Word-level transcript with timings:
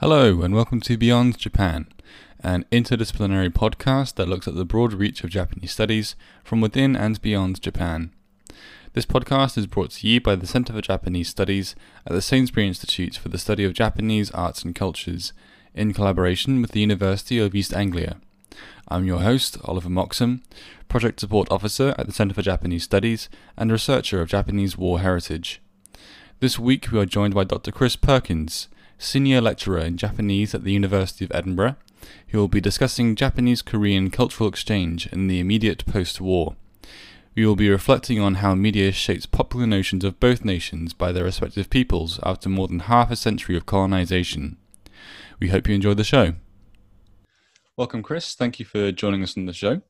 Hello, 0.00 0.42
and 0.42 0.52
welcome 0.52 0.80
to 0.80 0.96
Beyond 0.98 1.38
Japan, 1.38 1.86
an 2.40 2.64
interdisciplinary 2.72 3.48
podcast 3.50 4.16
that 4.16 4.28
looks 4.28 4.48
at 4.48 4.56
the 4.56 4.64
broad 4.64 4.92
reach 4.92 5.22
of 5.22 5.30
Japanese 5.30 5.70
studies 5.70 6.16
from 6.42 6.60
within 6.60 6.96
and 6.96 7.22
beyond 7.22 7.62
Japan. 7.62 8.10
This 8.94 9.06
podcast 9.06 9.56
is 9.56 9.68
brought 9.68 9.92
to 9.92 10.08
you 10.08 10.20
by 10.20 10.34
the 10.34 10.48
Centre 10.48 10.72
for 10.72 10.80
Japanese 10.80 11.28
Studies 11.28 11.76
at 12.04 12.12
the 12.12 12.20
Sainsbury 12.20 12.66
Institute 12.66 13.14
for 13.14 13.28
the 13.28 13.38
Study 13.38 13.62
of 13.64 13.72
Japanese 13.72 14.32
Arts 14.32 14.64
and 14.64 14.74
Cultures, 14.74 15.32
in 15.76 15.94
collaboration 15.94 16.60
with 16.60 16.72
the 16.72 16.80
University 16.80 17.38
of 17.38 17.54
East 17.54 17.72
Anglia. 17.72 18.16
I'm 18.88 19.04
your 19.04 19.20
host, 19.20 19.58
Oliver 19.62 19.90
Moxham, 19.90 20.42
Project 20.88 21.20
Support 21.20 21.52
Officer 21.52 21.94
at 21.96 22.06
the 22.06 22.12
Centre 22.12 22.34
for 22.34 22.42
Japanese 22.42 22.82
Studies 22.82 23.28
and 23.56 23.70
researcher 23.70 24.20
of 24.20 24.28
Japanese 24.28 24.76
War 24.76 24.98
Heritage. 25.00 25.62
This 26.40 26.58
week 26.58 26.90
we 26.90 26.98
are 26.98 27.06
joined 27.06 27.32
by 27.32 27.44
Dr. 27.44 27.70
Chris 27.70 27.94
Perkins, 27.94 28.66
Senior 28.98 29.40
Lecturer 29.40 29.80
in 29.80 29.96
Japanese 29.96 30.54
at 30.54 30.64
the 30.64 30.72
University 30.72 31.24
of 31.24 31.32
Edinburgh, 31.34 31.76
who 32.28 32.38
will 32.38 32.48
be 32.48 32.60
discussing 32.60 33.16
Japanese 33.16 33.62
Korean 33.62 34.10
cultural 34.10 34.48
exchange 34.48 35.06
in 35.08 35.26
the 35.26 35.40
immediate 35.40 35.84
post 35.86 36.20
war. 36.20 36.56
We 37.34 37.44
will 37.44 37.56
be 37.56 37.68
reflecting 37.68 38.20
on 38.20 38.36
how 38.36 38.54
media 38.54 38.92
shapes 38.92 39.26
popular 39.26 39.66
notions 39.66 40.04
of 40.04 40.20
both 40.20 40.44
nations 40.44 40.92
by 40.92 41.10
their 41.10 41.24
respective 41.24 41.68
peoples 41.68 42.20
after 42.22 42.48
more 42.48 42.68
than 42.68 42.80
half 42.80 43.10
a 43.10 43.16
century 43.16 43.56
of 43.56 43.66
colonization. 43.66 44.56
We 45.40 45.48
hope 45.48 45.68
you 45.68 45.74
enjoy 45.74 45.94
the 45.94 46.04
show. 46.04 46.34
Welcome, 47.76 48.04
Chris. 48.04 48.36
Thank 48.36 48.60
you 48.60 48.64
for 48.64 48.92
joining 48.92 49.24
us 49.24 49.36
on 49.36 49.46
the 49.46 49.52
show. 49.52 49.82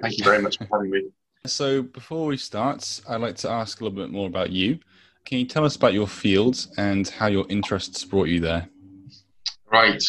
Thank 0.00 0.18
you 0.18 0.24
very 0.24 0.42
much 0.42 0.58
for 0.58 0.68
having 0.70 0.90
me. 0.90 1.04
So, 1.46 1.82
before 1.82 2.26
we 2.26 2.36
start, 2.36 3.00
I'd 3.08 3.20
like 3.20 3.36
to 3.36 3.50
ask 3.50 3.80
a 3.80 3.84
little 3.84 3.98
bit 3.98 4.10
more 4.10 4.26
about 4.26 4.50
you. 4.50 4.78
Can 5.24 5.38
you 5.38 5.46
tell 5.46 5.64
us 5.64 5.76
about 5.76 5.94
your 5.94 6.08
field 6.08 6.66
and 6.76 7.08
how 7.08 7.26
your 7.26 7.46
interests 7.48 8.04
brought 8.04 8.28
you 8.28 8.40
there? 8.40 8.68
Right. 9.70 10.02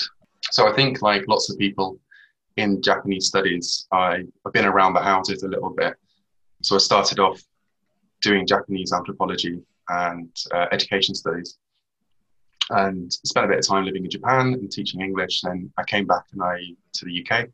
So, 0.51 0.67
I 0.67 0.73
think, 0.73 1.01
like 1.01 1.27
lots 1.27 1.49
of 1.49 1.57
people 1.57 1.99
in 2.57 2.81
Japanese 2.81 3.27
studies, 3.27 3.87
I, 3.91 4.23
I've 4.45 4.53
been 4.53 4.65
around 4.65 4.93
the 4.93 5.01
houses 5.01 5.43
a 5.43 5.47
little 5.47 5.69
bit. 5.69 5.95
So, 6.61 6.75
I 6.75 6.79
started 6.79 7.19
off 7.19 7.41
doing 8.21 8.47
Japanese 8.47 8.91
anthropology 8.93 9.61
and 9.89 10.29
uh, 10.53 10.67
education 10.71 11.15
studies 11.15 11.57
and 12.69 13.11
spent 13.11 13.45
a 13.45 13.49
bit 13.49 13.59
of 13.59 13.67
time 13.67 13.85
living 13.85 14.05
in 14.05 14.09
Japan 14.09 14.53
and 14.53 14.71
teaching 14.71 15.01
English. 15.01 15.41
Then 15.41 15.71
I 15.77 15.83
came 15.83 16.05
back 16.05 16.23
and 16.31 16.41
I 16.41 16.59
to 16.93 17.05
the 17.05 17.25
UK 17.25 17.49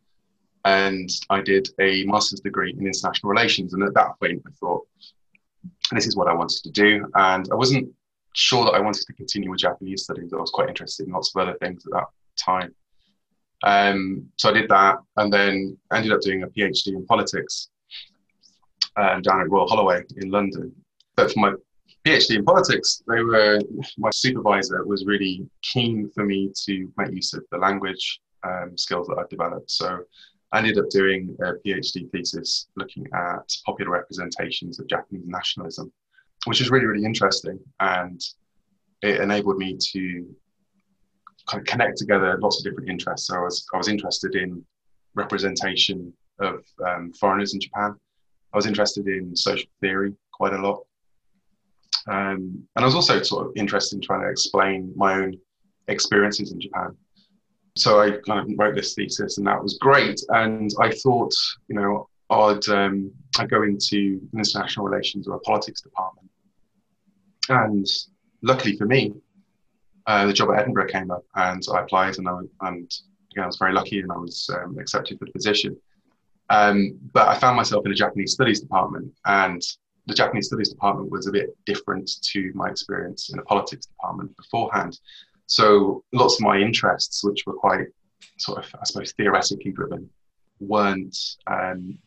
and 0.66 1.10
I 1.30 1.42
did 1.42 1.70
a 1.80 2.06
master's 2.06 2.42
degree 2.42 2.72
in 2.72 2.86
international 2.86 3.30
relations. 3.30 3.74
And 3.74 3.84
at 3.84 3.94
that 3.94 4.20
point, 4.20 4.42
I 4.46 4.52
thought, 4.60 4.88
this 5.98 6.08
is 6.08 6.16
what 6.16 6.28
I 6.28 6.34
wanted 6.34 6.62
to 6.64 6.72
do. 6.72 7.06
And 7.16 7.48
I 7.52 7.56
wasn't 7.56 7.92
sure 8.36 8.66
that 8.66 8.74
I 8.74 8.80
wanted 8.80 9.06
to 9.06 9.14
continue 9.14 9.50
with 9.50 9.60
Japanese 9.60 10.04
studies. 10.04 10.32
I 10.34 10.38
was 10.38 10.52
quite 10.52 10.70
interested 10.70 11.08
in 11.08 11.14
lots 11.14 11.34
of 11.36 11.42
other 11.42 11.58
things 11.60 11.86
at 11.86 11.94
that 11.94 12.08
time. 12.38 12.74
Um, 13.64 14.30
so 14.38 14.50
I 14.50 14.54
did 14.54 14.70
that 14.70 14.98
and 15.18 15.32
then 15.34 15.78
ended 15.94 16.14
up 16.14 16.22
doing 16.22 16.44
a 16.44 16.48
PhD 16.48 16.88
in 16.88 17.06
politics 17.06 17.70
um, 18.96 19.22
down 19.22 19.42
at 19.42 19.50
Royal 19.50 19.68
Holloway 19.68 20.04
in 20.18 20.32
London. 20.32 20.74
But 21.16 21.32
for 21.32 21.40
my 21.40 21.54
PhD 22.06 22.38
in 22.38 22.46
politics, 22.46 23.04
they 23.08 23.22
were 23.22 23.60
my 23.98 24.10
supervisor 24.14 24.86
was 24.86 25.06
really 25.06 25.46
keen 25.62 26.10
for 26.16 26.26
me 26.26 26.52
to 26.66 26.92
make 26.98 27.12
use 27.12 27.34
of 27.34 27.44
the 27.52 27.58
language 27.58 28.22
um, 28.44 28.78
skills 28.78 29.08
that 29.08 29.18
I've 29.18 29.30
developed. 29.30 29.70
So 29.70 30.00
I 30.52 30.60
ended 30.60 30.80
up 30.80 30.90
doing 30.90 31.36
a 31.42 31.54
PhD 31.66 32.10
thesis 32.12 32.68
looking 32.76 33.06
at 33.14 33.56
popular 33.66 33.92
representations 33.92 34.80
of 34.80 34.88
Japanese 34.88 35.28
nationalism, 35.28 35.92
which 36.46 36.60
was 36.60 36.72
really 36.72 36.86
really 36.86 37.06
interesting, 37.06 37.60
and 37.80 38.22
it 39.02 39.22
enabled 39.22 39.58
me 39.58 39.78
to 39.94 40.36
kind 41.48 41.62
of 41.62 41.66
connect 41.66 41.98
together 41.98 42.38
lots 42.42 42.60
of 42.60 42.64
different 42.64 42.90
interests. 42.90 43.28
So 43.28 43.36
I 43.36 43.40
was 43.40 43.66
I 43.74 43.78
was 43.78 43.88
interested 43.88 44.36
in 44.36 44.66
representation 45.16 46.14
of 46.40 46.64
um, 46.88 47.12
foreigners 47.14 47.54
in 47.54 47.60
Japan. 47.60 47.96
I 48.54 48.58
was 48.58 48.66
interested 48.66 49.08
in 49.08 49.36
social 49.36 49.70
theory 49.82 50.14
quite 50.34 50.54
a 50.54 50.58
lot. 50.58 50.84
Um, 52.08 52.68
and 52.76 52.84
I 52.84 52.86
was 52.86 52.96
also 52.96 53.22
sort 53.22 53.48
of 53.48 53.54
interested 53.56 53.98
in 53.98 54.02
trying 54.02 54.22
to 54.22 54.30
explain 54.30 54.92
my 54.96 55.16
own 55.16 55.38
experiences 55.88 56.52
in 56.52 56.60
Japan. 56.60 56.96
So 57.80 58.02
I 58.02 58.12
kind 58.28 58.40
of 58.40 58.58
wrote 58.58 58.76
this 58.76 58.94
thesis, 58.94 59.38
and 59.38 59.48
that 59.48 59.62
was 59.62 59.78
great. 59.80 60.22
And 60.30 60.72
I 60.82 60.92
thought, 60.92 61.34
you 61.68 61.76
know, 61.76 62.10
I'd 62.30 62.68
um, 62.70 63.12
I'd 63.38 63.50
go 63.50 63.64
into 63.64 64.20
international 64.34 64.86
relations 64.86 65.28
or 65.28 65.36
a 65.36 65.40
politics 65.40 65.82
department. 65.82 66.30
And 67.48 67.88
luckily 68.42 68.76
for 68.76 68.86
me, 68.86 69.14
uh, 70.08 70.26
the 70.26 70.34
job 70.34 70.50
at 70.52 70.60
Edinburgh 70.60 70.88
came 70.88 71.10
up, 71.10 71.24
and 71.36 71.64
I 71.74 71.82
applied, 71.82 72.18
and 72.18 72.28
I 72.28 72.40
and 72.62 72.92
again, 73.32 73.44
I 73.44 73.48
was 73.48 73.58
very 73.58 73.74
lucky, 73.74 74.02
and 74.02 74.12
I 74.12 74.18
was 74.18 74.50
um, 74.54 74.78
accepted 74.78 75.18
for 75.18 75.26
the 75.26 75.32
position. 75.32 75.78
Um, 76.50 77.00
but 77.14 77.28
I 77.28 77.38
found 77.38 77.56
myself 77.56 77.86
in 77.86 77.92
a 77.92 77.96
Japanese 77.96 78.34
studies 78.34 78.60
department, 78.60 79.14
and 79.26 79.62
the 80.10 80.16
Japanese 80.16 80.48
Studies 80.48 80.70
department 80.70 81.12
was 81.12 81.28
a 81.28 81.32
bit 81.32 81.56
different 81.66 82.10
to 82.32 82.52
my 82.56 82.68
experience 82.68 83.30
in 83.30 83.38
the 83.38 83.44
politics 83.44 83.86
department 83.86 84.36
beforehand. 84.36 85.00
So 85.50 86.04
lots 86.14 86.36
of 86.36 86.42
my 86.42 86.58
interests, 86.58 87.24
which 87.24 87.44
were 87.46 87.54
quite 87.54 87.88
sort 88.38 88.60
of, 88.60 88.76
I 88.80 88.84
suppose, 88.86 89.12
theoretically 89.14 89.72
driven, 89.72 90.10
weren't 90.60 91.18
um, 91.48 91.98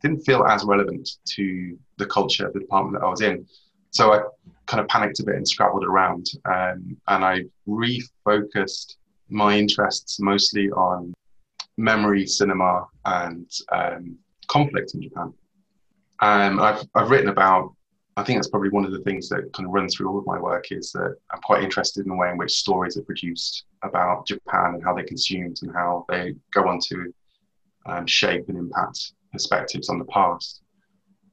didn't 0.00 0.20
feel 0.20 0.44
as 0.44 0.64
relevant 0.64 1.08
to 1.34 1.76
the 1.96 2.06
culture 2.06 2.46
of 2.46 2.52
the 2.52 2.60
department 2.60 2.94
that 2.94 3.04
I 3.04 3.10
was 3.10 3.20
in. 3.20 3.44
So 3.90 4.12
I 4.12 4.20
kind 4.66 4.80
of 4.80 4.86
panicked 4.88 5.18
a 5.18 5.24
bit 5.24 5.34
and 5.34 5.48
scrabbled 5.48 5.84
around, 5.84 6.26
um, 6.44 6.96
and 7.08 7.24
I 7.24 7.44
refocused 7.66 8.94
my 9.28 9.58
interests 9.58 10.20
mostly 10.20 10.70
on 10.70 11.12
memory, 11.76 12.26
cinema, 12.26 12.86
and 13.04 13.50
um, 13.72 14.16
conflict 14.46 14.94
in 14.94 15.02
Japan. 15.02 15.32
Um, 16.20 16.60
I've, 16.60 16.86
I've 16.94 17.10
written 17.10 17.28
about, 17.28 17.74
I 18.18 18.24
think 18.24 18.36
that's 18.36 18.48
probably 18.48 18.70
one 18.70 18.84
of 18.84 18.90
the 18.90 19.02
things 19.02 19.28
that 19.28 19.52
kind 19.52 19.64
of 19.64 19.72
runs 19.72 19.94
through 19.94 20.08
all 20.08 20.18
of 20.18 20.26
my 20.26 20.40
work 20.40 20.72
is 20.72 20.90
that 20.90 21.14
I'm 21.30 21.40
quite 21.40 21.62
interested 21.62 22.04
in 22.04 22.10
the 22.10 22.16
way 22.16 22.30
in 22.30 22.36
which 22.36 22.50
stories 22.50 22.96
are 22.96 23.02
produced 23.02 23.66
about 23.84 24.26
Japan 24.26 24.74
and 24.74 24.82
how 24.82 24.92
they're 24.92 25.04
consumed 25.04 25.60
and 25.62 25.72
how 25.72 26.04
they 26.08 26.34
go 26.52 26.66
on 26.66 26.80
to 26.88 27.14
um, 27.86 28.08
shape 28.08 28.48
and 28.48 28.58
impact 28.58 29.12
perspectives 29.30 29.88
on 29.88 30.00
the 30.00 30.04
past. 30.06 30.62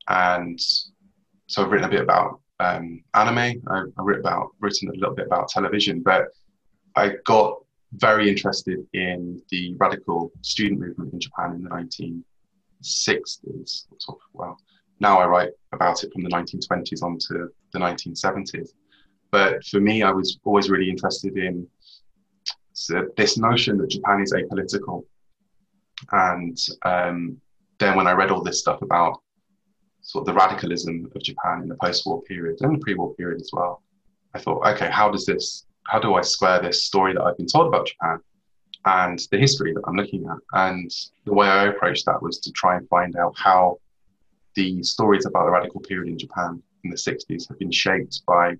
And 0.10 0.60
so 1.48 1.64
I've 1.64 1.72
written 1.72 1.88
a 1.88 1.92
bit 1.92 2.02
about 2.02 2.40
um, 2.60 3.04
anime. 3.16 3.64
I, 3.68 3.86
I 3.98 4.02
wrote 4.04 4.20
about 4.20 4.50
written 4.60 4.90
a 4.90 4.94
little 4.94 5.16
bit 5.16 5.26
about 5.26 5.48
television, 5.48 6.04
but 6.04 6.28
I 6.96 7.14
got 7.26 7.64
very 7.94 8.30
interested 8.30 8.86
in 8.94 9.42
the 9.50 9.74
radical 9.80 10.32
student 10.42 10.82
movement 10.82 11.14
in 11.14 11.20
Japan 11.20 11.56
in 11.56 11.64
the 11.64 11.70
1960s. 11.72 13.86
Sort 13.98 14.08
of, 14.08 14.18
well, 14.34 14.60
now 15.00 15.20
I 15.20 15.26
write 15.26 15.52
about 15.72 16.04
it 16.04 16.12
from 16.14 16.24
the 16.24 16.30
1920s 16.30 17.04
on 17.04 17.18
to 17.28 17.50
the 17.74 17.80
1970s. 17.80 18.70
But 19.32 19.64
for 19.66 19.80
me, 19.80 20.04
I 20.04 20.12
was 20.12 20.40
always 20.44 20.70
really 20.70 20.90
interested 20.90 21.38
in 21.38 21.68
this 23.18 23.38
notion 23.38 23.78
that 23.78 23.90
Japan 23.90 24.22
is 24.22 24.34
apolitical. 24.34 25.06
And 26.12 26.58
um, 26.84 27.38
then 27.80 27.96
when 27.96 28.08
I 28.08 28.14
read 28.14 28.32
all 28.32 28.44
this 28.44 28.60
stuff 28.60 28.82
about 28.82 29.22
sort 30.02 30.22
of 30.22 30.28
the 30.28 30.40
radicalism 30.40 31.12
of 31.16 31.24
Japan 31.24 31.64
in 31.64 31.68
the 31.68 31.76
post-war 31.76 32.22
period 32.24 32.58
and 32.62 32.76
the 32.76 32.80
pre-war 32.80 33.14
period 33.16 33.42
as 33.42 33.50
well, 33.52 33.82
I 34.34 34.40
thought, 34.40 34.66
okay, 34.68 34.90
how 34.90 35.10
does 35.10 35.26
this, 35.26 35.66
how 35.88 36.00
do 36.00 36.14
I 36.16 36.22
square 36.22 36.62
this 36.62 36.84
story 36.84 37.14
that 37.14 37.24
I've 37.24 37.38
been 37.38 37.48
told 37.48 37.68
about 37.68 37.88
Japan 37.88 38.20
and 38.86 39.20
the 39.32 39.38
history 39.38 39.74
that 39.74 39.82
I'm 39.88 39.96
looking 39.96 40.26
at? 40.30 40.38
And 40.54 40.92
the 41.26 41.34
way 41.34 41.48
I 41.48 41.68
approached 41.68 42.06
that 42.06 42.22
was 42.22 42.40
to 42.40 42.52
try 42.52 42.78
and 42.78 42.88
find 42.90 43.16
out 43.16 43.34
how 43.38 43.80
the 44.56 44.82
stories 44.84 45.26
about 45.26 45.46
the 45.46 45.52
radical 45.52 45.82
period 45.82 46.10
in 46.10 46.18
Japan 46.18 46.62
in 46.84 46.90
the 46.90 46.98
60s 46.98 47.48
have 47.48 47.60
been 47.60 47.72
shaped 47.72 48.22
by 48.26 48.56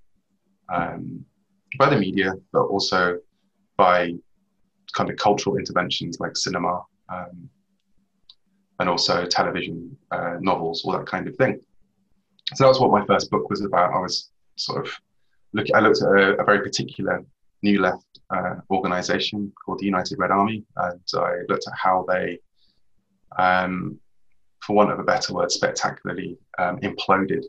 um, 0.74 1.24
by 1.78 1.90
the 1.90 1.98
media, 1.98 2.34
but 2.54 2.64
also 2.64 3.20
by 3.78 4.14
kind 4.94 5.10
of 5.10 5.18
cultural 5.18 5.58
interventions 5.58 6.20
like 6.20 6.38
cinema 6.38 6.82
um, 7.10 7.50
and 8.80 8.90
also 8.90 9.26
television, 9.26 9.96
uh, 10.12 10.38
novels, 10.40 10.84
all 10.84 10.94
that 10.94 11.06
kind 11.06 11.28
of 11.28 11.36
thing. 11.36 11.60
So 12.54 12.64
that 12.64 12.68
was 12.68 12.80
what 12.80 12.92
my 12.92 13.06
first 13.06 13.30
book 13.30 13.50
was 13.50 13.62
about. 13.62 13.94
I 13.94 14.00
was 14.00 14.30
sort 14.56 14.86
of 14.86 14.94
looking, 15.54 15.76
I 15.76 15.80
looked 15.80 16.02
at 16.02 16.08
a, 16.08 16.38
a 16.38 16.44
very 16.44 16.62
particular 16.62 17.24
New 17.62 17.82
Left 17.82 18.06
uh, 18.30 18.56
organization 18.70 19.52
called 19.64 19.80
the 19.80 19.86
United 19.86 20.18
Red 20.20 20.32
Army, 20.32 20.64
and 20.78 21.02
I 21.16 21.38
looked 21.50 21.68
at 21.68 21.74
how 21.76 22.06
they 22.08 22.40
um, 23.38 24.00
for 24.66 24.76
want 24.76 24.92
of 24.92 25.00
a 25.00 25.04
better 25.04 25.34
word, 25.34 25.52
spectacularly 25.52 26.38
um, 26.58 26.78
imploded 26.80 27.44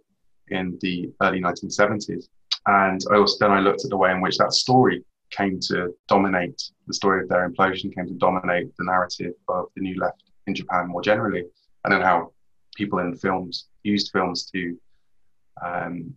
in 0.48 0.78
the 0.82 1.10
early 1.22 1.40
1970s. 1.40 2.26
And 2.66 3.00
I 3.10 3.16
also 3.16 3.36
then 3.40 3.56
I 3.56 3.60
looked 3.60 3.84
at 3.84 3.90
the 3.90 3.96
way 3.96 4.10
in 4.10 4.20
which 4.20 4.38
that 4.38 4.52
story 4.52 5.04
came 5.30 5.58
to 5.60 5.94
dominate 6.08 6.62
the 6.86 6.94
story 6.94 7.22
of 7.22 7.28
their 7.28 7.48
implosion, 7.48 7.94
came 7.94 8.06
to 8.06 8.14
dominate 8.14 8.76
the 8.76 8.84
narrative 8.84 9.32
of 9.48 9.66
the 9.74 9.82
new 9.82 9.98
left 9.98 10.22
in 10.46 10.54
Japan 10.54 10.88
more 10.88 11.02
generally, 11.02 11.44
and 11.84 11.92
then 11.92 12.00
how 12.00 12.32
people 12.76 12.98
in 12.98 13.14
films 13.14 13.66
used 13.82 14.10
films 14.12 14.50
to 14.52 14.76
um, 15.64 16.14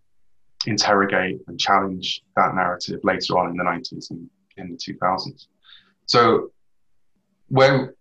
interrogate 0.65 1.39
and 1.47 1.59
challenge 1.59 2.23
that 2.35 2.53
narrative 2.53 2.99
later 3.03 3.37
on 3.37 3.49
in 3.49 3.57
the 3.57 3.63
90s 3.63 4.11
and 4.11 4.29
in 4.57 4.71
the 4.71 4.77
2000s. 4.77 5.47
So, 6.05 6.51
where 7.47 7.95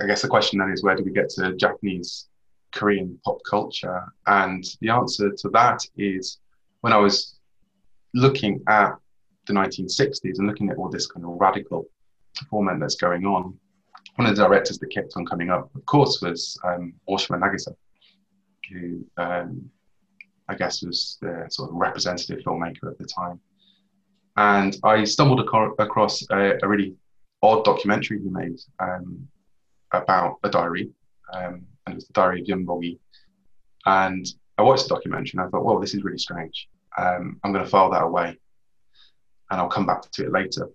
I 0.00 0.06
guess 0.06 0.22
the 0.22 0.28
question 0.28 0.58
then 0.58 0.70
is 0.70 0.82
where 0.82 0.96
do 0.96 1.04
we 1.04 1.12
get 1.12 1.28
to 1.30 1.54
Japanese 1.54 2.28
Korean 2.72 3.18
pop 3.24 3.38
culture? 3.48 4.04
And 4.26 4.64
the 4.80 4.90
answer 4.90 5.30
to 5.30 5.48
that 5.50 5.80
is 5.96 6.38
when 6.80 6.92
I 6.92 6.98
was 6.98 7.38
looking 8.14 8.62
at 8.68 8.92
the 9.46 9.52
1960s 9.52 10.38
and 10.38 10.46
looking 10.46 10.70
at 10.70 10.76
all 10.76 10.90
this 10.90 11.06
kind 11.06 11.24
of 11.24 11.36
radical 11.38 11.86
format 12.50 12.78
that's 12.80 12.96
going 12.96 13.24
on, 13.24 13.58
one 14.16 14.28
of 14.28 14.36
the 14.36 14.42
directors 14.42 14.78
that 14.78 14.92
kept 14.92 15.14
on 15.16 15.24
coming 15.24 15.50
up, 15.50 15.70
of 15.74 15.84
course, 15.86 16.20
was 16.20 16.58
um, 16.64 16.92
Oshima 17.08 17.38
Nagisa, 17.38 17.74
who 18.70 19.04
um, 19.16 19.70
I 20.48 20.54
guess 20.54 20.82
was 20.82 21.18
the 21.20 21.46
sort 21.50 21.70
of 21.70 21.76
representative 21.76 22.40
filmmaker 22.44 22.90
at 22.90 22.98
the 22.98 23.04
time. 23.04 23.40
And 24.36 24.76
I 24.84 25.04
stumbled 25.04 25.40
ac- 25.40 25.74
across 25.78 26.24
a, 26.30 26.58
a, 26.62 26.68
really 26.68 26.94
odd 27.42 27.64
documentary 27.64 28.20
he 28.22 28.28
made 28.28 28.58
um, 28.78 29.26
about 29.92 30.38
a 30.44 30.48
diary, 30.48 30.90
um, 31.32 31.62
and 31.88 31.94
it 31.94 31.96
was 31.96 32.06
the 32.06 32.12
Diary 32.12 32.42
of 32.42 32.48
Yun 32.48 32.66
And 33.86 34.26
I 34.58 34.62
watched 34.62 34.88
the 34.88 34.94
documentary 34.94 35.32
and 35.34 35.40
I 35.40 35.48
thought, 35.48 35.64
well, 35.64 35.80
this 35.80 35.94
is 35.94 36.04
really 36.04 36.18
strange. 36.18 36.68
Um, 36.98 37.40
I'm 37.42 37.52
going 37.52 37.64
to 37.64 37.70
file 37.70 37.90
that 37.90 38.02
away 38.02 38.36
and 39.50 39.60
I'll 39.60 39.68
come 39.68 39.86
back 39.86 40.02
to 40.02 40.24
it 40.26 40.32
later. 40.32 40.68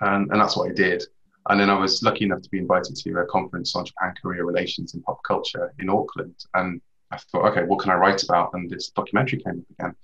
And, 0.00 0.30
and 0.30 0.40
that's 0.40 0.56
what 0.56 0.70
I 0.70 0.74
did. 0.74 1.02
And 1.48 1.58
then 1.58 1.70
I 1.70 1.78
was 1.78 2.02
lucky 2.02 2.26
enough 2.26 2.42
to 2.42 2.50
be 2.50 2.58
invited 2.58 2.94
to 2.94 3.18
a 3.18 3.26
conference 3.26 3.74
on 3.74 3.86
Japan 3.86 4.14
Korea 4.20 4.44
relations 4.44 4.92
and 4.92 5.02
pop 5.02 5.20
culture 5.26 5.72
in 5.78 5.88
Auckland. 5.88 6.34
And 6.54 6.80
I 7.10 7.16
thought, 7.16 7.50
okay, 7.50 7.64
what 7.64 7.80
can 7.80 7.90
I 7.90 7.94
write 7.94 8.22
about? 8.22 8.50
And 8.52 8.68
this 8.68 8.90
documentary 8.90 9.42
came 9.42 9.60
up 9.60 9.78
again. 9.78 9.96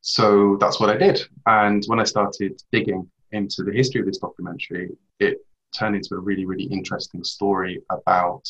So 0.00 0.56
that's 0.60 0.78
what 0.78 0.90
I 0.90 0.96
did. 0.96 1.20
And 1.46 1.84
when 1.86 1.98
I 1.98 2.04
started 2.04 2.62
digging 2.70 3.10
into 3.32 3.64
the 3.64 3.72
history 3.72 4.00
of 4.00 4.06
this 4.06 4.18
documentary, 4.18 4.90
it 5.18 5.38
turned 5.76 5.96
into 5.96 6.14
a 6.14 6.18
really, 6.18 6.46
really 6.46 6.64
interesting 6.64 7.24
story 7.24 7.82
about 7.90 8.48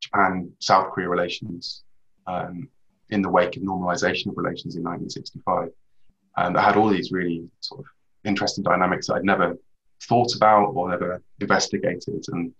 Japan 0.00 0.50
South 0.58 0.92
Korea 0.92 1.08
relations 1.08 1.84
um, 2.26 2.68
in 3.10 3.22
the 3.22 3.30
wake 3.30 3.56
of 3.56 3.62
normalization 3.62 4.28
of 4.28 4.36
relations 4.36 4.76
in 4.76 4.82
1965. 4.82 5.70
And 6.36 6.56
I 6.56 6.62
had 6.62 6.76
all 6.76 6.88
these 6.88 7.10
really 7.10 7.48
sort 7.60 7.80
of 7.80 7.86
interesting 8.24 8.64
dynamics 8.64 9.06
that 9.06 9.14
I'd 9.14 9.24
never 9.24 9.56
thought 10.02 10.34
about 10.36 10.68
or 10.68 10.90
never 10.90 11.22
investigated. 11.40 12.24
And 12.28 12.52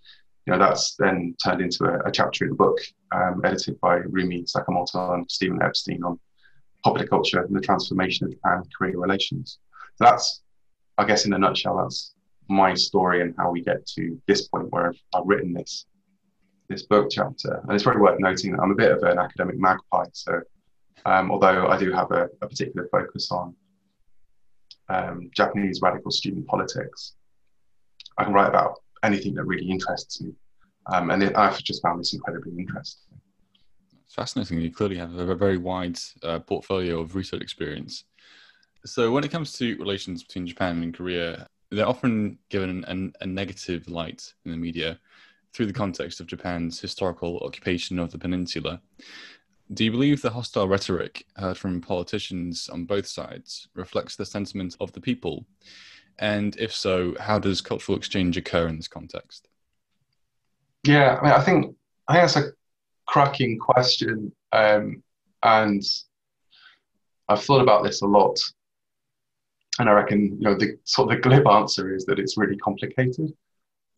you 0.46 0.52
know, 0.52 0.58
that's 0.58 0.94
then 0.96 1.36
turned 1.44 1.60
into 1.60 1.84
a, 1.84 2.08
a 2.08 2.10
chapter 2.10 2.44
in 2.44 2.50
the 2.50 2.56
book 2.56 2.78
um, 3.14 3.42
edited 3.44 3.78
by 3.80 3.96
Rumi 3.96 4.44
Sakamoto 4.44 5.14
and 5.14 5.30
Stephen 5.30 5.62
Epstein 5.62 6.02
on 6.02 6.18
popular 6.82 7.06
culture 7.06 7.42
and 7.42 7.54
the 7.54 7.60
transformation 7.60 8.26
of 8.26 8.32
Japan 8.32 8.62
Korea 8.76 8.96
relations. 8.96 9.58
So 9.96 10.04
that's, 10.04 10.40
I 10.96 11.04
guess, 11.04 11.26
in 11.26 11.34
a 11.34 11.38
nutshell, 11.38 11.76
that's 11.76 12.14
my 12.48 12.74
story 12.74 13.20
and 13.20 13.34
how 13.36 13.50
we 13.50 13.60
get 13.60 13.86
to 13.86 14.20
this 14.26 14.48
point 14.48 14.72
where 14.72 14.88
I've, 14.88 15.00
I've 15.14 15.26
written 15.26 15.52
this 15.52 15.84
this 16.68 16.82
book 16.82 17.08
chapter. 17.10 17.60
And 17.62 17.72
it's 17.72 17.82
probably 17.82 18.02
worth 18.02 18.20
noting 18.20 18.52
that 18.52 18.60
I'm 18.60 18.70
a 18.70 18.74
bit 18.74 18.92
of 18.92 19.02
an 19.02 19.18
academic 19.18 19.58
magpie. 19.58 20.06
So, 20.12 20.40
um, 21.06 21.30
although 21.30 21.68
I 21.68 21.78
do 21.78 21.92
have 21.92 22.10
a, 22.10 22.28
a 22.42 22.48
particular 22.48 22.88
focus 22.90 23.30
on 23.30 23.54
um, 24.88 25.30
Japanese 25.34 25.80
radical 25.82 26.10
student 26.10 26.46
politics, 26.46 27.14
I 28.18 28.24
can 28.24 28.32
write 28.32 28.48
about 28.48 28.74
anything 29.02 29.34
that 29.34 29.44
really 29.44 29.68
interests 29.68 30.20
me. 30.20 30.32
Um, 30.92 31.10
and 31.10 31.22
it, 31.22 31.36
I've 31.36 31.62
just 31.62 31.82
found 31.82 32.00
this 32.00 32.14
incredibly 32.14 32.52
interesting. 32.58 33.18
It's 34.04 34.14
fascinating. 34.14 34.60
You 34.60 34.72
clearly 34.72 34.96
have 34.96 35.14
a 35.14 35.34
very 35.34 35.58
wide 35.58 35.98
uh, 36.22 36.38
portfolio 36.40 37.00
of 37.00 37.14
research 37.14 37.42
experience. 37.42 38.04
So, 38.84 39.10
when 39.10 39.24
it 39.24 39.30
comes 39.30 39.52
to 39.54 39.76
relations 39.76 40.22
between 40.22 40.46
Japan 40.46 40.82
and 40.82 40.94
Korea, 40.94 41.46
they're 41.70 41.88
often 41.88 42.38
given 42.48 42.84
an, 42.84 43.12
a 43.20 43.26
negative 43.26 43.88
light 43.88 44.32
in 44.44 44.50
the 44.50 44.56
media 44.56 44.98
through 45.52 45.66
the 45.66 45.72
context 45.72 46.20
of 46.20 46.26
Japan's 46.26 46.80
historical 46.80 47.38
occupation 47.40 47.98
of 47.98 48.10
the 48.10 48.18
peninsula. 48.18 48.80
Do 49.72 49.84
you 49.84 49.90
believe 49.90 50.22
the 50.22 50.30
hostile 50.30 50.68
rhetoric 50.68 51.26
heard 51.36 51.58
from 51.58 51.80
politicians 51.80 52.68
on 52.70 52.84
both 52.84 53.06
sides 53.06 53.68
reflects 53.74 54.16
the 54.16 54.24
sentiment 54.24 54.76
of 54.80 54.92
the 54.92 55.00
people? 55.00 55.44
And 56.18 56.56
if 56.58 56.74
so, 56.74 57.14
how 57.20 57.38
does 57.38 57.60
cultural 57.60 57.96
exchange 57.96 58.36
occur 58.36 58.66
in 58.66 58.76
this 58.76 58.88
context? 58.88 59.48
Yeah, 60.84 61.18
I 61.20 61.22
mean, 61.22 61.32
I 61.32 61.42
think 61.42 61.76
I 62.08 62.14
think 62.14 62.22
that's 62.22 62.36
a 62.36 62.52
cracking 63.06 63.58
question, 63.58 64.32
um, 64.52 65.02
and 65.42 65.82
I've 67.28 67.42
thought 67.42 67.60
about 67.60 67.84
this 67.84 68.02
a 68.02 68.06
lot. 68.06 68.38
And 69.78 69.88
I 69.88 69.92
reckon, 69.92 70.38
you 70.40 70.40
know, 70.40 70.54
the 70.54 70.78
sort 70.84 71.12
of 71.12 71.16
the 71.16 71.28
glib 71.28 71.46
answer 71.46 71.94
is 71.94 72.04
that 72.06 72.18
it's 72.18 72.36
really 72.36 72.56
complicated. 72.56 73.32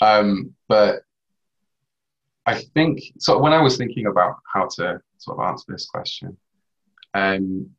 Um, 0.03 0.55
but 0.69 1.03
I 2.51 2.63
think 2.75 3.01
so. 3.19 3.39
When 3.39 3.53
I 3.53 3.63
was 3.63 3.77
thinking 3.77 4.07
about 4.07 4.37
how 4.53 4.67
to 4.77 5.01
sort 5.19 5.39
of 5.39 5.47
answer 5.47 5.67
this 5.69 5.87
question, 5.87 6.37
um, 7.15 7.71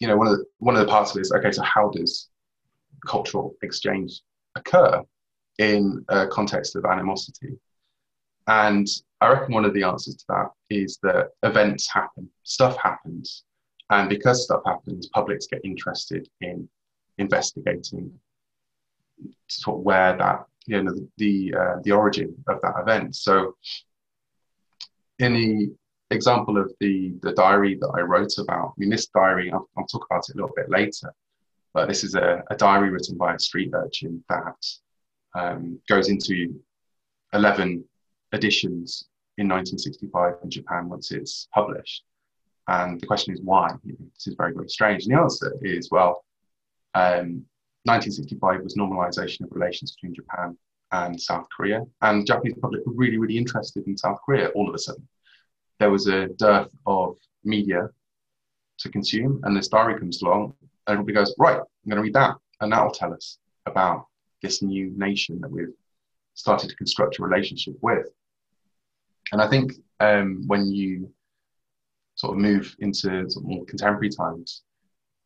you 0.00 0.08
know, 0.08 0.16
one 0.16 0.26
of 0.26 0.38
the 0.38 0.44
one 0.58 0.74
of 0.74 0.80
the 0.80 0.90
parts 0.90 1.10
of 1.10 1.18
it 1.18 1.20
is 1.20 1.32
okay. 1.32 1.52
So 1.52 1.62
how 1.62 1.90
does 1.90 2.30
cultural 3.06 3.54
exchange 3.62 4.22
occur 4.56 5.02
in 5.58 6.02
a 6.08 6.26
context 6.26 6.76
of 6.76 6.86
animosity? 6.86 7.58
And 8.46 8.86
I 9.20 9.28
reckon 9.28 9.52
one 9.52 9.66
of 9.66 9.74
the 9.74 9.82
answers 9.82 10.16
to 10.16 10.24
that 10.28 10.50
is 10.70 10.98
that 11.02 11.28
events 11.42 11.90
happen, 11.92 12.30
stuff 12.42 12.78
happens, 12.78 13.44
and 13.90 14.08
because 14.08 14.44
stuff 14.44 14.62
happens, 14.64 15.08
publics 15.08 15.46
get 15.46 15.60
interested 15.62 16.26
in 16.40 16.66
investigating 17.18 18.18
sort 19.48 19.78
of 19.78 19.84
where 19.84 20.16
that 20.16 20.46
you 20.66 20.82
know 20.82 20.94
the 21.18 21.54
uh, 21.54 21.74
the 21.82 21.92
origin 21.92 22.34
of 22.48 22.60
that 22.62 22.74
event. 22.80 23.16
So, 23.16 23.56
in 25.18 25.34
the 25.34 25.74
example 26.10 26.58
of 26.58 26.72
the 26.80 27.14
the 27.22 27.32
diary 27.32 27.76
that 27.80 27.92
I 27.94 28.00
wrote 28.00 28.38
about, 28.38 28.68
I 28.68 28.72
mean, 28.78 28.90
this 28.90 29.06
diary 29.06 29.52
I'll, 29.52 29.68
I'll 29.76 29.86
talk 29.86 30.06
about 30.10 30.28
it 30.28 30.34
a 30.34 30.36
little 30.36 30.54
bit 30.56 30.70
later, 30.70 31.12
but 31.72 31.88
this 31.88 32.04
is 32.04 32.14
a, 32.14 32.42
a 32.50 32.56
diary 32.56 32.90
written 32.90 33.16
by 33.16 33.34
a 33.34 33.38
street 33.38 33.70
urchin 33.74 34.22
that 34.28 34.66
um, 35.34 35.78
goes 35.88 36.08
into 36.08 36.60
eleven 37.32 37.84
editions 38.32 39.06
in 39.38 39.48
1965 39.48 40.34
in 40.42 40.50
Japan 40.50 40.88
once 40.88 41.10
it's 41.10 41.48
published. 41.52 42.04
And 42.68 43.00
the 43.00 43.06
question 43.06 43.34
is 43.34 43.40
why? 43.42 43.70
This 43.84 44.26
is 44.26 44.34
very, 44.36 44.54
very 44.54 44.68
strange. 44.68 45.04
And 45.04 45.14
the 45.14 45.20
answer 45.20 45.54
is 45.62 45.90
well, 45.90 46.24
um, 46.94 47.44
1965 47.84 48.62
was 48.62 48.76
normalization 48.76 49.42
of 49.42 49.52
relations 49.52 49.94
between 49.94 50.14
Japan 50.14 50.56
and 50.92 51.20
South 51.20 51.46
Korea. 51.54 51.82
And 52.02 52.22
the 52.22 52.24
Japanese 52.24 52.56
public 52.60 52.84
were 52.86 52.94
really, 52.94 53.18
really 53.18 53.36
interested 53.36 53.86
in 53.86 53.96
South 53.96 54.18
Korea 54.24 54.48
all 54.50 54.68
of 54.68 54.74
a 54.74 54.78
sudden. 54.78 55.06
There 55.78 55.90
was 55.90 56.06
a 56.06 56.28
dearth 56.28 56.74
of 56.86 57.16
media 57.44 57.88
to 58.78 58.88
consume, 58.88 59.40
and 59.44 59.56
this 59.56 59.68
diary 59.68 59.98
comes 59.98 60.22
along, 60.22 60.54
and 60.86 60.94
everybody 60.94 61.14
goes, 61.14 61.34
Right, 61.38 61.56
I'm 61.56 61.90
going 61.90 61.96
to 61.96 62.02
read 62.02 62.14
that. 62.14 62.36
And 62.60 62.72
that 62.72 62.82
will 62.82 62.90
tell 62.90 63.12
us 63.12 63.38
about 63.66 64.06
this 64.42 64.62
new 64.62 64.92
nation 64.96 65.40
that 65.40 65.50
we've 65.50 65.74
started 66.34 66.70
to 66.70 66.76
construct 66.76 67.18
a 67.18 67.22
relationship 67.22 67.74
with. 67.82 68.06
And 69.32 69.40
I 69.40 69.48
think 69.48 69.72
um, 70.00 70.44
when 70.46 70.66
you 70.66 71.10
sort 72.14 72.34
of 72.34 72.38
move 72.38 72.74
into 72.78 73.28
sort 73.30 73.44
of 73.44 73.44
more 73.44 73.64
contemporary 73.64 74.10
times, 74.10 74.62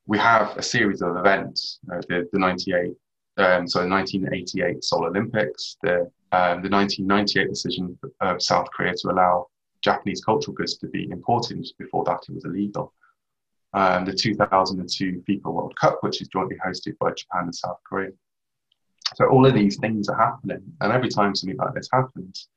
we 0.09 0.19
have 0.19 0.57
a 0.57 0.63
series 0.63 1.03
of 1.03 1.17
events, 1.19 1.81
uh, 1.93 2.01
the, 2.09 2.27
the 2.33 2.39
98, 2.39 2.95
um, 3.37 3.69
so 3.69 3.81
the 3.83 3.89
1988 3.89 4.83
Seoul 4.83 5.05
Olympics, 5.05 5.77
the, 5.83 6.11
um, 6.33 6.63
the 6.63 6.71
1998 6.71 7.49
decision 7.49 7.99
of 8.23 8.43
South 8.43 8.69
Korea 8.75 8.95
to 8.95 9.11
allow 9.11 9.47
Japanese 9.83 10.25
cultural 10.25 10.55
goods 10.55 10.79
to 10.79 10.87
be 10.89 11.11
imported. 11.11 11.65
Before 11.79 12.05
that, 12.05 12.21
it 12.27 12.35
was 12.35 12.47
illegal. 12.47 12.95
Um, 13.75 14.07
the 14.07 14.15
2002 14.15 15.23
FIFA 15.29 15.53
World 15.53 15.77
Cup, 15.79 15.99
which 16.01 16.23
is 16.23 16.29
jointly 16.29 16.57
hosted 16.67 16.97
by 16.99 17.11
Japan 17.11 17.45
and 17.45 17.55
South 17.55 17.79
Korea. 17.87 18.11
So 19.15 19.27
all 19.27 19.45
of 19.45 19.53
these 19.53 19.77
things 19.77 20.09
are 20.09 20.19
happening, 20.19 20.63
and 20.81 20.91
every 20.91 21.11
time 21.11 21.35
something 21.35 21.59
like 21.59 21.75
this 21.75 21.89
happens, 21.93 22.49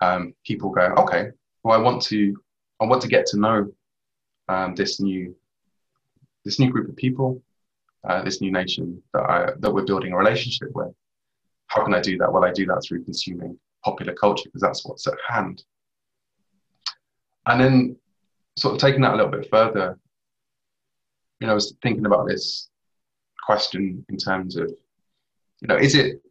um, 0.00 0.34
people 0.46 0.70
go, 0.70 0.94
"Okay, 0.98 1.28
well, 1.62 1.78
I 1.78 1.82
want 1.82 2.02
to, 2.04 2.34
I 2.80 2.86
want 2.86 3.02
to 3.02 3.08
get 3.08 3.26
to 3.26 3.38
know 3.38 3.70
um, 4.48 4.74
this 4.74 5.00
new 5.00 5.34
this 6.48 6.58
new 6.58 6.70
group 6.70 6.88
of 6.88 6.96
people, 6.96 7.42
uh, 8.08 8.22
this 8.22 8.40
new 8.40 8.50
nation 8.50 9.02
that, 9.12 9.20
I, 9.20 9.50
that 9.58 9.70
we're 9.70 9.84
building 9.84 10.14
a 10.14 10.16
relationship 10.16 10.70
with. 10.74 10.94
How 11.66 11.84
can 11.84 11.92
I 11.92 12.00
do 12.00 12.16
that? 12.16 12.32
Well, 12.32 12.42
I 12.42 12.52
do 12.52 12.64
that 12.64 12.82
through 12.82 13.04
consuming 13.04 13.58
popular 13.84 14.14
culture 14.14 14.44
because 14.46 14.62
that's 14.62 14.82
what's 14.86 15.06
at 15.06 15.18
hand. 15.28 15.62
And 17.44 17.60
then, 17.60 17.96
sort 18.56 18.74
of 18.74 18.80
taking 18.80 19.02
that 19.02 19.12
a 19.12 19.16
little 19.16 19.30
bit 19.30 19.50
further, 19.50 19.98
you 21.38 21.46
know, 21.46 21.52
I 21.52 21.54
was 21.54 21.74
thinking 21.82 22.06
about 22.06 22.26
this 22.26 22.70
question 23.44 24.06
in 24.08 24.16
terms 24.16 24.56
of, 24.56 24.70
you 25.60 25.68
know, 25.68 25.76
is 25.76 25.94
it 25.94 26.22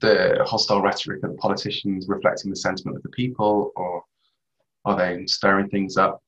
the 0.00 0.44
hostile 0.46 0.80
rhetoric 0.80 1.24
of 1.24 1.32
the 1.32 1.38
politicians 1.38 2.06
reflecting 2.08 2.50
the 2.50 2.56
sentiment 2.56 2.98
of 2.98 3.02
the 3.02 3.08
people, 3.08 3.72
or 3.74 4.04
are 4.84 4.96
they 4.96 5.26
stirring 5.26 5.68
things 5.70 5.96
up? 5.96 6.22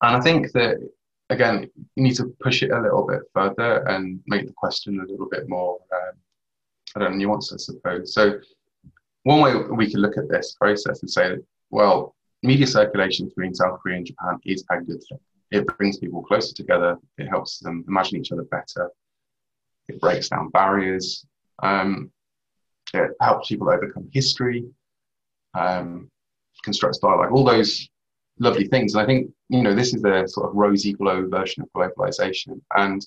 And 0.00 0.16
I 0.16 0.20
think 0.20 0.50
that 0.52 0.78
again, 1.30 1.70
you 1.96 2.02
need 2.02 2.16
to 2.16 2.34
push 2.40 2.62
it 2.62 2.70
a 2.70 2.80
little 2.80 3.06
bit 3.06 3.22
further 3.32 3.86
and 3.88 4.20
make 4.26 4.46
the 4.46 4.52
question 4.52 5.00
a 5.00 5.10
little 5.10 5.28
bit 5.28 5.48
more, 5.48 5.78
um, 5.92 6.14
I 6.96 7.00
don't 7.00 7.18
know, 7.18 7.26
nuanced, 7.26 7.52
I 7.52 7.56
suppose. 7.56 8.14
So, 8.14 8.38
one 9.22 9.40
way 9.40 9.54
we 9.56 9.90
could 9.90 10.00
look 10.00 10.18
at 10.18 10.28
this 10.28 10.54
process 10.60 11.00
and 11.00 11.10
say, 11.10 11.36
well, 11.70 12.14
media 12.42 12.66
circulation 12.66 13.26
between 13.28 13.54
South 13.54 13.80
Korea 13.80 13.96
and 13.96 14.06
Japan 14.06 14.38
is 14.44 14.64
a 14.70 14.80
good 14.80 15.02
thing. 15.08 15.18
It 15.50 15.66
brings 15.78 15.98
people 15.98 16.22
closer 16.22 16.54
together. 16.54 16.98
It 17.16 17.26
helps 17.26 17.58
them 17.58 17.84
imagine 17.88 18.20
each 18.20 18.32
other 18.32 18.44
better. 18.44 18.90
It 19.88 20.00
breaks 20.00 20.28
down 20.28 20.50
barriers. 20.50 21.24
Um, 21.62 22.10
it 22.92 23.12
helps 23.20 23.48
people 23.48 23.70
overcome 23.70 24.08
history, 24.12 24.64
um, 25.54 26.10
constructs 26.62 26.98
dialogue, 26.98 27.32
all 27.32 27.44
those 27.44 27.88
lovely 28.38 28.66
things. 28.68 28.94
And 28.94 29.02
I 29.02 29.06
think, 29.06 29.30
you 29.54 29.62
know, 29.62 29.74
this 29.74 29.94
is 29.94 30.02
a 30.04 30.26
sort 30.26 30.48
of 30.48 30.56
rosy 30.56 30.94
glow 30.94 31.28
version 31.28 31.62
of 31.62 31.68
globalization. 31.76 32.60
And 32.76 33.06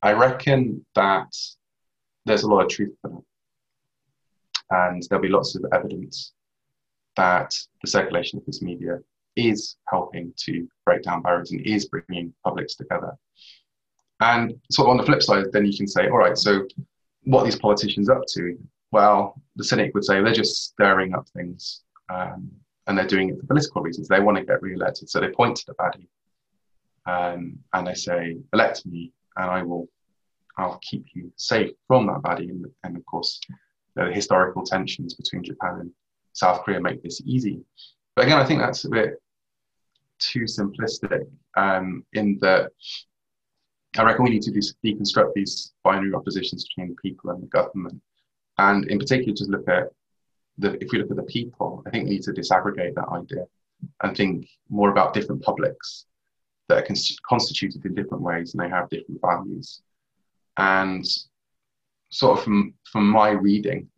I 0.00 0.12
reckon 0.12 0.86
that 0.94 1.34
there's 2.24 2.44
a 2.44 2.48
lot 2.48 2.64
of 2.64 2.68
truth 2.68 2.94
to 3.04 3.10
that. 3.10 3.22
And 4.70 5.02
there'll 5.10 5.22
be 5.22 5.28
lots 5.28 5.56
of 5.56 5.64
evidence 5.72 6.34
that 7.16 7.52
the 7.82 7.90
circulation 7.90 8.38
of 8.38 8.46
this 8.46 8.62
media 8.62 9.00
is 9.34 9.76
helping 9.88 10.32
to 10.44 10.68
break 10.86 11.02
down 11.02 11.20
barriers 11.20 11.50
and 11.50 11.60
is 11.66 11.86
bringing 11.86 12.32
publics 12.44 12.76
together. 12.76 13.16
And 14.20 14.54
sort 14.70 14.86
of 14.86 14.90
on 14.92 14.96
the 14.98 15.02
flip 15.02 15.20
side, 15.20 15.46
then 15.52 15.66
you 15.66 15.76
can 15.76 15.88
say, 15.88 16.08
all 16.08 16.18
right, 16.18 16.38
so 16.38 16.64
what 17.24 17.44
these 17.44 17.58
politicians 17.58 18.08
up 18.08 18.22
to? 18.34 18.56
Well, 18.92 19.42
the 19.56 19.64
cynic 19.64 19.94
would 19.94 20.04
say 20.04 20.22
they're 20.22 20.32
just 20.32 20.62
stirring 20.62 21.12
up 21.12 21.26
things 21.30 21.82
um, 22.08 22.52
and 22.86 22.98
they're 22.98 23.06
doing 23.06 23.30
it 23.30 23.40
for 23.40 23.46
political 23.46 23.82
reasons. 23.82 24.08
They 24.08 24.20
want 24.20 24.38
to 24.38 24.44
get 24.44 24.62
re-elected, 24.62 25.08
so 25.08 25.20
they 25.20 25.30
point 25.30 25.56
to 25.56 25.66
the 25.66 25.74
baddie 25.74 26.08
um, 27.06 27.58
and 27.72 27.86
they 27.86 27.94
say, 27.94 28.36
elect 28.52 28.86
me 28.86 29.12
and 29.36 29.50
I 29.50 29.62
will 29.62 29.88
I'll 30.58 30.78
keep 30.82 31.06
you 31.14 31.32
safe 31.36 31.72
from 31.86 32.06
that 32.06 32.22
baddie. 32.22 32.50
And, 32.50 32.66
and 32.84 32.96
of 32.96 33.06
course, 33.06 33.40
the 33.96 34.12
historical 34.12 34.62
tensions 34.62 35.14
between 35.14 35.42
Japan 35.42 35.78
and 35.80 35.90
South 36.34 36.62
Korea 36.62 36.80
make 36.80 37.02
this 37.02 37.22
easy. 37.24 37.64
But 38.14 38.26
again, 38.26 38.38
I 38.38 38.44
think 38.44 38.60
that's 38.60 38.84
a 38.84 38.90
bit 38.90 39.14
too 40.18 40.42
simplistic 40.42 41.26
um, 41.56 42.04
in 42.12 42.38
that 42.40 42.70
I 43.96 44.04
reckon 44.04 44.24
we 44.24 44.30
need 44.30 44.42
to 44.42 44.74
deconstruct 44.84 45.32
these 45.34 45.72
binary 45.84 46.14
oppositions 46.14 46.66
between 46.68 46.90
the 46.90 46.96
people 47.02 47.30
and 47.30 47.42
the 47.42 47.46
government. 47.46 48.00
And 48.58 48.88
in 48.90 48.98
particular, 48.98 49.34
just 49.34 49.50
look 49.50 49.68
at 49.68 49.88
the, 50.58 50.82
if 50.82 50.92
we 50.92 50.98
look 50.98 51.10
at 51.10 51.16
the 51.16 51.22
people, 51.24 51.82
I 51.86 51.90
think 51.90 52.04
we 52.04 52.10
need 52.10 52.22
to 52.24 52.32
disaggregate 52.32 52.94
that 52.94 53.08
idea 53.08 53.46
and 54.02 54.16
think 54.16 54.48
more 54.68 54.90
about 54.90 55.14
different 55.14 55.42
publics 55.42 56.06
that 56.68 56.78
are 56.78 56.94
constituted 57.28 57.84
in 57.84 57.94
different 57.94 58.22
ways 58.22 58.54
and 58.54 58.62
they 58.62 58.68
have 58.68 58.88
different 58.88 59.20
values. 59.20 59.82
And 60.56 61.04
sort 62.10 62.38
of 62.38 62.44
from, 62.44 62.74
from 62.90 63.08
my 63.08 63.30
reading, 63.30 63.88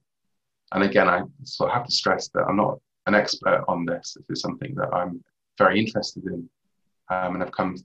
and 0.73 0.82
again, 0.82 1.08
I 1.08 1.23
sort 1.44 1.70
of 1.70 1.76
have 1.76 1.87
to 1.87 1.92
stress 1.92 2.28
that 2.28 2.44
I'm 2.49 2.56
not 2.56 2.78
an 3.06 3.14
expert 3.14 3.64
on 3.68 3.84
this. 3.84 4.16
This 4.28 4.38
is 4.38 4.42
something 4.42 4.75
that 4.76 4.92
I'm 4.92 5.23
very 5.58 5.78
interested 5.78 6.25
in 6.25 6.49
um, 7.11 7.34
and 7.34 7.42
have 7.42 7.52
come 7.52 7.76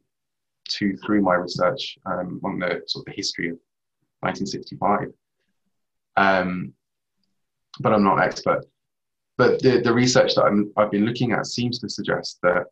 to 0.69 0.97
through 0.97 1.21
my 1.21 1.35
research 1.35 1.97
um, 2.05 2.39
on 2.43 2.59
the 2.59 2.81
sort 2.87 3.01
of 3.01 3.05
the 3.05 3.15
history 3.15 3.49
of 3.49 3.57
1965. 4.21 5.11
Um, 6.17 6.73
but 7.79 7.93
I'm 7.93 8.03
not 8.03 8.17
an 8.17 8.23
expert. 8.23 8.65
But 9.37 9.61
the, 9.61 9.79
the 9.81 9.93
research 9.93 10.35
that 10.35 10.43
I'm, 10.43 10.71
I've 10.75 10.91
been 10.91 11.05
looking 11.05 11.31
at 11.31 11.45
seems 11.45 11.79
to 11.79 11.89
suggest 11.89 12.39
that 12.43 12.65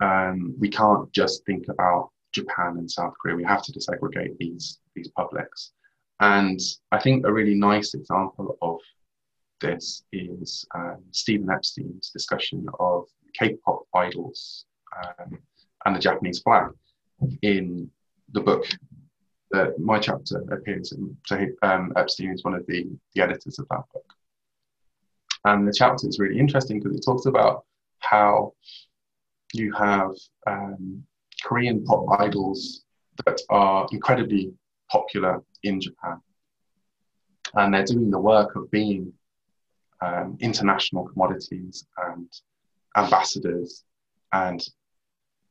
um, 0.00 0.54
we 0.58 0.68
can't 0.68 1.12
just 1.12 1.44
think 1.44 1.68
about 1.68 2.10
Japan 2.32 2.76
and 2.78 2.90
South 2.90 3.12
Korea. 3.20 3.36
We 3.36 3.44
have 3.44 3.62
to 3.62 3.72
disaggregate 3.72 4.38
these 4.38 4.78
these 4.94 5.08
publics. 5.08 5.72
And 6.20 6.60
I 6.92 6.98
think 7.00 7.26
a 7.26 7.32
really 7.32 7.54
nice 7.54 7.94
example 7.94 8.56
of 8.62 8.78
this 9.60 10.04
is 10.12 10.66
um, 10.74 11.02
Stephen 11.12 11.50
Epstein's 11.50 12.10
discussion 12.10 12.66
of 12.78 13.04
K-pop 13.38 13.84
idols 13.94 14.66
um, 15.02 15.38
and 15.84 15.96
the 15.96 16.00
Japanese 16.00 16.40
flag 16.40 16.70
in 17.42 17.90
the 18.32 18.40
book 18.40 18.66
that 19.50 19.78
my 19.78 19.98
chapter 19.98 20.44
appears 20.52 20.92
in. 20.92 21.16
So 21.26 21.46
um, 21.62 21.92
Epstein 21.96 22.30
is 22.30 22.44
one 22.44 22.54
of 22.54 22.66
the, 22.66 22.86
the 23.14 23.22
editors 23.22 23.58
of 23.58 23.66
that 23.68 23.82
book. 23.92 24.14
And 25.44 25.66
the 25.66 25.74
chapter 25.76 26.06
is 26.06 26.18
really 26.18 26.38
interesting 26.38 26.80
because 26.80 26.96
it 26.96 27.04
talks 27.04 27.26
about 27.26 27.64
how 27.98 28.52
you 29.52 29.72
have 29.72 30.12
um, 30.46 31.02
Korean 31.42 31.84
pop 31.84 32.04
idols 32.20 32.84
that 33.24 33.40
are 33.48 33.86
incredibly 33.90 34.52
popular 34.90 35.42
in 35.62 35.80
Japan. 35.80 36.20
And 37.54 37.74
they're 37.74 37.84
doing 37.84 38.10
the 38.10 38.18
work 38.18 38.54
of 38.56 38.70
being 38.70 39.12
um, 40.00 40.36
international 40.40 41.06
commodities 41.08 41.86
and 42.08 42.28
ambassadors 42.96 43.84
and 44.32 44.62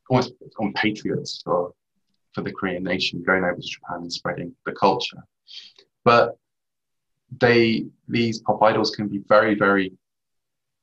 almost 0.10 0.34
patriots 0.76 1.42
for, 1.44 1.74
for 2.34 2.42
the 2.42 2.52
Korean 2.52 2.84
nation, 2.84 3.24
going 3.24 3.44
over 3.44 3.56
to 3.56 3.62
Japan 3.62 4.00
and 4.02 4.14
spreading 4.14 4.56
the 4.66 4.72
culture. 4.74 5.24
But 6.06 6.38
they 7.40 7.86
these 8.08 8.40
pop 8.40 8.62
idols 8.64 8.92
can 8.92 9.08
be 9.08 9.20
very, 9.28 9.56
very 9.56 9.94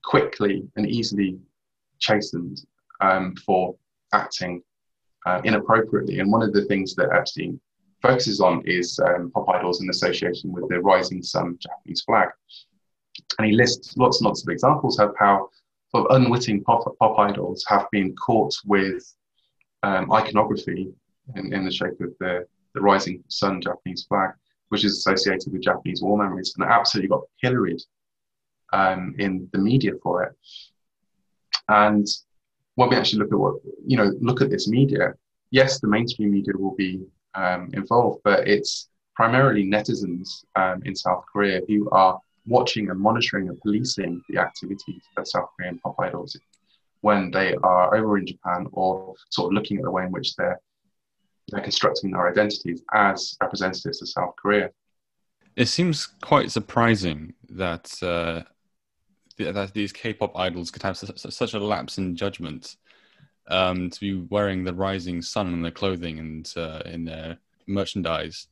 quickly 0.04 0.68
and 0.76 0.88
easily 0.88 1.38
chastened 1.98 2.64
um, 3.00 3.34
for 3.44 3.74
acting 4.12 4.62
uh, 5.26 5.40
inappropriately. 5.44 6.20
And 6.20 6.30
one 6.30 6.42
of 6.42 6.52
the 6.52 6.64
things 6.66 6.94
that 6.94 7.12
Epstein 7.12 7.60
focuses 8.00 8.40
on 8.40 8.62
is 8.64 8.98
um, 9.00 9.30
pop 9.32 9.48
idols 9.48 9.82
in 9.82 9.90
association 9.90 10.52
with 10.52 10.68
the 10.68 10.80
rising 10.80 11.22
sun 11.22 11.58
Japanese 11.60 12.02
flag. 12.02 12.28
And 13.38 13.46
he 13.46 13.52
lists 13.52 13.96
lots 13.96 14.20
and 14.20 14.26
lots 14.26 14.42
of 14.42 14.48
examples 14.48 14.98
of 15.00 15.14
how 15.18 15.48
sort 15.90 16.08
of 16.08 16.16
unwitting 16.16 16.62
pop, 16.62 16.84
pop 16.98 17.18
idols 17.18 17.64
have 17.66 17.86
been 17.90 18.14
caught 18.14 18.54
with 18.64 19.02
um, 19.82 20.12
iconography 20.12 20.92
in, 21.34 21.52
in, 21.52 21.64
the 21.64 21.70
shape 21.70 22.00
of 22.00 22.12
the, 22.20 22.46
the 22.74 22.80
rising 22.80 23.22
sun 23.28 23.60
Japanese 23.60 24.04
flag, 24.04 24.30
which 24.68 24.84
is 24.84 24.98
associated 24.98 25.52
with 25.52 25.62
Japanese 25.62 26.02
war 26.02 26.18
memories, 26.18 26.54
and 26.56 26.68
absolutely 26.68 27.08
got 27.08 27.22
pilloried 27.42 27.80
um, 28.72 29.14
in 29.18 29.48
the 29.52 29.58
media 29.58 29.92
for 30.02 30.24
it. 30.24 30.32
And 31.68 32.06
when 32.76 32.90
we 32.90 32.96
actually 32.96 33.20
look 33.20 33.32
at 33.32 33.38
what 33.38 33.56
you 33.84 33.96
know, 33.96 34.12
look 34.20 34.40
at 34.40 34.50
this 34.50 34.68
media, 34.68 35.14
yes, 35.50 35.80
the 35.80 35.88
mainstream 35.88 36.32
media 36.32 36.54
will 36.56 36.74
be 36.74 37.02
um, 37.34 37.70
involved, 37.72 38.20
but 38.24 38.46
it's 38.46 38.88
primarily 39.14 39.64
netizens 39.64 40.44
um, 40.56 40.82
in 40.84 40.94
South 40.94 41.24
Korea 41.32 41.60
who 41.66 41.88
are 41.90 42.18
watching 42.46 42.90
and 42.90 43.00
monitoring 43.00 43.48
and 43.48 43.60
policing 43.60 44.22
the 44.28 44.38
activities 44.38 45.02
of 45.16 45.26
South 45.26 45.48
Korean 45.56 45.78
pop 45.78 45.96
idols 45.98 46.38
when 47.00 47.30
they 47.30 47.54
are 47.62 47.94
over 47.94 48.18
in 48.18 48.26
Japan 48.26 48.66
or 48.72 49.14
sort 49.30 49.50
of 49.50 49.54
looking 49.54 49.78
at 49.78 49.84
the 49.84 49.90
way 49.90 50.04
in 50.04 50.12
which 50.12 50.34
they're 50.36 50.60
they're 51.48 51.62
constructing 51.62 52.10
their 52.10 52.28
identities 52.28 52.82
as 52.92 53.36
representatives 53.40 54.02
of 54.02 54.08
South 54.08 54.34
Korea. 54.36 54.70
It 55.54 55.66
seems 55.66 56.06
quite 56.22 56.50
surprising 56.50 57.34
that 57.50 58.02
uh, 58.02 58.42
that 59.38 59.72
these 59.72 59.92
K-pop 59.92 60.36
idols 60.36 60.70
could 60.70 60.82
have 60.82 60.96
such 60.96 61.54
a 61.54 61.58
lapse 61.58 61.98
in 61.98 62.16
judgment 62.16 62.76
um, 63.48 63.90
to 63.90 64.00
be 64.00 64.14
wearing 64.14 64.64
the 64.64 64.74
rising 64.74 65.22
sun 65.22 65.52
on 65.52 65.62
their 65.62 65.70
clothing 65.70 66.18
and 66.18 66.52
uh, 66.56 66.82
in 66.84 67.04
their 67.04 67.38
merchandise. 67.66 68.48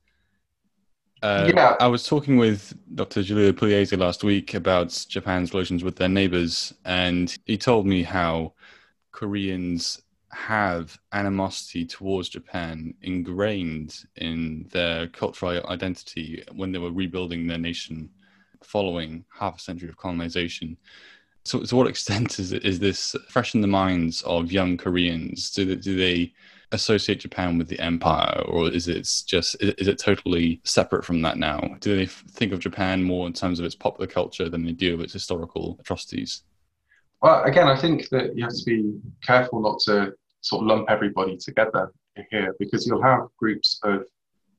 Uh, 1.23 1.51
yeah. 1.55 1.75
I 1.81 1.87
was 1.87 2.07
talking 2.07 2.37
with 2.37 2.75
Dr. 2.95 3.23
Giulio 3.23 3.53
Pugliese 3.53 3.99
last 3.99 4.25
week 4.25 4.53
about 4.53 5.07
Japan's 5.09 5.55
relations 5.55 5.83
with 5.83 5.97
their 5.97 6.09
neighbors, 6.09 6.75
and 6.85 7.35
he 7.47 7.57
told 7.57 7.87
me 7.87 8.03
how 8.03 8.53
Koreans 9.11 10.03
have 10.35 10.99
animosity 11.13 11.87
towards 11.87 12.29
Japan 12.29 12.95
ingrained 13.03 14.05
in 14.17 14.69
their 14.73 15.07
cultural 15.09 15.65
identity 15.69 16.45
when 16.53 16.73
they 16.73 16.79
were 16.79 16.93
rebuilding 16.93 17.47
their 17.47 17.59
nation 17.59 18.11
following 18.63 19.25
half 19.33 19.57
a 19.57 19.61
century 19.61 19.89
of 19.89 19.97
colonization. 19.97 20.77
So, 21.45 21.61
to 21.61 21.77
what 21.77 21.87
extent 21.87 22.39
is 22.39 22.53
is 22.53 22.79
this 22.79 23.15
fresh 23.29 23.55
in 23.55 23.61
the 23.61 23.67
minds 23.67 24.23
of 24.23 24.51
young 24.51 24.77
Koreans? 24.77 25.51
Do 25.51 25.65
they, 25.65 25.77
do 25.77 25.97
they 25.97 26.33
associate 26.73 27.21
Japan 27.21 27.59
with 27.59 27.69
the 27.69 27.79
empire, 27.79 28.43
or 28.47 28.69
is 28.71 28.89
it 28.89 29.09
just 29.27 29.57
is 29.61 29.89
it 29.89 29.99
totally 29.99 30.61
separate 30.65 31.05
from 31.05 31.23
that 31.23 31.39
now? 31.39 31.77
Do 31.81 31.97
they 31.97 32.07
think 32.07 32.53
of 32.53 32.61
Japan 32.61 33.03
more 33.03 33.27
in 33.27 33.33
terms 33.33 33.61
of 33.61 33.67
its 33.67 33.75
popular 33.75 34.07
culture 34.07 34.49
than 34.49 34.65
they 34.65 34.73
do 34.73 34.95
of 34.95 35.01
its 35.01 35.13
historical 35.13 35.77
atrocities? 35.81 36.43
Well, 37.23 37.43
again, 37.45 37.69
I 37.69 37.77
think 37.79 38.09
that 38.11 38.37
you 38.37 38.45
have 38.45 38.55
to 38.55 38.65
be 38.65 39.01
careful 39.23 39.61
not 39.61 39.81
to 39.81 40.15
sort 40.45 40.61
of 40.63 40.69
lump 40.69 40.85
everybody 40.91 41.37
together 41.37 41.85
here, 42.31 42.55
because 42.59 42.87
you'll 42.87 43.03
have 43.13 43.23
groups 43.43 43.81
of 43.83 44.05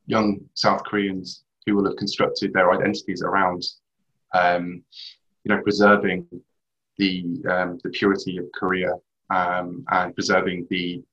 young 0.08 0.40
South 0.56 0.84
Koreans 0.84 1.44
who 1.66 1.76
will 1.76 1.86
have 1.86 1.96
constructed 2.04 2.52
their 2.54 2.72
identities 2.72 3.22
around, 3.22 3.62
um, 4.34 4.84
you 5.44 5.50
know, 5.50 5.62
preserving 5.62 6.28
the 6.98 7.14
um, 7.54 7.70
the 7.84 7.92
purity 8.00 8.38
of 8.38 8.46
Korea 8.60 8.94
um, 9.30 9.86
and 9.98 10.14
preserving 10.18 10.66
the 10.70 11.04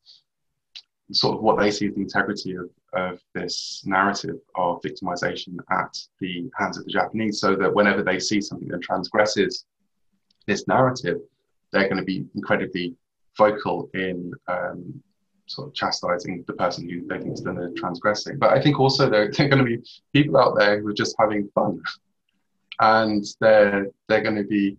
sort 1.13 1.37
of 1.37 1.43
what 1.43 1.59
they 1.59 1.71
see 1.71 1.89
as 1.89 1.95
the 1.95 2.01
integrity 2.01 2.53
of, 2.63 2.69
of 2.95 3.21
this 3.35 3.83
narrative 3.85 4.39
of 4.55 4.81
victimization 4.89 5.55
at 5.71 5.95
the 6.21 6.51
hands 6.59 6.79
of 6.79 6.85
the 6.87 6.93
Japanese, 7.01 7.41
so 7.41 7.55
that 7.61 7.75
whenever 7.79 8.03
they 8.03 8.19
see 8.19 8.41
something 8.41 8.69
that 8.69 8.83
transgresses 8.89 9.67
this 10.47 10.67
narrative, 10.67 11.19
they're 11.71 11.91
going 11.91 12.05
to 12.05 12.11
be 12.15 12.25
incredibly 12.35 12.95
vocal 13.37 13.91
in 13.95 14.33
um, 14.49 15.03
sort 15.47 15.69
of 15.69 15.75
chastising 15.75 16.45
the 16.47 16.53
person 16.55 16.89
who 16.89 17.07
they 17.07 17.19
think 17.19 17.43
done 17.43 17.57
the 17.57 17.73
transgressing. 17.77 18.39
But 18.39 18.51
I 18.51 18.61
think 18.61 18.79
also 18.79 19.09
there, 19.09 19.31
there 19.37 19.47
are 19.47 19.51
going 19.51 19.65
to 19.65 19.77
be 19.77 19.83
people 20.13 20.39
out 20.39 20.57
there 20.59 20.81
who 20.81 20.89
are 20.89 20.95
just 20.95 21.17
having 21.19 21.49
fun, 21.55 21.81
and 22.81 23.25
they're 23.41 23.87
they're 24.09 24.23
going 24.23 24.37
to 24.37 24.45
be 24.45 24.77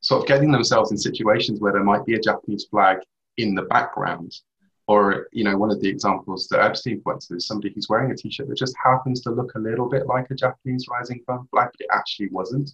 sort 0.00 0.22
of 0.22 0.28
getting 0.28 0.52
themselves 0.52 0.90
in 0.90 0.98
situations 0.98 1.60
where 1.60 1.72
there 1.72 1.84
might 1.84 2.04
be 2.06 2.14
a 2.14 2.20
Japanese 2.20 2.66
flag 2.70 2.98
in 3.38 3.54
the 3.54 3.62
background. 3.62 4.32
Or, 4.88 5.26
you 5.32 5.42
know, 5.42 5.56
one 5.56 5.72
of 5.72 5.80
the 5.80 5.88
examples 5.88 6.46
that 6.48 6.62
Epstein 6.62 7.00
points 7.00 7.26
to 7.26 7.34
is 7.34 7.46
somebody 7.48 7.74
who's 7.74 7.88
wearing 7.88 8.12
a 8.12 8.14
t-shirt 8.14 8.46
that 8.48 8.56
just 8.56 8.76
happens 8.82 9.20
to 9.22 9.30
look 9.30 9.52
a 9.56 9.58
little 9.58 9.88
bit 9.88 10.06
like 10.06 10.30
a 10.30 10.36
Japanese 10.36 10.86
rising 10.88 11.22
flag, 11.26 11.40
but 11.52 11.72
it 11.80 11.88
actually 11.92 12.28
wasn't. 12.28 12.70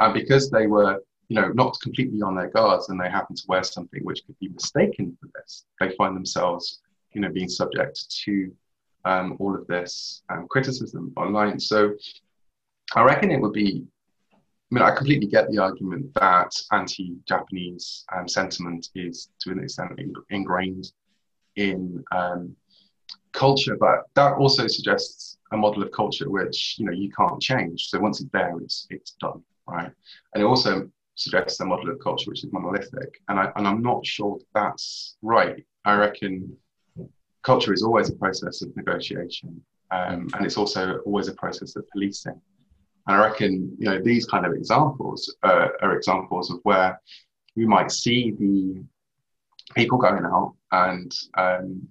And 0.00 0.12
because 0.12 0.50
they 0.50 0.66
were 0.66 1.00
you 1.28 1.40
know, 1.40 1.48
not 1.48 1.78
completely 1.80 2.20
on 2.22 2.34
their 2.34 2.50
guards 2.50 2.88
and 2.88 3.00
they 3.00 3.08
happen 3.08 3.34
to 3.36 3.42
wear 3.48 3.62
something 3.62 4.00
which 4.04 4.24
could 4.26 4.38
be 4.40 4.48
mistaken 4.48 5.16
for 5.20 5.28
this, 5.34 5.64
they 5.80 5.90
find 5.96 6.16
themselves, 6.16 6.80
you 7.12 7.20
know, 7.20 7.30
being 7.30 7.48
subject 7.48 8.10
to 8.24 8.52
um, 9.04 9.36
all 9.38 9.54
of 9.54 9.66
this 9.66 10.22
um, 10.30 10.46
criticism 10.48 11.12
online. 11.16 11.58
So 11.58 11.94
I 12.94 13.02
reckon 13.02 13.30
it 13.30 13.40
would 13.40 13.52
be, 13.52 13.84
I 14.32 14.38
mean, 14.70 14.82
I 14.82 14.94
completely 14.94 15.28
get 15.28 15.50
the 15.50 15.58
argument 15.58 16.12
that 16.14 16.52
anti 16.72 17.16
Japanese 17.26 18.04
um, 18.14 18.28
sentiment 18.28 18.88
is 18.94 19.30
to 19.40 19.52
an 19.52 19.62
extent 19.62 20.00
ingrained 20.30 20.92
in 21.56 22.02
um, 22.12 22.56
culture, 23.32 23.76
but 23.78 24.04
that 24.14 24.34
also 24.34 24.66
suggests 24.66 25.38
a 25.52 25.56
model 25.56 25.82
of 25.82 25.92
culture 25.92 26.30
which, 26.30 26.76
you 26.78 26.86
know, 26.86 26.92
you 26.92 27.10
can't 27.12 27.40
change. 27.40 27.88
So 27.88 28.00
once 28.00 28.20
it's 28.20 28.30
there, 28.32 28.56
it's, 28.60 28.86
it's 28.90 29.12
done, 29.20 29.42
right? 29.66 29.90
And 30.34 30.42
it 30.42 30.46
also 30.46 30.90
suggests 31.14 31.60
a 31.60 31.64
model 31.64 31.90
of 31.90 31.98
culture 32.00 32.30
which 32.30 32.44
is 32.44 32.52
monolithic. 32.52 33.20
And, 33.28 33.38
I, 33.38 33.52
and 33.56 33.66
I'm 33.66 33.82
not 33.82 34.04
sure 34.04 34.38
that's 34.54 35.16
right. 35.22 35.64
I 35.84 35.94
reckon 35.94 36.56
culture 37.42 37.72
is 37.72 37.82
always 37.82 38.08
a 38.08 38.14
process 38.14 38.62
of 38.62 38.74
negotiation, 38.76 39.60
um, 39.90 40.28
and 40.34 40.46
it's 40.46 40.56
also 40.56 40.98
always 41.06 41.28
a 41.28 41.34
process 41.34 41.76
of 41.76 41.88
policing. 41.90 42.40
And 43.06 43.16
I 43.16 43.26
reckon 43.28 43.76
you 43.78 43.86
know 43.86 44.00
these 44.02 44.24
kind 44.26 44.46
of 44.46 44.52
examples 44.54 45.34
uh, 45.42 45.68
are 45.82 45.96
examples 45.96 46.50
of 46.50 46.58
where 46.62 47.00
you 47.54 47.68
might 47.68 47.90
see 47.90 48.32
the 48.32 48.82
people 49.74 49.98
going 49.98 50.24
out 50.24 50.54
and 50.72 51.12
um, 51.36 51.86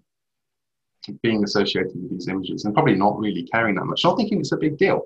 being 1.21 1.43
associated 1.43 1.91
with 1.95 2.11
these 2.11 2.27
images 2.27 2.65
and 2.65 2.73
probably 2.73 2.95
not 2.95 3.17
really 3.17 3.43
caring 3.43 3.75
that 3.75 3.85
much, 3.85 4.03
not 4.03 4.17
thinking 4.17 4.39
it's 4.39 4.51
a 4.51 4.57
big 4.57 4.77
deal, 4.77 5.03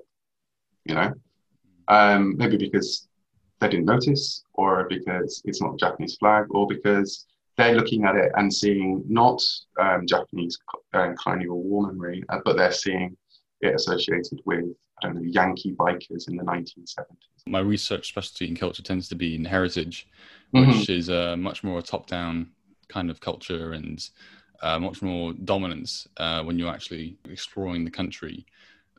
you 0.84 0.94
know, 0.94 1.12
um, 1.88 2.36
maybe 2.36 2.56
because 2.56 3.07
they 3.60 3.68
didn't 3.68 3.86
notice, 3.86 4.44
or 4.54 4.86
because 4.88 5.42
it's 5.44 5.60
not 5.60 5.74
a 5.74 5.76
Japanese 5.76 6.16
flag, 6.16 6.46
or 6.50 6.66
because 6.66 7.26
they're 7.56 7.74
looking 7.74 8.04
at 8.04 8.14
it 8.14 8.30
and 8.36 8.52
seeing 8.52 9.02
not 9.08 9.42
um, 9.80 10.06
Japanese 10.06 10.58
uh, 10.94 11.12
colonial 11.22 11.60
war 11.60 11.88
memory, 11.88 12.22
uh, 12.28 12.38
but 12.44 12.56
they're 12.56 12.72
seeing 12.72 13.16
it 13.60 13.74
associated 13.74 14.40
with, 14.46 14.64
I 15.02 15.06
don't 15.06 15.16
know, 15.16 15.22
Yankee 15.22 15.74
bikers 15.74 16.28
in 16.28 16.36
the 16.36 16.44
1970s. 16.44 17.06
My 17.46 17.58
research 17.58 18.08
specialty 18.08 18.46
in 18.46 18.56
culture 18.56 18.82
tends 18.82 19.08
to 19.08 19.16
be 19.16 19.34
in 19.34 19.44
heritage, 19.44 20.08
which 20.52 20.64
mm-hmm. 20.64 20.92
is 20.92 21.08
a 21.08 21.36
much 21.36 21.64
more 21.64 21.82
top 21.82 22.06
down 22.06 22.50
kind 22.88 23.10
of 23.10 23.20
culture 23.20 23.72
and 23.72 24.08
uh, 24.62 24.78
much 24.78 25.02
more 25.02 25.32
dominance 25.32 26.06
uh, 26.16 26.42
when 26.42 26.58
you're 26.58 26.72
actually 26.72 27.16
exploring 27.28 27.84
the 27.84 27.90
country. 27.90 28.46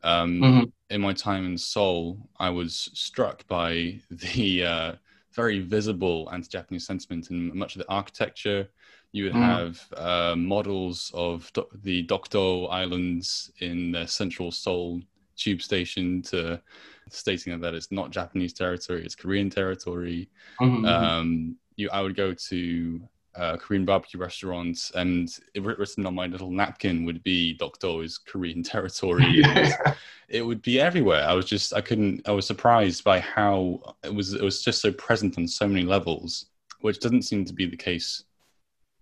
Um, 0.02 0.40
mm-hmm. 0.40 0.64
In 0.90 1.00
my 1.00 1.12
time 1.12 1.46
in 1.46 1.56
Seoul, 1.56 2.18
I 2.38 2.50
was 2.50 2.90
struck 2.94 3.46
by 3.46 4.00
the 4.10 4.64
uh, 4.64 4.92
very 5.32 5.60
visible 5.60 6.28
anti-Japanese 6.32 6.86
sentiment 6.86 7.30
in 7.30 7.56
much 7.56 7.76
of 7.76 7.80
the 7.80 7.88
architecture. 7.88 8.68
You 9.12 9.24
would 9.24 9.34
mm. 9.34 9.42
have 9.42 9.86
uh, 9.96 10.36
models 10.36 11.10
of 11.14 11.50
do- 11.52 11.66
the 11.82 12.06
Dokdo 12.06 12.70
Islands 12.70 13.50
in 13.60 13.92
the 13.92 14.06
central 14.06 14.50
Seoul 14.50 15.00
tube 15.36 15.62
station 15.62 16.22
to 16.22 16.60
stating 17.08 17.58
that 17.60 17.74
it's 17.74 17.90
not 17.90 18.10
Japanese 18.10 18.52
territory, 18.52 19.04
it's 19.04 19.14
Korean 19.14 19.50
territory. 19.50 20.28
Mm-hmm. 20.60 20.84
Um, 20.84 21.56
you, 21.76 21.88
I 21.90 22.02
would 22.02 22.14
go 22.14 22.34
to 22.34 23.00
uh, 23.36 23.56
Korean 23.56 23.84
barbecue 23.84 24.20
restaurants, 24.20 24.90
and 24.94 25.30
written 25.56 26.06
on 26.06 26.14
my 26.14 26.26
little 26.26 26.50
napkin 26.50 27.04
would 27.04 27.22
be 27.22 27.56
Dokdo 27.60 28.04
is 28.04 28.18
Korean 28.18 28.62
territory. 28.62 29.26
yeah. 29.28 29.94
it 30.28 30.42
would 30.42 30.62
be 30.62 30.80
everywhere. 30.80 31.26
I 31.26 31.34
was 31.34 31.46
just 31.46 31.74
I 31.74 31.80
couldn't. 31.80 32.28
I 32.28 32.32
was 32.32 32.46
surprised 32.46 33.04
by 33.04 33.20
how 33.20 33.80
it 34.02 34.14
was. 34.14 34.34
It 34.34 34.42
was 34.42 34.62
just 34.62 34.80
so 34.80 34.92
present 34.92 35.38
on 35.38 35.46
so 35.46 35.68
many 35.68 35.84
levels, 35.84 36.46
which 36.80 37.00
doesn't 37.00 37.22
seem 37.22 37.44
to 37.44 37.54
be 37.54 37.66
the 37.66 37.76
case 37.76 38.24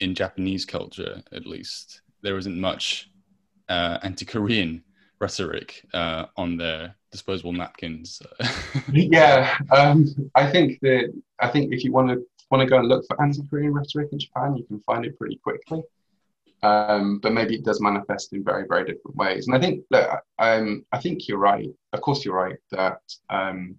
in 0.01 0.15
Japanese 0.15 0.65
culture. 0.65 1.23
At 1.33 1.47
least 1.47 2.03
there 2.23 2.37
isn't 2.37 2.61
much 2.61 3.11
uh, 3.69 3.99
anti-Korean 4.03 4.83
rhetoric 5.21 5.85
uh, 5.95 6.27
on 6.37 6.57
their 6.57 6.95
disposable 7.11 7.53
napkins. 7.53 8.23
yeah, 8.93 9.59
um, 9.71 10.07
I 10.35 10.51
think 10.51 10.81
that 10.81 11.13
I 11.41 11.49
think 11.49 11.73
if 11.73 11.85
you 11.85 11.93
want 11.93 12.09
to 12.11 12.25
want 12.51 12.63
to 12.63 12.67
go 12.67 12.79
and 12.79 12.89
look 12.89 13.05
for 13.07 13.21
anti-Korean 13.23 13.73
rhetoric 13.73 14.09
in 14.13 14.19
Japan, 14.19 14.57
you 14.57 14.65
can 14.65 14.81
find 14.81 15.05
it 15.05 15.19
pretty 15.19 15.37
quickly. 15.37 15.83
Um, 16.63 17.21
but 17.21 17.33
maybe 17.33 17.55
it 17.55 17.65
does 17.65 17.81
manifest 17.81 18.33
in 18.33 18.43
very, 18.43 18.67
very 18.67 18.85
different 18.85 19.17
ways. 19.17 19.47
And 19.47 19.57
I 19.57 19.61
think 19.61 19.85
that 19.91 20.25
um, 20.39 20.85
I 20.93 20.99
think 20.99 21.29
you're 21.29 21.39
right. 21.39 21.69
Of 21.93 22.01
course, 22.01 22.25
you're 22.25 22.35
right 22.35 22.57
that 22.73 23.01
um, 23.31 23.77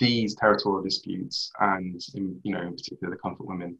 these 0.00 0.34
territorial 0.34 0.82
disputes 0.82 1.52
and, 1.60 2.00
in, 2.14 2.40
you 2.42 2.52
know, 2.54 2.62
in 2.62 2.74
particular 2.74 3.14
the 3.14 3.20
comfort 3.20 3.46
women 3.46 3.78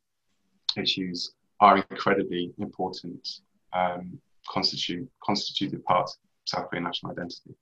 issues 0.76 1.32
are 1.61 1.78
incredibly 1.90 2.52
important, 2.59 3.40
um, 3.72 4.18
constitute 4.48 5.09
constituted 5.24 5.85
parts 5.85 6.12
of 6.14 6.18
South 6.44 6.70
Korean 6.70 6.85
national 6.85 7.12
identity. 7.12 7.56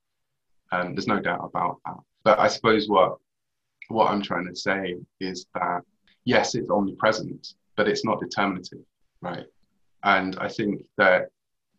Um, 0.73 0.95
there's 0.95 1.07
no 1.07 1.21
doubt 1.21 1.41
about 1.43 1.79
that. 1.87 1.97
But 2.23 2.39
I 2.39 2.49
suppose 2.49 2.89
what 2.89 3.17
what 3.89 4.11
I'm 4.11 4.23
trying 4.23 4.47
to 4.47 4.57
say 4.57 4.97
is 5.21 5.47
that 5.55 5.83
yes, 6.25 6.55
it's 6.55 6.71
omnipresent, 6.71 7.55
but 7.77 7.89
it's 7.89 8.05
not 8.05 8.21
determinative, 8.21 8.85
right? 9.21 9.47
And 10.03 10.37
I 10.39 10.49
think 10.49 10.83
that 10.97 11.29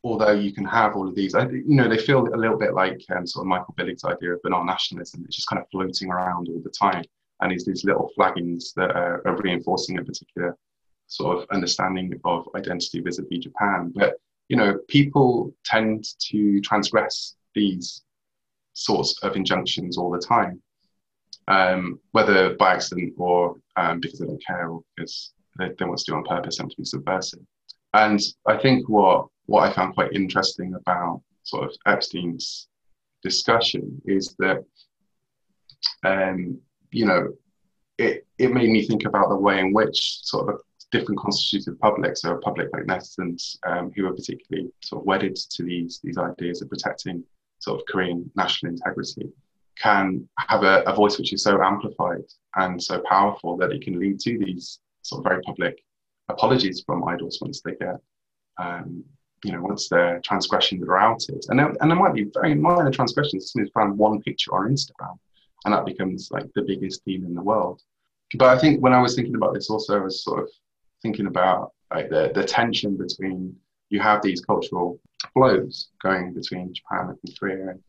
although 0.04 0.32
you 0.32 0.54
can 0.54 0.66
have 0.66 0.96
all 0.96 1.08
of 1.08 1.16
these, 1.16 1.34
you 1.34 1.64
know, 1.68 1.90
they 1.90 1.98
feel 1.98 2.28
a 2.34 2.38
little 2.38 2.58
bit 2.58 2.74
like 2.74 3.02
um, 3.16 3.26
sort 3.26 3.44
of 3.44 3.48
Michael 3.48 3.74
Billig's 3.76 4.04
idea 4.04 4.34
of 4.34 4.42
banal 4.44 4.64
nationalism. 4.64 5.24
It's 5.26 5.36
just 5.36 5.50
kind 5.50 5.62
of 5.62 5.68
floating 5.72 6.12
around 6.12 6.48
all 6.48 6.62
the 6.64 6.70
time. 6.70 7.04
And 7.42 7.52
it's 7.52 7.66
these 7.66 7.84
little 7.84 8.12
flaggings 8.18 8.74
that 8.76 8.92
are, 8.92 9.28
are 9.28 9.42
reinforcing 9.42 9.98
a 9.98 10.04
particular 10.04 10.56
sort 11.08 11.38
of 11.38 11.50
understanding 11.52 12.20
of 12.24 12.48
identity 12.56 13.02
vis-a-vis 13.02 13.40
Japan. 13.40 13.92
But, 13.96 14.16
you 14.48 14.58
know, 14.58 14.80
people 14.88 15.54
tend 15.66 16.06
to 16.30 16.62
transgress 16.62 17.36
these 17.54 18.04
sorts 18.74 19.18
of 19.24 19.36
injunctions 19.36 19.98
all 19.98 20.12
the 20.12 20.20
time 20.20 20.62
um, 21.48 22.00
whether 22.12 22.56
by 22.56 22.74
accident 22.74 23.14
or 23.18 23.56
um, 23.76 24.00
because 24.00 24.20
they 24.20 24.28
don't 24.28 24.46
care 24.46 24.70
or 24.70 24.82
because 24.96 25.34
they, 25.58 25.70
they 25.78 25.86
want 25.86 26.00
to 26.00 26.12
do 26.12 26.16
on 26.16 26.24
purpose 26.24 26.60
and 26.60 26.70
to 26.70 26.78
be 26.78 26.86
subversive. 26.86 27.40
And 27.94 28.20
I 28.46 28.58
think 28.58 28.90
what 28.90 29.28
what 29.46 29.64
I 29.64 29.74
found 29.74 29.96
quite 29.96 30.14
interesting 30.14 30.74
about 30.74 31.22
sort 31.44 31.66
of 31.66 31.76
Epstein's 31.86 32.68
discussion 33.22 34.02
is 34.06 34.36
that, 34.40 34.64
um, 36.04 36.60
you 36.92 37.06
know, 37.06 37.30
it, 37.98 38.26
it 38.38 38.52
made 38.52 38.70
me 38.70 38.86
think 38.86 39.06
about 39.06 39.30
the 39.30 39.36
way 39.36 39.60
in 39.60 39.72
which 39.72 40.20
sort 40.24 40.50
of 40.50 40.60
different 40.92 41.20
constituted 41.20 41.80
publics, 41.80 42.22
so 42.22 42.34
a 42.34 42.40
public 42.40 42.70
like 42.74 42.84
netizens, 42.84 43.58
um, 43.68 43.92
who 43.96 44.08
are 44.08 44.14
particularly 44.14 44.70
sort 44.84 45.02
of 45.02 45.06
wedded 45.06 45.36
to 45.36 45.64
these 45.64 46.00
these 46.04 46.18
ideas 46.18 46.62
of 46.62 46.70
protecting 46.70 47.24
sort 47.60 47.80
of 47.80 47.86
Korean 47.88 48.30
national 48.36 48.74
integrity, 48.74 49.30
can 49.82 50.28
have 50.38 50.64
a, 50.64 50.84
a, 50.84 50.96
voice 50.96 51.18
which 51.18 51.34
is 51.34 51.44
so 51.44 51.62
amplified 51.62 52.24
and 52.56 52.82
so 52.82 53.02
powerful 53.10 53.58
that 53.58 53.72
it 53.72 53.82
can 53.82 54.00
lead 54.00 54.20
to 54.22 54.38
these 54.38 54.80
sort 55.02 55.20
of 55.20 55.30
very 55.30 55.42
public 55.44 55.84
apologies 56.30 56.82
from 56.86 57.08
idols 57.08 57.40
once 57.42 57.62
they 57.62 57.76
get, 57.76 57.98
um, 58.58 59.04
you 59.44 59.52
know, 59.52 59.62
once 59.62 59.90
their 59.90 60.20
transgressions 60.24 60.84
are 60.84 60.98
outed. 60.98 61.44
And 61.50 61.60
there, 61.60 61.74
and 61.82 61.92
there 61.92 62.00
might 62.00 62.14
be 62.14 62.32
very 62.34 62.56
minor 62.56 62.92
transgressions. 62.92 63.44
as 63.44 63.52
Somebody's 63.52 63.74
found 63.74 63.98
one 63.98 64.22
picture 64.22 64.56
on 64.56 64.72
Instagram 64.72 65.18
and 65.66 65.74
that 65.74 65.86
becomes 65.86 66.30
like 66.32 66.46
the 66.54 66.62
biggest 66.62 67.04
deal 67.06 67.26
in 67.26 67.34
the 67.34 67.42
world. 67.42 67.82
But 68.38 68.56
I 68.56 68.60
think 68.60 68.82
when 68.82 68.94
I 68.94 69.02
was 69.02 69.16
thinking 69.16 69.36
about 69.36 69.54
this 69.54 69.70
also, 69.70 69.98
I 69.98 70.04
was 70.04 70.24
sort 70.24 70.44
of 70.44 70.50
thinking 71.02 71.28
about 71.28 71.74
like 71.94 72.10
the, 72.10 72.32
the 72.34 72.44
tension 72.44 72.96
between 72.96 73.56
you 73.90 74.00
have 74.00 74.22
these 74.22 74.42
cultural 74.42 75.00
flows 75.34 75.90
going 76.02 76.34
between 76.34 76.74
Japan 76.74 77.10
and 77.10 77.40
Korea. 77.40 77.70
And 77.70 77.80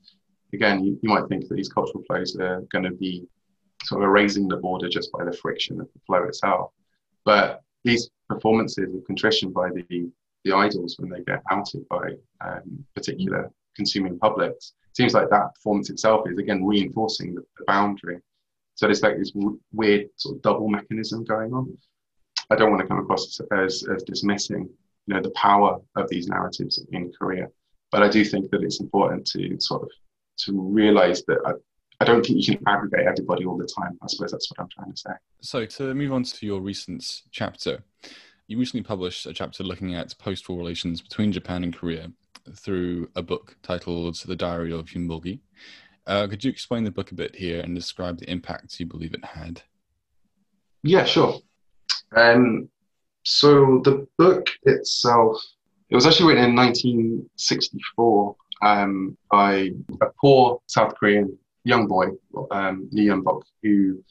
again, 0.53 0.85
you, 0.85 0.99
you 1.03 1.09
might 1.09 1.29
think 1.29 1.49
that 1.49 1.55
these 1.55 1.69
cultural 1.69 2.05
flows 2.07 2.37
are 2.37 2.63
going 2.73 2.85
to 2.85 2.93
be 2.93 3.27
sort 3.85 4.03
of 4.03 4.09
erasing 4.09 4.49
the 4.49 4.57
border 4.57 4.89
just 4.89 5.13
by 5.13 5.25
the 5.25 5.33
friction 5.33 5.81
of 5.81 5.89
the 5.93 6.01
flow 6.07 6.25
itself. 6.25 6.73
But 7.25 7.63
these 7.85 8.11
performances 8.29 8.95
of 8.95 9.05
contrition 9.05 9.53
by 9.53 9.71
the, 9.71 10.11
the 10.45 10.53
idols 10.53 10.97
when 10.99 11.11
they 11.11 11.23
get 11.23 11.43
outed 11.51 11.87
by 11.89 12.15
um, 12.41 12.85
particular 12.95 13.51
consuming 13.77 14.19
publics. 14.19 14.73
Seems 14.95 15.15
like 15.15 15.29
that 15.31 15.55
performance 15.55 15.91
itself 15.91 16.29
is 16.29 16.39
again 16.39 16.65
reinforcing 16.65 17.35
the, 17.35 17.43
the 17.59 17.65
boundary. 17.67 18.19
So 18.75 18.87
there's 18.87 19.03
like 19.03 19.19
this 19.19 19.31
w- 19.33 19.61
weird 19.73 20.09
sort 20.17 20.37
of 20.37 20.43
double 20.43 20.69
mechanism 20.69 21.25
going 21.25 21.53
on. 21.53 21.77
I 22.51 22.57
don't 22.57 22.71
want 22.71 22.81
to 22.81 22.89
come 22.89 22.99
across 22.99 23.41
as, 23.53 23.85
as 23.95 24.03
dismissing, 24.05 24.69
you 25.07 25.15
know, 25.15 25.21
the 25.21 25.31
power 25.31 25.79
of 25.97 26.09
these 26.09 26.29
narratives 26.29 26.83
in 26.93 27.13
Korea, 27.13 27.49
but 27.91 28.03
I 28.03 28.09
do 28.09 28.25
think 28.25 28.51
that 28.51 28.63
it's 28.63 28.81
important 28.81 29.27
to 29.29 29.57
sort 29.61 29.83
of 29.83 29.91
to 30.45 30.61
realize 30.61 31.25
that 31.25 31.39
I, 31.47 31.53
I 32.01 32.05
don't 32.05 32.25
think 32.25 32.39
you 32.39 32.57
can 32.57 32.69
aggregate 32.69 33.07
everybody 33.07 33.45
all 33.45 33.57
the 33.57 33.67
time. 33.67 33.99
I 34.03 34.07
suppose 34.09 34.33
that's 34.33 34.51
what 34.51 34.61
I'm 34.61 34.69
trying 34.69 34.93
to 34.93 34.97
say. 34.97 35.11
So 35.41 35.65
to 35.65 35.95
move 35.95 36.13
on 36.13 36.25
to 36.25 36.47
your 36.47 36.61
recent 36.61 37.23
chapter, 37.31 37.83
you 38.49 38.59
recently 38.59 38.83
published 38.83 39.27
a 39.27 39.33
chapter 39.33 39.65
looking 39.65 39.95
at 39.95 40.17
post-war 40.19 40.59
relations 40.59 41.01
between 41.01 41.33
Japan 41.33 41.65
and 41.65 41.75
Korea 41.75 42.11
through 42.55 43.09
a 43.17 43.23
book 43.23 43.57
titled 43.63 44.17
The 44.25 44.37
Diary 44.37 44.73
of 44.73 44.87
Yoon 44.87 45.41
Uh, 46.07 46.27
could 46.29 46.45
you 46.45 46.51
explain 46.51 46.85
the 46.85 46.91
book 46.91 47.11
a 47.11 47.15
bit 47.15 47.35
here 47.35 47.61
and 47.61 47.75
describe 47.75 48.19
the 48.19 48.31
impacts 48.31 48.79
you 48.79 48.87
believe 48.87 49.15
it 49.15 49.25
had? 49.25 49.63
Yeah, 50.83 51.05
sure. 51.05 51.41
Um, 52.15 52.69
so 53.25 53.81
the 53.85 54.07
book 54.19 54.49
itself, 54.63 55.43
it 55.91 55.97
was 55.97 56.07
actually 56.07 56.35
written 56.35 56.51
in 56.51 56.57
1964 56.57 58.37
um, 58.63 59.17
by 59.31 59.71
a 60.01 60.07
poor 60.21 60.61
South 60.67 60.95
Korean 60.95 61.37
young 61.65 61.87
boy, 61.87 62.07
um, 62.51 62.89
Lee 62.93 63.07
Yun-bok, 63.07 63.45
who 63.63 64.03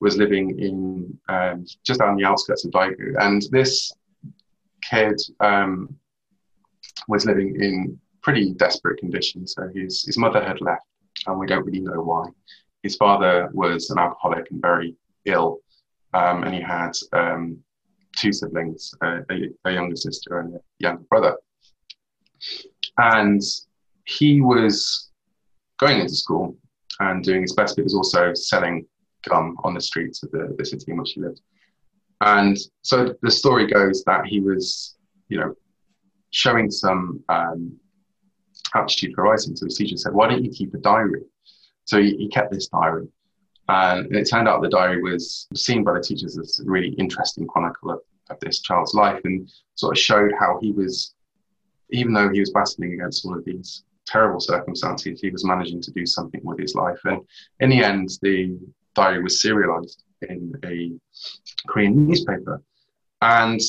was 0.00 0.16
living 0.16 0.58
in 0.58 1.18
um, 1.28 1.64
just 1.84 2.00
on 2.00 2.16
the 2.16 2.24
outskirts 2.24 2.64
of 2.64 2.72
Daegu. 2.72 3.14
And 3.18 3.42
this 3.50 3.92
kid 4.82 5.20
um, 5.40 5.96
was 7.08 7.24
living 7.24 7.56
in 7.60 7.98
pretty 8.22 8.52
desperate 8.54 8.98
conditions. 8.98 9.54
So 9.56 9.68
his, 9.74 10.04
his 10.04 10.18
mother 10.18 10.42
had 10.42 10.60
left, 10.60 10.82
and 11.26 11.38
we 11.38 11.46
don't 11.46 11.64
really 11.64 11.80
know 11.80 12.02
why. 12.02 12.26
His 12.82 12.96
father 12.96 13.48
was 13.52 13.90
an 13.90 13.98
alcoholic 13.98 14.50
and 14.50 14.60
very 14.60 14.96
ill, 15.24 15.60
um, 16.12 16.42
and 16.44 16.54
he 16.54 16.60
had 16.60 16.92
um, 17.12 17.58
two 18.16 18.32
siblings, 18.32 18.92
a, 19.02 19.20
a, 19.64 19.72
younger 19.72 19.96
sister 19.96 20.40
and 20.40 20.54
a 20.56 20.60
younger 20.78 21.04
brother. 21.08 21.36
And 22.98 23.42
he 24.06 24.40
was 24.40 25.10
going 25.78 26.00
into 26.00 26.14
school 26.14 26.56
and 27.00 27.22
doing 27.22 27.42
his 27.42 27.52
best, 27.52 27.76
but 27.76 27.82
he 27.82 27.84
was 27.84 27.94
also 27.94 28.32
selling 28.34 28.86
gum 29.28 29.56
on 29.64 29.74
the 29.74 29.80
streets 29.80 30.22
of 30.22 30.30
the, 30.30 30.54
the 30.56 30.64
city 30.64 30.92
in 30.92 30.96
which 30.96 31.12
he 31.12 31.20
lived. 31.20 31.40
And 32.22 32.56
so 32.82 33.14
the 33.20 33.30
story 33.30 33.66
goes 33.66 34.02
that 34.04 34.24
he 34.24 34.40
was, 34.40 34.96
you 35.28 35.38
know, 35.38 35.54
showing 36.30 36.70
some 36.70 37.22
um, 37.28 37.76
aptitude 38.74 39.14
for 39.14 39.24
writing. 39.24 39.54
So 39.54 39.66
his 39.66 39.76
teacher 39.76 39.96
said, 39.96 40.14
Why 40.14 40.28
don't 40.28 40.44
you 40.44 40.50
keep 40.50 40.72
a 40.72 40.78
diary? 40.78 41.22
So 41.84 42.00
he, 42.00 42.16
he 42.16 42.28
kept 42.28 42.52
this 42.52 42.68
diary. 42.68 43.08
And 43.68 44.14
it 44.14 44.30
turned 44.30 44.48
out 44.48 44.62
the 44.62 44.68
diary 44.68 45.02
was 45.02 45.48
seen 45.54 45.82
by 45.82 45.94
the 45.94 46.00
teachers 46.00 46.38
as 46.38 46.60
a 46.60 46.70
really 46.70 46.90
interesting 46.90 47.46
chronicle 47.48 47.90
of, 47.90 48.00
of 48.30 48.38
this 48.40 48.60
child's 48.60 48.94
life 48.94 49.20
and 49.24 49.50
sort 49.74 49.96
of 49.96 50.00
showed 50.00 50.30
how 50.38 50.58
he 50.62 50.70
was, 50.70 51.14
even 51.90 52.12
though 52.12 52.30
he 52.30 52.40
was 52.40 52.50
battling 52.50 52.94
against 52.94 53.26
all 53.26 53.36
of 53.36 53.44
these 53.44 53.82
terrible 54.06 54.40
circumstances, 54.40 55.20
he 55.20 55.30
was 55.30 55.44
managing 55.44 55.80
to 55.82 55.90
do 55.92 56.06
something 56.06 56.40
with 56.44 56.58
his 56.58 56.74
life. 56.74 56.98
And 57.04 57.22
in 57.60 57.70
the 57.70 57.82
end, 57.82 58.10
the 58.22 58.58
diary 58.94 59.22
was 59.22 59.42
serialized 59.42 60.04
in 60.28 60.52
a 60.64 60.92
Korean 61.68 62.06
newspaper. 62.06 62.62
And 63.22 63.60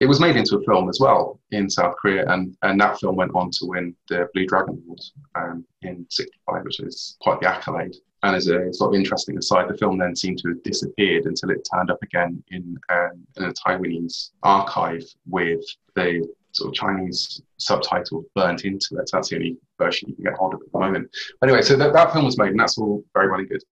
it 0.00 0.06
was 0.06 0.20
made 0.20 0.36
into 0.36 0.58
a 0.58 0.64
film 0.64 0.88
as 0.88 0.98
well 1.00 1.40
in 1.52 1.70
South 1.70 1.94
Korea, 1.96 2.26
and, 2.28 2.56
and 2.62 2.80
that 2.80 2.98
film 2.98 3.16
went 3.16 3.34
on 3.34 3.50
to 3.52 3.66
win 3.66 3.94
the 4.08 4.28
Blue 4.34 4.46
Dragon 4.46 4.82
Award 4.84 5.00
um, 5.34 5.64
in 5.82 6.04
'65, 6.10 6.64
which 6.64 6.80
is 6.80 7.16
quite 7.20 7.40
the 7.40 7.48
accolade. 7.48 7.94
And 8.22 8.34
as 8.34 8.48
a 8.48 8.72
sort 8.72 8.94
of 8.94 8.98
interesting 8.98 9.38
aside, 9.38 9.68
the 9.68 9.78
film 9.78 9.98
then 9.98 10.16
seemed 10.16 10.38
to 10.38 10.48
have 10.48 10.62
disappeared 10.62 11.26
until 11.26 11.50
it 11.50 11.66
turned 11.72 11.90
up 11.90 12.02
again 12.02 12.42
in, 12.50 12.76
um, 12.90 13.24
in 13.36 13.44
a 13.44 13.52
Taiwanese 13.52 14.30
archive 14.42 15.04
with 15.26 15.64
the 15.94 16.26
sort 16.54 16.68
of 16.68 16.74
Chinese 16.74 17.42
subtitles 17.58 18.24
burnt 18.34 18.64
into 18.64 18.96
it. 18.98 19.08
So 19.08 19.16
that's 19.16 19.30
the 19.30 19.36
only 19.36 19.56
version 19.78 20.08
you 20.08 20.14
can 20.14 20.24
get 20.24 20.34
hold 20.34 20.54
of 20.54 20.60
at 20.60 20.72
the 20.72 20.78
moment. 20.78 21.10
Anyway, 21.42 21.62
so 21.62 21.76
that, 21.76 21.92
that 21.92 22.12
film 22.12 22.24
was 22.24 22.38
made, 22.38 22.50
and 22.50 22.60
that's 22.60 22.78
all 22.78 23.02
very 23.14 23.28
well 23.28 23.40
and 23.40 23.48
good. 23.48 23.62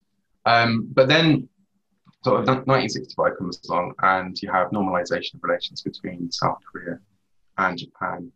Um, 0.44 0.88
but 0.92 1.08
then 1.08 1.48
sort 2.24 2.40
of 2.40 2.46
1965 2.46 3.38
comes 3.38 3.60
along, 3.68 3.94
and 4.02 4.40
you 4.40 4.50
have 4.50 4.70
normalization 4.70 5.34
of 5.34 5.40
relations 5.42 5.82
between 5.82 6.30
South 6.30 6.58
Korea 6.70 6.98
and 7.58 7.78
Japan. 7.78 8.30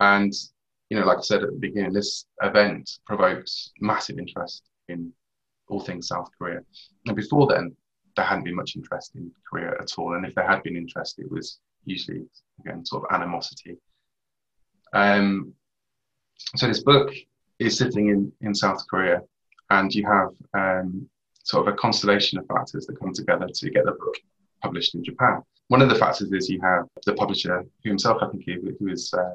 And 0.00 0.32
you 0.90 0.98
know, 0.98 1.06
like 1.06 1.18
I 1.18 1.22
said 1.22 1.42
at 1.42 1.50
the 1.50 1.58
beginning, 1.58 1.92
this 1.92 2.26
event 2.42 2.98
provoked 3.06 3.50
massive 3.80 4.18
interest 4.18 4.64
in 4.88 5.12
all 5.68 5.80
things 5.80 6.08
South 6.08 6.28
Korea. 6.36 6.60
And 7.06 7.16
before 7.16 7.46
then, 7.46 7.74
there 8.14 8.26
hadn't 8.26 8.44
been 8.44 8.56
much 8.56 8.76
interest 8.76 9.12
in 9.14 9.30
Korea 9.48 9.72
at 9.80 9.90
all. 9.96 10.14
And 10.14 10.26
if 10.26 10.34
there 10.34 10.46
had 10.46 10.62
been 10.62 10.76
interest, 10.76 11.18
it 11.18 11.30
was 11.30 11.60
usually 11.84 12.24
again 12.60 12.84
sort 12.84 13.04
of 13.04 13.14
animosity. 13.14 13.78
Um, 14.92 15.54
so 16.56 16.66
this 16.66 16.82
book 16.82 17.12
is 17.58 17.78
sitting 17.78 18.08
in, 18.08 18.32
in 18.40 18.54
South 18.54 18.86
Korea, 18.88 19.22
and 19.70 19.94
you 19.94 20.06
have 20.06 20.28
um, 20.54 21.08
sort 21.44 21.66
of 21.66 21.74
a 21.74 21.76
constellation 21.76 22.38
of 22.38 22.46
factors 22.46 22.86
that 22.86 22.98
come 23.00 23.12
together 23.12 23.48
to 23.52 23.70
get 23.70 23.84
the 23.84 23.92
book 23.92 24.16
published 24.62 24.94
in 24.94 25.04
Japan. 25.04 25.42
One 25.68 25.82
of 25.82 25.88
the 25.88 25.94
factors 25.94 26.30
is 26.32 26.48
you 26.48 26.60
have 26.60 26.86
the 27.06 27.14
publisher 27.14 27.64
who 27.82 27.90
himself, 27.90 28.22
I 28.22 28.28
think, 28.28 28.44
who 28.46 28.88
is 28.88 29.12
uh, 29.14 29.34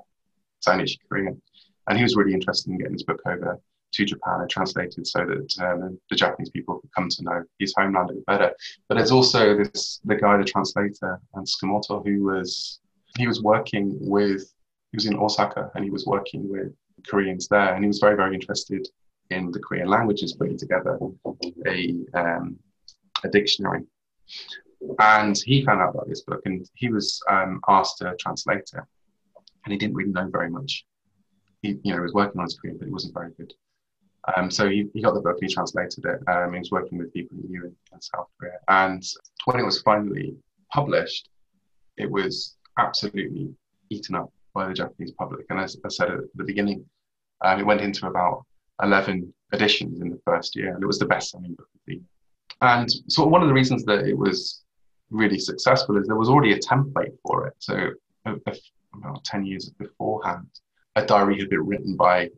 Zainichi 0.66 0.98
Korean, 1.10 1.42
and 1.88 1.98
he 1.98 2.04
was 2.04 2.16
really 2.16 2.34
interested 2.34 2.70
in 2.70 2.78
getting 2.78 2.94
his 2.94 3.04
book 3.04 3.22
over 3.26 3.60
to 3.94 4.06
Japan 4.06 4.42
and 4.42 4.50
translated 4.50 5.08
so 5.08 5.26
that 5.26 5.66
um, 5.66 5.98
the 6.10 6.16
Japanese 6.16 6.50
people 6.50 6.80
could 6.80 6.92
come 6.94 7.10
to 7.10 7.24
know 7.24 7.44
his 7.58 7.74
homeland 7.76 8.10
a 8.10 8.14
bit 8.14 8.26
better. 8.26 8.52
But 8.88 8.96
there's 8.96 9.12
also 9.12 9.58
this 9.58 10.02
the 10.06 10.16
guy, 10.16 10.38
the 10.38 10.44
translator, 10.44 11.20
and 11.34 11.48
Tsukamoto, 11.48 12.06
who 12.06 12.26
was 12.26 12.80
he 13.18 13.28
was 13.28 13.42
working 13.42 13.98
with 14.00 14.44
he 14.44 14.57
was 14.98 15.06
in 15.06 15.18
Osaka 15.18 15.72
and 15.76 15.84
he 15.84 15.92
was 15.92 16.06
working 16.06 16.50
with 16.50 16.74
Koreans 17.08 17.48
there, 17.48 17.74
and 17.74 17.84
he 17.84 17.88
was 17.88 18.00
very 18.00 18.16
very 18.16 18.34
interested 18.34 18.88
in 19.30 19.52
the 19.52 19.60
Korean 19.60 19.88
languages, 19.88 20.34
putting 20.34 20.58
together 20.58 20.98
a, 21.66 21.96
um, 22.14 22.58
a 23.24 23.30
dictionary. 23.30 23.84
And 25.00 25.38
he 25.38 25.66
found 25.66 25.82
out 25.82 25.96
about 25.96 26.08
this 26.08 26.22
book 26.22 26.42
and 26.46 26.68
he 26.76 26.90
was 26.90 27.22
um, 27.30 27.60
asked 27.68 27.98
to 28.00 28.16
translate 28.20 28.70
it. 28.74 28.84
And 29.66 29.74
he 29.74 29.78
didn't 29.78 29.96
really 29.96 30.12
know 30.12 30.30
very 30.30 30.50
much. 30.50 30.86
He 31.62 31.80
you 31.84 31.96
know, 31.96 32.02
was 32.02 32.14
working 32.14 32.40
on 32.40 32.46
his 32.46 32.58
Korean, 32.58 32.78
but 32.78 32.86
he 32.86 32.92
wasn't 32.92 33.14
very 33.14 33.32
good. 33.38 33.54
Um, 34.36 34.52
so 34.52 34.70
he, 34.70 34.86
he 34.94 35.02
got 35.02 35.14
the 35.14 35.22
book 35.22 35.38
he 35.42 35.48
translated 35.48 36.06
it. 36.06 36.20
Um, 36.30 36.54
he 36.54 36.60
was 36.60 36.72
working 36.72 36.98
with 36.98 37.14
people 37.14 37.38
he 37.42 37.48
knew 37.48 37.66
in 37.66 38.02
South 38.02 38.28
Korea. 38.40 38.60
And 38.68 39.04
when 39.46 39.60
it 39.60 39.66
was 39.66 39.82
finally 39.82 40.36
published, 40.72 41.30
it 41.98 42.10
was 42.10 42.56
absolutely 42.78 43.50
eaten 43.90 44.16
up 44.16 44.32
by 44.58 44.68
the 44.68 44.74
Japanese 44.74 45.12
public. 45.12 45.46
And 45.50 45.60
as 45.60 45.78
I 45.86 45.90
said 45.90 46.10
at 46.10 46.20
the 46.36 46.44
beginning, 46.44 46.84
um, 47.42 47.60
it 47.60 47.66
went 47.66 47.82
into 47.82 48.08
about 48.08 48.44
11 48.82 49.32
editions 49.54 50.02
in 50.02 50.10
the 50.10 50.20
first 50.26 50.56
year, 50.56 50.74
and 50.74 50.84
it 50.84 50.88
was 50.88 50.98
the 50.98 51.06
best 51.06 51.30
selling 51.30 51.54
book 51.54 51.70
of 51.76 51.82
the 51.86 51.94
year. 51.94 52.04
And 52.62 52.90
so, 53.08 53.26
one 53.26 53.44
of 53.44 53.50
the 53.50 53.54
reasons 53.54 53.86
that 53.86 54.08
it 54.08 54.18
was 54.18 54.64
really 55.12 55.38
successful 55.38 55.98
is 55.98 56.08
there 56.08 56.16
was 56.16 56.30
already 56.30 56.54
a 56.54 56.60
template 56.60 57.16
for 57.24 57.48
it. 57.48 57.54
So, 57.60 57.92
about 58.26 59.24
10 59.26 59.46
years 59.46 59.70
beforehand, 59.70 60.48
a 60.96 61.06
diary 61.06 61.38
had 61.40 61.50
been 61.50 61.66
written 61.66 61.96
by 61.96 62.30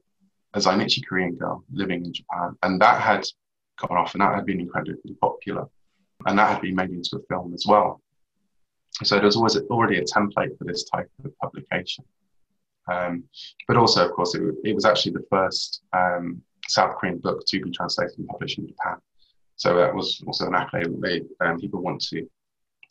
a 0.55 0.60
Zainichi 0.60 1.01
Korean 1.08 1.36
girl 1.36 1.63
living 1.71 2.05
in 2.05 2.13
Japan, 2.13 2.58
and 2.63 2.82
that 2.82 3.01
had 3.01 3.23
gone 3.79 3.97
off, 3.97 4.13
and 4.13 4.21
that 4.21 4.36
had 4.36 4.45
been 4.45 4.60
incredibly 4.60 5.13
popular, 5.21 5.65
and 6.25 6.38
that 6.38 6.51
had 6.51 6.62
been 6.62 6.75
made 6.75 6.89
into 6.89 7.15
a 7.15 7.23
film 7.29 7.53
as 7.53 7.65
well. 7.65 8.01
So 9.03 9.15
there 9.15 9.25
was 9.25 9.38
always 9.38 9.55
already 9.55 9.99
a 9.99 10.03
template 10.03 10.58
for 10.58 10.65
this 10.65 10.84
type 10.84 11.10
of 11.23 11.29
publication. 11.80 12.06
Um, 12.92 13.24
but 13.68 13.78
also, 13.78 14.06
of 14.06 14.12
course, 14.13 14.36
it, 14.36 14.42
it, 14.63 14.74
was 14.74 14.86
actually 14.86 15.13
the 15.13 15.26
first 15.30 15.84
um, 15.94 16.42
South 16.68 16.96
Korean 16.96 17.20
book 17.20 17.46
to 17.46 17.62
be 17.62 17.72
translated 17.72 18.18
and 18.18 18.28
published 18.28 18.58
in 18.58 18.68
Japan. 18.68 18.98
So 19.58 19.76
that 19.76 19.94
was 19.94 20.24
also 20.26 20.48
an 20.48 20.56
accolade 20.56 20.86
that 20.86 21.00
made 21.00 21.26
um, 21.42 21.60
people 21.60 21.82
want 21.82 22.02
to 22.10 22.28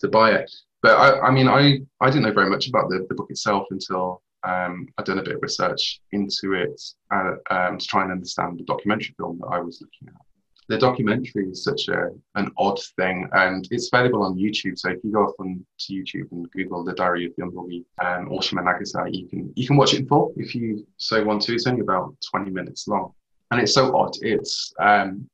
to 0.01 0.09
buy 0.09 0.33
it. 0.33 0.51
But 0.83 0.97
I, 0.97 1.27
I 1.27 1.31
mean, 1.33 1.49
I, 1.49 1.81
I 2.01 2.11
didn't 2.11 2.23
know 2.23 2.33
very 2.33 2.49
much 2.49 2.69
about 2.69 2.89
the, 2.89 3.05
the 3.09 3.17
book 3.17 3.31
itself 3.31 3.67
until 3.71 4.23
um, 4.45 4.87
I'd 4.97 5.07
done 5.07 5.19
a 5.19 5.23
bit 5.23 5.35
of 5.35 5.43
research 5.43 6.01
into 6.13 6.53
it 6.53 6.81
uh, 7.13 7.33
um, 7.51 7.79
to 7.79 7.87
try 7.87 8.03
and 8.03 8.13
understand 8.13 8.61
the 8.61 8.65
documentary 8.65 9.13
film 9.17 9.39
that 9.41 9.49
I 9.49 9.59
was 9.59 9.81
looking 9.81 10.15
at 10.15 10.28
the 10.69 10.77
documentary 10.77 11.49
is 11.49 11.65
such 11.65 11.89
a 11.89 12.11
an 12.35 12.51
odd 12.59 12.79
thing, 12.97 13.29
and 13.33 13.67
it's 13.71 13.89
available 13.93 14.23
on 14.23 14.37
YouTube. 14.37 14.79
So 14.79 14.91
if 14.91 14.99
you 15.03 15.13
go 15.13 15.25
off 15.25 15.35
on 15.39 15.65
to 15.79 15.93
YouTube 15.93 16.31
and 16.31 16.51
Google 16.51 16.85
the 16.85 16.93
Diary 16.93 17.27
of 17.27 17.33
Yoon 17.37 17.85
um, 18.05 18.29
Oshima 18.29 18.63
Nagisa, 18.63 19.13
you 19.13 19.27
can 19.29 19.53
you 19.57 19.67
can 19.67 19.77
watch 19.77 19.95
it 19.95 20.01
in 20.01 20.07
full 20.07 20.35
if 20.37 20.55
you 20.55 20.87
so 20.99 21.25
want 21.25 21.43
to. 21.43 21.55
It's 21.55 21.67
only 21.67 21.81
about 21.81 22.15
twenty 22.31 22.51
minutes 22.51 22.87
long, 22.87 23.13
and 23.51 23.61
it's 23.61 23.73
so 23.73 23.97
odd. 23.97 24.15
It's 24.21 24.73
um, 24.79 25.29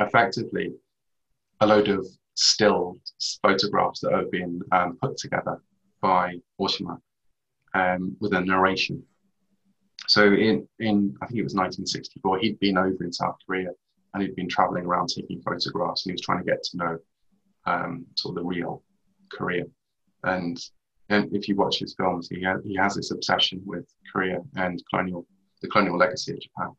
effectively 0.00 0.74
a 1.60 1.66
load 1.66 1.88
of 1.88 2.04
still 2.34 2.98
photographs 3.42 4.00
that 4.00 4.12
have 4.12 4.30
been 4.32 4.60
um, 4.72 4.98
put 5.00 5.16
together 5.16 5.62
by 6.02 6.40
Oshima, 6.60 7.00
um, 7.74 8.16
with 8.20 8.34
a 8.34 8.40
narration. 8.40 9.02
So 10.08 10.24
in, 10.24 10.68
in, 10.78 11.16
I 11.20 11.26
think 11.26 11.40
it 11.40 11.42
was 11.42 11.54
1964, 11.54 12.38
he'd 12.38 12.60
been 12.60 12.78
over 12.78 13.02
in 13.02 13.12
South 13.12 13.36
Korea 13.44 13.70
and 14.16 14.22
he'd 14.22 14.34
been 14.34 14.48
traveling 14.48 14.86
around 14.86 15.08
taking 15.08 15.42
photographs 15.42 16.04
and 16.04 16.10
he 16.10 16.14
was 16.14 16.22
trying 16.22 16.38
to 16.38 16.44
get 16.44 16.62
to 16.62 16.76
know 16.78 16.98
um, 17.66 18.06
sort 18.14 18.36
of 18.36 18.42
the 18.42 18.48
real 18.48 18.82
Korea. 19.30 19.64
And, 20.24 20.58
and 21.10 21.34
if 21.34 21.48
you 21.48 21.56
watch 21.56 21.78
his 21.78 21.94
films, 21.94 22.28
he, 22.30 22.42
ha- 22.42 22.60
he 22.64 22.76
has 22.76 22.94
this 22.94 23.10
obsession 23.10 23.60
with 23.66 23.86
Korea 24.10 24.38
and 24.54 24.82
colonial, 24.88 25.26
the 25.60 25.68
colonial 25.68 25.98
legacy 25.98 26.32
of 26.32 26.40
Japan. 26.40 26.70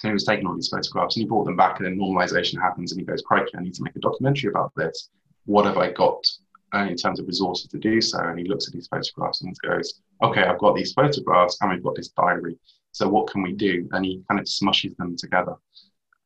So 0.00 0.08
he 0.08 0.12
was 0.12 0.24
taking 0.24 0.44
all 0.46 0.56
these 0.56 0.68
photographs 0.68 1.14
and 1.14 1.22
he 1.22 1.28
brought 1.28 1.44
them 1.44 1.56
back 1.56 1.78
and 1.78 1.86
then 1.86 1.96
normalization 1.96 2.60
happens 2.60 2.90
and 2.90 3.00
he 3.00 3.06
goes, 3.06 3.22
crikey, 3.22 3.52
I 3.56 3.62
need 3.62 3.74
to 3.74 3.84
make 3.84 3.94
a 3.94 4.00
documentary 4.00 4.50
about 4.50 4.72
this. 4.74 5.10
What 5.44 5.66
have 5.66 5.78
I 5.78 5.92
got 5.92 6.26
uh, 6.74 6.86
in 6.90 6.96
terms 6.96 7.20
of 7.20 7.28
resources 7.28 7.68
to 7.68 7.78
do 7.78 8.00
so? 8.00 8.18
And 8.18 8.40
he 8.40 8.48
looks 8.48 8.66
at 8.66 8.72
these 8.74 8.88
photographs 8.88 9.42
and 9.42 9.56
goes, 9.64 10.00
okay, 10.20 10.42
I've 10.42 10.58
got 10.58 10.74
these 10.74 10.92
photographs 10.94 11.58
and 11.60 11.70
we've 11.70 11.84
got 11.84 11.94
this 11.94 12.08
diary. 12.08 12.58
So 12.90 13.08
what 13.08 13.28
can 13.28 13.42
we 13.42 13.52
do? 13.52 13.88
And 13.92 14.04
he 14.04 14.22
kind 14.28 14.40
of 14.40 14.46
smushes 14.46 14.96
them 14.96 15.16
together. 15.16 15.54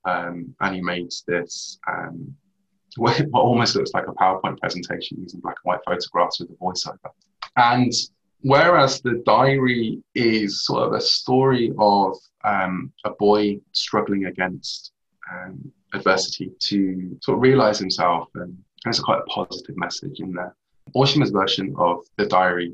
Um, 0.04 0.54
and 0.60 0.74
he 0.74 0.80
makes 0.80 1.22
this 1.22 1.78
um, 1.88 2.34
what 2.96 3.22
almost 3.32 3.76
looks 3.76 3.92
like 3.92 4.06
a 4.08 4.12
PowerPoint 4.12 4.58
presentation 4.58 5.18
using 5.20 5.40
black 5.40 5.56
and 5.64 5.70
white 5.70 5.80
photographs 5.84 6.40
with 6.40 6.50
a 6.50 6.54
voiceover. 6.54 7.10
And 7.56 7.92
whereas 8.40 9.00
the 9.00 9.22
diary 9.26 10.02
is 10.14 10.64
sort 10.64 10.84
of 10.84 10.92
a 10.92 11.00
story 11.00 11.72
of 11.78 12.16
um, 12.44 12.92
a 13.04 13.10
boy 13.10 13.60
struggling 13.72 14.26
against 14.26 14.92
um, 15.32 15.72
adversity 15.94 16.50
to 16.60 17.18
sort 17.22 17.36
of 17.36 17.42
realize 17.42 17.78
himself, 17.78 18.28
and, 18.34 18.56
it's 18.86 19.00
quite 19.00 19.18
a 19.18 19.24
positive 19.24 19.76
message 19.76 20.20
in 20.20 20.32
there. 20.32 20.54
Oshima's 20.94 21.30
version 21.30 21.74
of 21.78 21.98
the 22.16 22.26
diary 22.26 22.72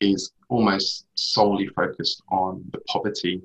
is 0.00 0.30
almost 0.50 1.06
solely 1.14 1.66
focused 1.68 2.22
on 2.30 2.62
the 2.72 2.78
poverty 2.86 3.40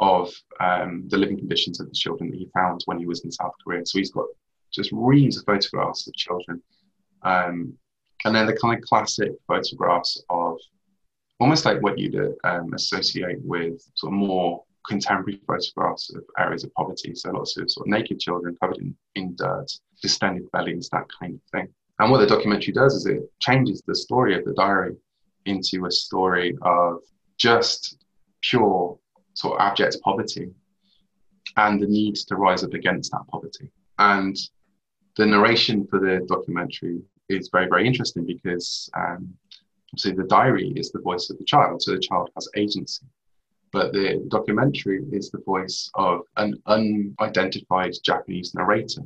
of 0.00 0.30
um, 0.60 1.04
the 1.08 1.16
living 1.16 1.38
conditions 1.38 1.80
of 1.80 1.88
the 1.88 1.94
children 1.94 2.30
that 2.30 2.38
he 2.38 2.48
found 2.54 2.82
when 2.84 2.98
he 2.98 3.06
was 3.06 3.24
in 3.24 3.32
South 3.32 3.52
Korea. 3.64 3.84
So 3.84 3.98
he's 3.98 4.10
got 4.10 4.26
just 4.72 4.90
reams 4.92 5.38
of 5.38 5.44
photographs 5.44 6.06
of 6.06 6.14
children. 6.14 6.62
Um, 7.22 7.74
and 8.24 8.34
then 8.34 8.46
the 8.46 8.56
kind 8.56 8.76
of 8.76 8.84
classic 8.84 9.32
photographs 9.46 10.22
of 10.28 10.58
almost 11.40 11.64
like 11.64 11.82
what 11.82 11.98
you'd 11.98 12.16
um, 12.44 12.72
associate 12.74 13.38
with 13.42 13.80
sort 13.94 14.12
of 14.12 14.18
more 14.18 14.62
contemporary 14.86 15.40
photographs 15.46 16.14
of 16.14 16.22
areas 16.38 16.64
of 16.64 16.72
poverty. 16.74 17.14
So 17.14 17.30
lots 17.30 17.56
of 17.56 17.70
sort 17.70 17.86
of 17.86 17.90
naked 17.90 18.20
children 18.20 18.56
covered 18.60 18.78
in, 18.78 18.96
in 19.14 19.34
dirt, 19.36 19.66
distended 20.02 20.50
bellies, 20.52 20.88
that 20.92 21.06
kind 21.20 21.34
of 21.34 21.40
thing. 21.50 21.68
And 21.98 22.10
what 22.10 22.18
the 22.18 22.26
documentary 22.26 22.72
does 22.72 22.94
is 22.94 23.06
it 23.06 23.22
changes 23.40 23.82
the 23.86 23.94
story 23.94 24.36
of 24.36 24.44
the 24.44 24.54
diary 24.54 24.96
into 25.46 25.86
a 25.86 25.90
story 25.90 26.56
of 26.62 26.98
just 27.38 27.98
pure 28.42 28.98
sort 29.36 29.60
of 29.60 29.66
abject 29.66 29.98
poverty 30.02 30.50
and 31.56 31.80
the 31.80 31.86
need 31.86 32.16
to 32.16 32.36
rise 32.36 32.64
up 32.64 32.74
against 32.74 33.12
that 33.12 33.26
poverty. 33.28 33.70
And 33.98 34.36
the 35.16 35.26
narration 35.26 35.86
for 35.86 36.00
the 36.00 36.26
documentary 36.26 37.00
is 37.28 37.48
very, 37.50 37.68
very 37.68 37.86
interesting 37.86 38.26
because 38.26 38.90
um, 38.94 39.32
obviously 39.92 40.12
the 40.12 40.28
diary 40.28 40.72
is 40.74 40.90
the 40.90 41.00
voice 41.00 41.30
of 41.30 41.38
the 41.38 41.44
child, 41.44 41.82
so 41.82 41.92
the 41.92 41.98
child 41.98 42.30
has 42.34 42.48
agency. 42.56 43.06
But 43.72 43.92
the 43.92 44.26
documentary 44.28 45.04
is 45.12 45.30
the 45.30 45.42
voice 45.44 45.90
of 45.94 46.22
an 46.36 46.54
unidentified 46.66 47.92
Japanese 48.02 48.54
narrator 48.54 49.02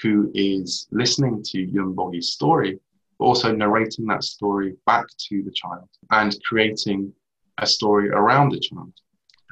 who 0.00 0.30
is 0.34 0.88
listening 0.90 1.42
to 1.44 1.66
Yunbogi's 1.66 2.32
story, 2.32 2.80
but 3.18 3.26
also 3.26 3.54
narrating 3.54 4.06
that 4.06 4.24
story 4.24 4.74
back 4.86 5.06
to 5.28 5.42
the 5.44 5.52
child 5.52 5.88
and 6.10 6.36
creating 6.48 7.12
a 7.58 7.66
story 7.66 8.08
around 8.08 8.50
the 8.50 8.58
child. 8.58 8.92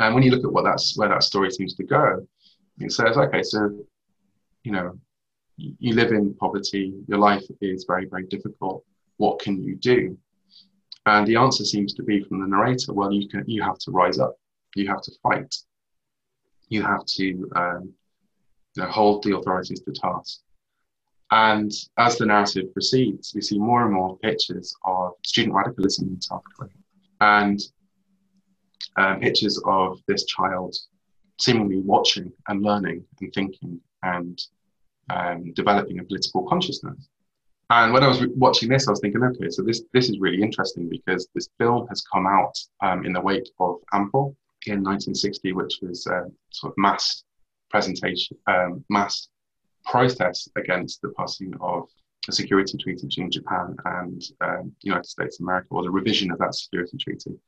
And 0.01 0.15
when 0.15 0.25
you 0.25 0.31
look 0.31 0.45
at 0.45 0.53
what 0.53 0.65
that's 0.65 0.97
where 0.97 1.11
that 1.11 1.23
story 1.23 1.51
seems 1.51 1.75
to 1.75 1.85
go, 1.85 2.27
it 2.79 2.91
says, 2.91 3.17
okay, 3.17 3.43
so 3.43 3.71
you 4.65 4.73
know, 4.73 4.99
you 5.57 5.95
live 5.95 6.13
in 6.13 6.35
poverty, 6.35 6.95
your 7.07 7.19
life 7.19 7.45
is 7.61 7.85
very, 7.87 8.07
very 8.07 8.25
difficult. 8.27 8.83
What 9.19 9.39
can 9.41 9.63
you 9.63 9.77
do? 9.77 10.17
And 11.05 11.27
the 11.27 11.37
answer 11.37 11.65
seems 11.65 11.93
to 11.95 12.03
be 12.03 12.23
from 12.25 12.41
the 12.41 12.47
narrator, 12.47 12.95
well, 12.95 13.13
you 13.13 13.29
can 13.29 13.45
you 13.47 13.63
have 13.63 13.79
to 13.81 13.91
rise 13.91 14.19
up, 14.19 14.37
you 14.75 14.89
have 14.89 15.03
to 15.03 15.13
fight, 15.23 15.55
you 16.69 16.83
have 16.83 17.05
to 17.17 17.51
um, 17.57 17.93
you 18.75 18.83
know, 18.83 18.89
hold 18.89 19.23
the 19.23 19.37
authorities 19.37 19.81
to 19.81 19.93
task. 19.93 20.41
And 21.31 21.71
as 21.99 22.17
the 22.17 22.27
narrative 22.27 22.73
proceeds, 22.73 23.33
we 23.35 23.43
see 23.43 23.59
more 23.59 23.85
and 23.85 23.93
more 23.93 24.19
pictures 24.19 24.75
of 24.85 25.13
student 25.25 25.55
radicalism 25.55 26.09
in 26.09 26.21
South 26.21 26.43
Korea 26.57 26.73
and 27.21 27.61
um, 28.97 29.21
pictures 29.21 29.61
of 29.66 30.01
this 30.07 30.25
child 30.25 30.75
seemingly 31.38 31.81
watching 31.81 32.33
and 32.49 32.62
learning 32.62 33.05
and 33.21 33.33
thinking 33.33 33.81
and 34.03 34.40
um, 35.11 35.53
developing 35.55 35.99
a 35.99 36.05
political 36.05 36.47
consciousness. 36.47 37.09
And 37.71 37.93
when 37.93 38.03
I 38.03 38.09
was 38.09 38.21
re- 38.21 38.33
watching 38.35 38.69
this, 38.69 38.88
I 38.88 38.90
was 38.90 39.01
thinking, 39.01 39.23
okay, 39.23 39.49
so 39.49 39.62
this 39.62 39.83
this 39.93 40.09
is 40.09 40.19
really 40.19 40.43
interesting 40.43 40.88
because 40.88 41.29
this 41.35 41.49
film 41.59 41.87
has 41.88 42.03
come 42.12 42.27
out 42.27 42.59
um, 42.83 43.07
in 43.07 43.12
the 43.12 43.21
wake 43.21 43.49
of 43.61 43.77
Anpo 43.93 44.35
in 44.66 44.83
1960, 44.83 45.53
which 45.53 45.79
was 45.81 46.07
a 46.07 46.27
sort 46.51 46.73
of 46.73 46.79
mass 46.79 47.23
presentation, 47.71 48.37
um, 48.49 48.85
mass 48.90 49.29
protest 49.85 50.51
against 50.57 51.01
the 51.01 51.12
passing 51.16 51.55
of 51.61 51.88
a 52.29 52.33
security 52.33 52.77
treaty 52.77 53.07
between 53.07 53.31
Japan 53.31 53.77
and 53.85 54.23
um, 54.40 54.73
United 54.83 55.07
States 55.07 55.38
of 55.38 55.45
America, 55.45 55.69
or 55.71 55.83
the 55.83 55.90
revision 55.90 56.31
of 56.31 56.38
that 56.38 56.55
security 56.55 56.99
treaty, 56.99 57.38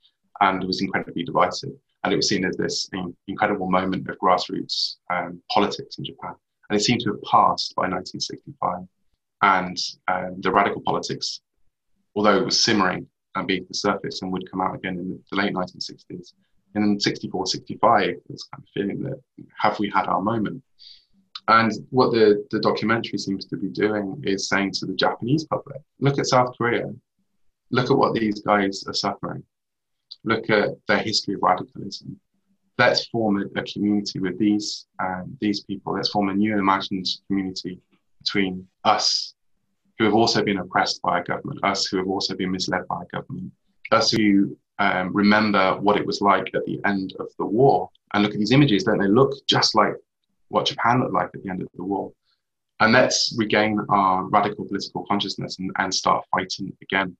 and 0.40 0.62
it 0.62 0.66
was 0.66 0.80
incredibly 0.80 1.22
divisive. 1.24 1.72
And 2.04 2.12
it 2.12 2.16
was 2.16 2.28
seen 2.28 2.44
as 2.44 2.56
this 2.56 2.90
incredible 3.28 3.70
moment 3.70 4.08
of 4.08 4.18
grassroots 4.18 4.96
um, 5.10 5.40
politics 5.52 5.98
in 5.98 6.04
Japan 6.04 6.34
and 6.72 6.80
it 6.80 6.84
seemed 6.84 7.00
to 7.02 7.10
have 7.10 7.22
passed 7.22 7.74
by 7.76 7.82
1965. 7.82 8.88
And 9.42 9.76
um, 10.08 10.40
the 10.40 10.50
radical 10.50 10.80
politics, 10.80 11.40
although 12.16 12.38
it 12.38 12.46
was 12.46 12.58
simmering 12.58 13.06
and 13.34 13.46
beneath 13.46 13.68
the 13.68 13.74
surface 13.74 14.22
and 14.22 14.32
would 14.32 14.50
come 14.50 14.62
out 14.62 14.74
again 14.74 14.98
in 14.98 15.22
the 15.30 15.36
late 15.36 15.52
1960s, 15.52 16.32
in 16.74 16.98
64, 16.98 17.46
65, 17.46 18.08
it 18.08 18.22
was 18.26 18.44
kind 18.44 18.62
of 18.62 18.68
feeling 18.72 19.02
that 19.02 19.20
have 19.58 19.78
we 19.78 19.90
had 19.90 20.06
our 20.06 20.22
moment? 20.22 20.62
And 21.48 21.70
what 21.90 22.12
the, 22.12 22.42
the 22.50 22.60
documentary 22.60 23.18
seems 23.18 23.44
to 23.46 23.58
be 23.58 23.68
doing 23.68 24.22
is 24.24 24.48
saying 24.48 24.72
to 24.74 24.86
the 24.86 24.94
Japanese 24.94 25.44
public, 25.44 25.82
look 26.00 26.18
at 26.18 26.26
South 26.26 26.56
Korea, 26.56 26.90
look 27.70 27.90
at 27.90 27.98
what 27.98 28.14
these 28.14 28.40
guys 28.40 28.82
are 28.86 28.94
suffering, 28.94 29.42
look 30.24 30.50
at 30.50 30.70
their 30.88 30.98
history 30.98 31.34
of 31.34 31.42
radicalism, 31.42 32.18
let's 32.78 33.06
form 33.06 33.42
a, 33.56 33.62
community 33.62 34.18
with 34.18 34.38
these 34.38 34.86
um, 34.98 35.36
these 35.40 35.62
people. 35.62 35.94
Let's 35.94 36.10
form 36.10 36.28
a 36.28 36.34
new 36.34 36.58
imagined 36.58 37.06
community 37.26 37.80
between 38.20 38.66
us 38.84 39.34
who 39.98 40.04
have 40.04 40.14
also 40.14 40.42
been 40.42 40.58
oppressed 40.58 41.02
by 41.02 41.20
a 41.20 41.24
government, 41.24 41.60
us 41.62 41.86
who 41.86 41.98
have 41.98 42.08
also 42.08 42.34
been 42.34 42.50
misled 42.50 42.86
by 42.88 43.02
a 43.02 43.16
government, 43.16 43.52
us 43.90 44.10
who 44.10 44.56
um, 44.78 45.14
remember 45.14 45.78
what 45.80 45.96
it 45.96 46.06
was 46.06 46.20
like 46.20 46.50
at 46.54 46.64
the 46.64 46.80
end 46.84 47.14
of 47.20 47.28
the 47.38 47.44
war 47.44 47.88
and 48.12 48.22
look 48.22 48.32
at 48.32 48.38
these 48.38 48.52
images. 48.52 48.84
Don't 48.84 48.98
they 48.98 49.08
look 49.08 49.34
just 49.46 49.74
like 49.74 49.94
what 50.48 50.66
Japan 50.66 51.00
looked 51.00 51.12
like 51.12 51.30
at 51.34 51.42
the 51.42 51.50
end 51.50 51.62
of 51.62 51.68
the 51.74 51.84
war? 51.84 52.12
And 52.80 52.92
let's 52.92 53.34
regain 53.38 53.78
our 53.90 54.24
radical 54.24 54.64
political 54.64 55.04
consciousness 55.06 55.58
and, 55.58 55.70
and 55.78 55.94
start 55.94 56.24
fighting 56.32 56.72
again. 56.82 57.16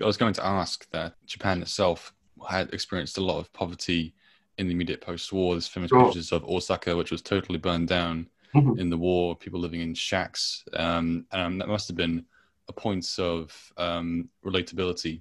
I 0.00 0.04
was 0.04 0.16
going 0.16 0.34
to 0.34 0.44
ask 0.44 0.88
that 0.90 1.14
Japan 1.26 1.62
itself 1.62 2.12
had 2.48 2.72
experienced 2.72 3.18
a 3.18 3.22
lot 3.22 3.38
of 3.38 3.52
poverty 3.52 4.14
in 4.58 4.66
the 4.66 4.72
immediate 4.72 5.00
post-war. 5.00 5.54
There's 5.54 5.68
famous 5.68 5.90
sure. 5.90 6.04
pictures 6.04 6.32
of 6.32 6.44
Osaka, 6.44 6.96
which 6.96 7.10
was 7.10 7.22
totally 7.22 7.58
burned 7.58 7.88
down 7.88 8.28
mm-hmm. 8.54 8.78
in 8.78 8.90
the 8.90 8.96
war. 8.96 9.36
People 9.36 9.60
living 9.60 9.80
in 9.80 9.94
shacks, 9.94 10.64
um, 10.74 11.26
and 11.32 11.60
that 11.60 11.68
must 11.68 11.88
have 11.88 11.96
been 11.96 12.24
a 12.68 12.72
point 12.72 13.06
of 13.18 13.72
um, 13.76 14.28
relatability 14.44 15.20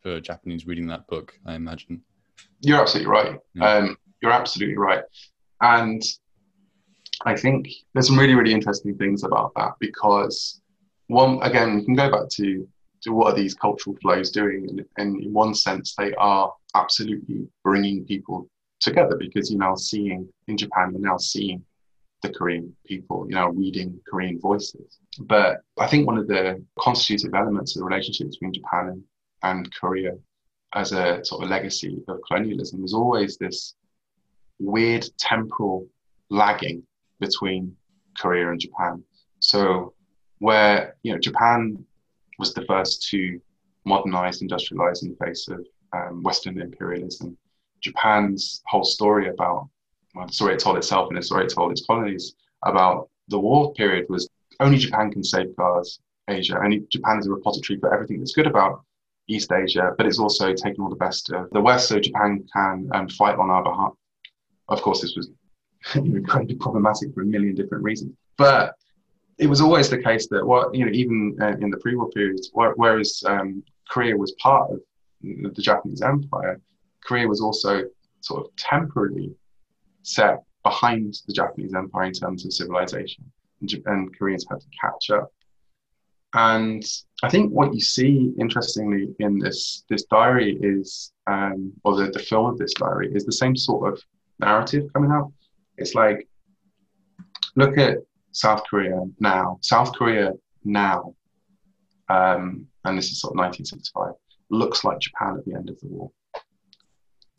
for 0.00 0.20
Japanese 0.20 0.66
reading 0.66 0.86
that 0.88 1.06
book. 1.06 1.38
I 1.46 1.54
imagine. 1.54 2.02
You're 2.60 2.80
absolutely 2.80 3.10
right. 3.10 3.38
Yeah. 3.54 3.70
Um, 3.70 3.96
you're 4.22 4.32
absolutely 4.32 4.76
right, 4.76 5.04
and 5.60 6.02
I 7.24 7.36
think 7.36 7.68
there's 7.92 8.08
some 8.08 8.18
really, 8.18 8.34
really 8.34 8.52
interesting 8.52 8.96
things 8.96 9.24
about 9.24 9.52
that 9.56 9.72
because 9.80 10.60
one, 11.08 11.38
again, 11.42 11.76
we 11.76 11.84
can 11.84 11.94
go 11.94 12.10
back 12.10 12.28
to 12.32 12.68
to 13.02 13.12
what 13.12 13.32
are 13.32 13.36
these 13.36 13.54
cultural 13.54 13.96
flows 14.02 14.30
doing, 14.30 14.66
and, 14.68 14.84
and 14.96 15.22
in 15.22 15.32
one 15.32 15.54
sense, 15.54 15.94
they 15.96 16.14
are 16.14 16.52
absolutely 16.74 17.46
bringing 17.62 18.04
people 18.04 18.48
together 18.80 19.16
because 19.18 19.50
you're 19.50 19.60
now 19.60 19.74
seeing 19.74 20.28
in 20.48 20.56
Japan, 20.56 20.90
you're 20.92 21.00
now 21.00 21.16
seeing 21.16 21.64
the 22.22 22.30
Korean 22.30 22.74
people, 22.86 23.26
you 23.28 23.34
know, 23.34 23.48
reading 23.48 24.00
Korean 24.08 24.40
voices. 24.40 24.98
But 25.20 25.58
I 25.78 25.86
think 25.86 26.06
one 26.06 26.18
of 26.18 26.26
the 26.26 26.62
constitutive 26.78 27.34
elements 27.34 27.76
of 27.76 27.80
the 27.80 27.86
relationship 27.86 28.30
between 28.30 28.54
Japan 28.54 28.88
and, 28.88 29.02
and 29.42 29.74
Korea 29.74 30.12
as 30.74 30.92
a 30.92 31.24
sort 31.24 31.44
of 31.44 31.50
legacy 31.50 32.02
of 32.08 32.20
colonialism 32.26 32.84
is 32.84 32.94
always 32.94 33.36
this 33.36 33.74
weird 34.58 35.06
temporal 35.18 35.86
lagging 36.30 36.82
between 37.20 37.74
Korea 38.18 38.50
and 38.50 38.60
Japan. 38.60 39.02
So 39.40 39.94
where, 40.38 40.96
you 41.02 41.12
know, 41.12 41.18
Japan 41.18 41.84
was 42.38 42.54
the 42.54 42.64
first 42.66 43.08
to 43.10 43.40
modernize, 43.84 44.42
industrialize 44.42 45.02
in 45.02 45.10
the 45.10 45.24
face 45.24 45.48
of 45.48 45.64
um, 45.92 46.22
Western 46.22 46.60
imperialism. 46.60 47.36
Japan's 47.80 48.62
whole 48.66 48.84
story 48.84 49.28
about, 49.28 49.68
well, 50.14 50.26
the 50.26 50.32
story 50.32 50.54
it 50.54 50.60
told 50.60 50.76
itself 50.76 51.08
and 51.08 51.16
the 51.16 51.22
story 51.22 51.44
it 51.44 51.52
told 51.54 51.70
its 51.70 51.84
colonies 51.86 52.34
about 52.64 53.08
the 53.28 53.38
war 53.38 53.72
period 53.74 54.06
was 54.08 54.28
only 54.60 54.78
Japan 54.78 55.10
can 55.10 55.22
safeguard 55.22 55.86
Asia. 56.28 56.58
Only 56.62 56.84
Japan 56.90 57.18
is 57.18 57.26
a 57.26 57.30
repository 57.30 57.78
for 57.78 57.92
everything 57.92 58.18
that's 58.18 58.32
good 58.32 58.46
about 58.46 58.82
East 59.28 59.52
Asia, 59.52 59.92
but 59.96 60.06
it's 60.06 60.18
also 60.18 60.52
taken 60.54 60.82
all 60.82 60.90
the 60.90 60.96
best 60.96 61.30
of 61.32 61.50
the 61.50 61.60
West 61.60 61.88
so 61.88 62.00
Japan 62.00 62.44
can 62.52 62.88
um, 62.94 63.08
fight 63.08 63.36
on 63.36 63.50
our 63.50 63.62
behalf. 63.62 63.92
Of 64.68 64.82
course, 64.82 65.02
this 65.02 65.16
was 65.16 65.30
incredibly 65.94 66.56
problematic 66.56 67.12
for 67.14 67.22
a 67.22 67.26
million 67.26 67.54
different 67.54 67.84
reasons. 67.84 68.14
But 68.36 68.74
it 69.38 69.46
was 69.46 69.60
always 69.60 69.90
the 69.90 70.02
case 70.02 70.28
that 70.28 70.46
what 70.46 70.74
you 70.74 70.84
know, 70.84 70.92
even 70.92 71.36
uh, 71.40 71.56
in 71.60 71.70
the 71.70 71.76
pre-war 71.78 72.08
periods, 72.10 72.50
whereas 72.52 73.22
um, 73.26 73.62
Korea 73.88 74.16
was 74.16 74.32
part 74.32 74.70
of 74.70 74.80
the 75.22 75.62
Japanese 75.62 76.02
Empire, 76.02 76.60
Korea 77.04 77.28
was 77.28 77.40
also 77.40 77.84
sort 78.20 78.44
of 78.44 78.56
temporarily 78.56 79.34
set 80.02 80.42
behind 80.62 81.18
the 81.26 81.32
Japanese 81.32 81.74
Empire 81.74 82.04
in 82.04 82.12
terms 82.12 82.44
of 82.44 82.52
civilization, 82.52 83.24
and, 83.60 83.74
and 83.86 84.18
Koreans 84.18 84.46
had 84.50 84.60
to 84.60 84.66
catch 84.80 85.10
up. 85.10 85.30
And 86.32 86.84
I 87.22 87.28
think 87.28 87.52
what 87.52 87.72
you 87.74 87.80
see, 87.80 88.32
interestingly, 88.38 89.14
in 89.20 89.38
this 89.38 89.84
this 89.88 90.04
diary 90.04 90.58
is, 90.60 91.12
um, 91.26 91.72
or 91.84 91.96
the, 91.96 92.10
the 92.10 92.18
film 92.18 92.46
of 92.46 92.58
this 92.58 92.74
diary, 92.74 93.10
is 93.14 93.24
the 93.24 93.32
same 93.32 93.56
sort 93.56 93.92
of 93.92 94.02
narrative 94.40 94.90
coming 94.92 95.10
out. 95.10 95.32
It's 95.78 95.94
like, 95.94 96.26
look 97.54 97.78
at 97.78 97.98
South 98.36 98.62
Korea 98.68 99.00
now. 99.18 99.58
South 99.62 99.92
Korea 99.94 100.32
now, 100.62 101.14
um, 102.10 102.66
and 102.84 102.98
this 102.98 103.10
is 103.10 103.20
sort 103.20 103.32
of 103.32 103.38
1965, 103.38 104.12
looks 104.50 104.84
like 104.84 105.00
Japan 105.00 105.36
at 105.38 105.44
the 105.46 105.54
end 105.54 105.70
of 105.70 105.80
the 105.80 105.86
war. 105.88 106.10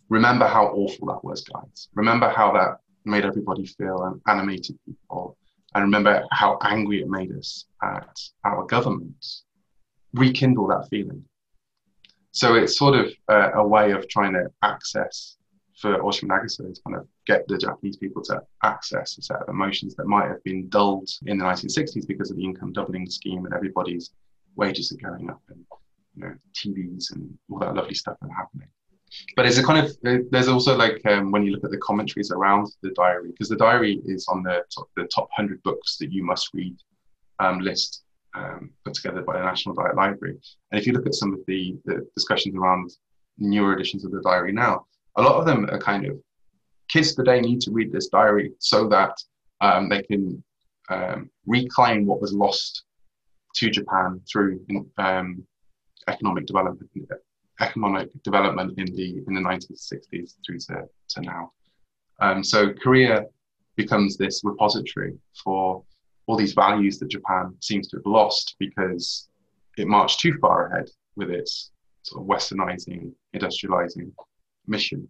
Remember 0.09 0.47
how 0.47 0.67
awful 0.67 1.07
that 1.09 1.23
was, 1.23 1.43
guys. 1.43 1.89
Remember 1.93 2.29
how 2.29 2.51
that 2.53 2.77
made 3.05 3.25
everybody 3.25 3.65
feel 3.65 4.05
and 4.05 4.19
animated 4.27 4.77
people. 4.85 5.37
And 5.75 5.83
remember 5.83 6.25
how 6.31 6.57
angry 6.63 7.01
it 7.01 7.09
made 7.09 7.31
us 7.31 7.65
at 7.83 8.17
our 8.43 8.65
government. 8.65 9.23
Rekindle 10.13 10.67
that 10.69 10.87
feeling. 10.89 11.23
So 12.31 12.55
it's 12.55 12.77
sort 12.77 12.95
of 12.95 13.13
a, 13.29 13.59
a 13.59 13.67
way 13.67 13.91
of 13.91 14.09
trying 14.09 14.33
to 14.33 14.47
access 14.63 15.36
for 15.77 15.97
Oshima 15.99 16.29
Nagisa 16.29 16.73
to 16.73 16.81
kind 16.81 16.97
of 16.97 17.07
get 17.27 17.47
the 17.47 17.57
Japanese 17.57 17.97
people 17.97 18.23
to 18.23 18.41
access 18.63 19.17
a 19.17 19.21
set 19.21 19.41
of 19.41 19.49
emotions 19.49 19.95
that 19.95 20.07
might 20.07 20.27
have 20.27 20.43
been 20.43 20.67
dulled 20.69 21.09
in 21.27 21.37
the 21.37 21.45
1960s 21.45 22.07
because 22.07 22.31
of 22.31 22.37
the 22.37 22.43
income 22.43 22.73
doubling 22.73 23.09
scheme 23.09 23.45
and 23.45 23.53
everybody's 23.53 24.11
wages 24.55 24.91
are 24.91 25.09
going 25.09 25.29
up 25.29 25.41
and 25.49 25.63
you 26.15 26.23
know 26.23 26.33
TVs 26.55 27.13
and 27.13 27.37
all 27.51 27.59
that 27.59 27.75
lovely 27.75 27.93
stuff 27.93 28.17
are 28.21 28.35
happening. 28.35 28.67
But 29.35 29.45
it's 29.45 29.57
a 29.57 29.63
kind 29.63 29.85
of 29.85 29.95
there's 30.31 30.47
also 30.47 30.75
like 30.75 30.99
um, 31.05 31.31
when 31.31 31.43
you 31.43 31.51
look 31.51 31.63
at 31.63 31.71
the 31.71 31.77
commentaries 31.77 32.31
around 32.31 32.67
the 32.81 32.89
diary 32.91 33.31
because 33.31 33.47
the 33.47 33.55
diary 33.55 34.01
is 34.05 34.27
on 34.27 34.43
the 34.43 34.63
top, 34.73 34.89
the 34.95 35.05
top 35.05 35.29
hundred 35.31 35.61
books 35.63 35.97
that 35.97 36.11
you 36.11 36.25
must 36.25 36.49
read 36.53 36.75
um, 37.39 37.59
list 37.59 38.03
um, 38.33 38.71
put 38.83 38.95
together 38.95 39.21
by 39.21 39.37
the 39.37 39.43
National 39.43 39.75
Diet 39.75 39.95
Library. 39.95 40.37
And 40.71 40.79
if 40.79 40.87
you 40.87 40.93
look 40.93 41.05
at 41.05 41.13
some 41.13 41.33
of 41.33 41.39
the, 41.47 41.77
the 41.85 42.07
discussions 42.15 42.55
around 42.55 42.91
newer 43.37 43.73
editions 43.73 44.03
of 44.05 44.11
the 44.11 44.21
diary 44.21 44.51
now, 44.51 44.85
a 45.17 45.21
lot 45.21 45.35
of 45.35 45.45
them 45.45 45.67
are 45.69 45.79
kind 45.79 46.05
of 46.05 46.17
kids 46.87 47.15
today 47.15 47.41
need 47.41 47.59
to 47.61 47.71
read 47.71 47.91
this 47.91 48.07
diary 48.07 48.51
so 48.59 48.87
that 48.87 49.13
um, 49.61 49.89
they 49.89 50.03
can 50.03 50.43
um, 50.89 51.29
reclaim 51.45 52.05
what 52.05 52.21
was 52.21 52.33
lost 52.33 52.83
to 53.55 53.69
Japan 53.69 54.21
through 54.31 54.63
um, 54.97 55.43
economic 56.07 56.45
development, 56.45 56.89
economic 57.59 58.09
development 58.23 58.77
in 58.77 58.85
the 58.95 59.23
in 59.27 59.33
the 59.33 59.41
1960s 59.41 60.35
through 60.45 60.59
to, 60.59 60.83
to 61.09 61.21
now. 61.21 61.51
Um, 62.19 62.43
so 62.43 62.73
Korea 62.73 63.25
becomes 63.75 64.17
this 64.17 64.41
repository 64.43 65.13
for 65.43 65.83
all 66.27 66.37
these 66.37 66.53
values 66.53 66.99
that 66.99 67.09
Japan 67.09 67.55
seems 67.61 67.87
to 67.89 67.97
have 67.97 68.05
lost 68.05 68.55
because 68.59 69.29
it 69.77 69.87
marched 69.87 70.19
too 70.19 70.37
far 70.39 70.67
ahead 70.67 70.89
with 71.15 71.29
its 71.29 71.71
sort 72.03 72.21
of 72.21 72.27
westernizing, 72.27 73.11
industrializing 73.35 74.11
mission. 74.67 75.07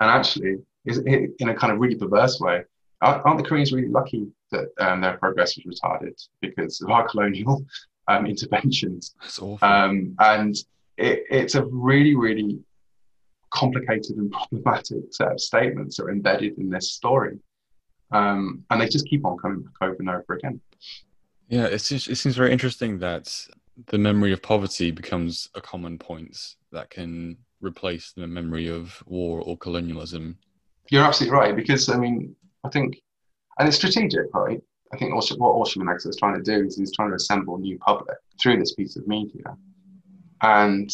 And 0.00 0.10
actually, 0.10 0.56
in 0.86 1.48
a 1.48 1.54
kind 1.54 1.72
of 1.72 1.78
really 1.78 1.96
perverse 1.96 2.40
way, 2.40 2.64
aren't 3.00 3.38
the 3.38 3.44
Koreans 3.44 3.72
really 3.72 3.88
lucky 3.88 4.26
that 4.50 4.68
um, 4.78 5.00
their 5.00 5.16
progress 5.18 5.56
was 5.56 5.80
retarded 5.80 6.20
because 6.40 6.80
of 6.80 6.90
our 6.90 7.06
colonial 7.08 7.64
um, 8.08 8.26
interventions? 8.26 9.14
Um, 9.62 10.14
and 10.18 10.54
it, 10.96 11.24
it's 11.30 11.54
a 11.54 11.64
really, 11.64 12.14
really 12.14 12.60
complicated 13.50 14.16
and 14.16 14.30
problematic 14.50 14.98
set 15.10 15.32
of 15.32 15.40
statements 15.40 15.96
that 15.96 16.04
are 16.04 16.10
embedded 16.10 16.58
in 16.58 16.70
this 16.70 16.92
story. 16.92 17.38
Um, 18.10 18.64
and 18.70 18.80
they 18.80 18.88
just 18.88 19.08
keep 19.08 19.24
on 19.24 19.38
coming 19.38 19.62
back 19.62 19.74
over 19.80 19.96
and 19.98 20.08
over 20.08 20.34
again. 20.34 20.60
Yeah, 21.48 21.66
it 21.66 21.80
seems, 21.80 22.08
it 22.08 22.16
seems 22.16 22.36
very 22.36 22.52
interesting 22.52 22.98
that 22.98 23.46
the 23.86 23.98
memory 23.98 24.32
of 24.32 24.42
poverty 24.42 24.90
becomes 24.90 25.48
a 25.54 25.60
common 25.60 25.98
point 25.98 26.36
that 26.70 26.90
can 26.90 27.36
replace 27.64 28.12
the 28.12 28.26
memory 28.26 28.68
of 28.68 29.02
war 29.06 29.40
or 29.40 29.56
colonialism. 29.56 30.38
You're 30.90 31.04
absolutely 31.04 31.36
right 31.38 31.56
because 31.56 31.88
I 31.88 31.96
mean 31.96 32.36
I 32.64 32.70
think, 32.70 33.00
and 33.58 33.68
it's 33.68 33.76
strategic, 33.76 34.32
right? 34.34 34.60
I 34.92 34.96
think 34.96 35.12
also 35.12 35.36
what 35.36 35.54
Oshima 35.54 35.84
Nagisa 35.84 36.08
is 36.08 36.16
trying 36.16 36.36
to 36.36 36.42
do 36.42 36.64
is 36.64 36.76
he's 36.76 36.94
trying 36.94 37.10
to 37.10 37.16
assemble 37.16 37.58
new 37.58 37.78
public 37.78 38.16
through 38.40 38.58
this 38.58 38.74
piece 38.74 38.96
of 38.96 39.06
media, 39.06 39.56
and 40.42 40.90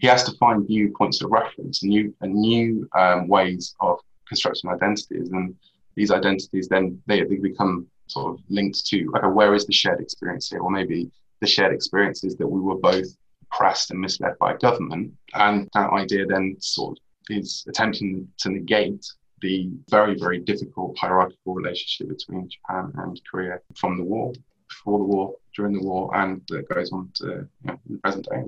he 0.00 0.06
has 0.06 0.24
to 0.24 0.36
find 0.38 0.68
new 0.68 0.92
points 0.96 1.22
of 1.22 1.30
reference, 1.30 1.82
new 1.82 2.14
and 2.20 2.34
new 2.34 2.88
um, 2.96 3.28
ways 3.28 3.74
of 3.80 4.00
constructing 4.28 4.70
identities, 4.70 5.30
and 5.30 5.54
these 5.94 6.10
identities 6.10 6.68
then 6.68 7.00
they, 7.06 7.22
they 7.22 7.36
become 7.36 7.86
sort 8.06 8.34
of 8.34 8.40
linked 8.48 8.84
to 8.86 9.10
a 9.22 9.28
where 9.28 9.54
is 9.54 9.66
the 9.66 9.72
shared 9.72 10.00
experience 10.00 10.48
here, 10.50 10.60
or 10.60 10.70
maybe 10.70 11.10
the 11.40 11.46
shared 11.46 11.72
experiences 11.72 12.36
that 12.36 12.46
we 12.46 12.60
were 12.60 12.76
both 12.76 13.06
oppressed 13.54 13.90
and 13.90 14.00
misled 14.00 14.34
by 14.38 14.56
government. 14.56 15.12
And 15.34 15.68
that 15.74 15.90
idea 15.90 16.26
then 16.26 16.56
sort 16.58 16.98
of 16.98 17.36
is 17.36 17.64
attempting 17.68 18.28
to 18.38 18.50
negate 18.50 19.06
the 19.40 19.70
very, 19.90 20.18
very 20.18 20.38
difficult 20.38 20.96
hierarchical 20.98 21.54
relationship 21.54 22.08
between 22.16 22.48
Japan 22.48 22.92
and 22.96 23.20
Korea 23.30 23.58
from 23.76 23.96
the 23.96 24.04
war, 24.04 24.32
before 24.68 24.98
the 24.98 25.04
war, 25.04 25.34
during 25.54 25.74
the 25.74 25.82
war, 25.82 26.14
and 26.16 26.40
that 26.48 26.68
goes 26.68 26.92
on 26.92 27.10
to 27.16 27.26
you 27.26 27.48
know, 27.64 27.78
the 27.88 27.98
present 27.98 28.26
day. 28.30 28.42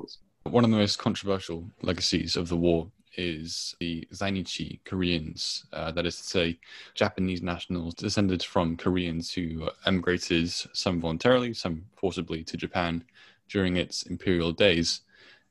One 0.44 0.64
of 0.64 0.70
the 0.70 0.76
most 0.76 0.98
controversial 0.98 1.68
legacies 1.82 2.36
of 2.36 2.48
the 2.48 2.56
war 2.56 2.88
is 3.18 3.74
the 3.80 4.06
Zainichi 4.12 4.80
Koreans, 4.84 5.64
uh, 5.72 5.90
that 5.92 6.06
is 6.06 6.16
to 6.18 6.22
say, 6.22 6.58
Japanese 6.94 7.42
nationals 7.42 7.94
descended 7.94 8.42
from 8.42 8.76
Koreans 8.76 9.32
who 9.32 9.68
emigrated, 9.86 10.50
some 10.50 11.00
voluntarily, 11.00 11.54
some 11.54 11.86
forcibly, 11.96 12.44
to 12.44 12.56
Japan 12.56 13.02
during 13.48 13.76
its 13.76 14.02
imperial 14.04 14.52
days, 14.52 15.02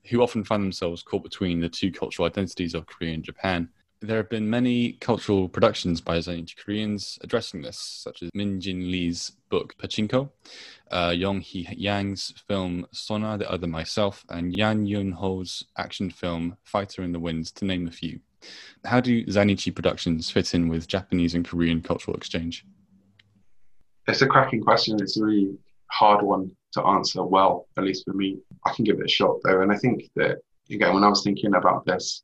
who 0.10 0.22
often 0.22 0.44
find 0.44 0.64
themselves 0.64 1.04
caught 1.04 1.24
between 1.24 1.60
the 1.60 1.70
two 1.70 1.92
cultural 1.92 2.28
identities 2.28 2.74
of 2.74 2.86
Korea 2.86 3.14
and 3.14 3.24
Japan. 3.24 3.70
There 4.02 4.18
have 4.18 4.30
been 4.30 4.50
many 4.50 4.94
cultural 4.94 5.50
productions 5.50 6.02
by 6.02 6.18
Zainichi 6.18 6.58
Koreans 6.58 7.18
addressing 7.22 7.62
this, 7.62 7.80
such 7.80 8.22
as 8.22 8.30
Min 8.34 8.62
Jin 8.62 8.92
Lee's 8.92 9.32
book 9.50 9.76
Pachinko, 9.78 10.30
uh, 10.92 11.14
Yong 11.16 11.42
Hee 11.42 11.68
Yang's 11.76 12.34
film 12.48 12.86
Sona, 12.92 13.38
The 13.38 13.50
Other 13.50 13.68
Myself, 13.68 14.24
and 14.30 14.56
Yang 14.56 14.86
Yun 14.86 15.12
Ho's 15.14 15.64
action 15.78 16.12
film 16.12 16.58
Fighter 16.64 17.02
in 17.04 17.14
the 17.14 17.20
Winds, 17.20 17.52
to 17.54 17.66
name 17.66 17.88
a 17.88 17.92
few. 17.92 18.20
How 18.84 19.00
do 19.00 19.26
Zainichi 19.26 19.74
productions 19.74 20.30
fit 20.30 20.54
in 20.54 20.68
with 20.68 20.88
Japanese 20.88 21.34
and 21.34 21.48
Korean 21.48 21.82
cultural 21.82 22.16
exchange? 22.16 22.66
It's 24.08 24.22
a 24.22 24.28
cracking 24.28 24.62
question. 24.62 25.00
It's 25.02 25.18
a 25.18 25.24
really 25.24 25.58
hard 25.88 26.24
one 26.24 26.52
to 26.76 26.86
answer 26.86 27.24
well, 27.24 27.68
at 27.78 27.84
least 27.84 28.06
for 28.06 28.14
me. 28.14 28.38
I 28.66 28.74
can 28.74 28.86
give 28.86 29.00
it 29.00 29.06
a 29.06 29.10
shot 29.10 29.38
though. 29.44 29.62
And 29.62 29.72
I 29.72 29.78
think 29.78 30.10
that, 30.16 30.38
again, 30.70 30.94
when 30.94 31.04
I 31.04 31.10
was 31.10 31.24
thinking 31.24 31.56
about 31.56 31.86
this, 31.86 32.24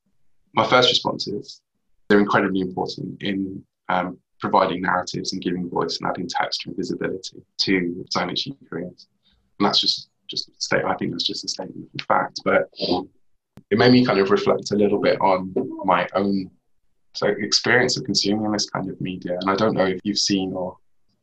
my 0.54 0.68
first 0.68 0.90
response 0.90 1.28
is 1.28 1.62
they're 2.08 2.20
incredibly 2.20 2.62
important 2.62 3.22
in 3.22 3.64
um, 3.90 4.18
providing 4.40 4.82
narratives 4.82 5.34
and 5.34 5.42
giving 5.42 5.70
voice 5.70 5.98
and 6.00 6.10
adding 6.10 6.28
texture 6.28 6.70
and 6.70 6.78
visibility 6.78 7.42
to 7.60 8.06
Zainichi 8.16 8.56
Koreans. 8.70 9.08
And 9.60 9.66
that's 9.66 9.82
just 9.82 10.10
just 10.30 10.50
a 10.50 10.54
state. 10.60 10.86
I 10.86 10.96
think 10.96 11.12
that's 11.12 11.26
just 11.26 11.44
a 11.44 11.48
statement 11.48 11.90
of 12.00 12.06
fact. 12.06 12.40
But 12.46 12.70
it 13.70 13.78
made 13.78 13.92
me 13.92 14.06
kind 14.06 14.20
of 14.20 14.32
reflect 14.32 14.72
a 14.72 14.76
little 14.76 15.00
bit 15.00 15.20
on 15.22 15.54
my 15.86 16.08
own 16.16 16.50
so 17.14 17.28
experience 17.28 17.98
of 17.98 18.06
consuming 18.06 18.52
this 18.52 18.70
kind 18.70 18.90
of 18.90 19.00
media. 19.02 19.38
And 19.42 19.50
I 19.50 19.56
don't 19.56 19.74
know 19.74 19.86
if 19.86 20.00
you've 20.04 20.18
seen 20.18 20.54
or 20.54 20.78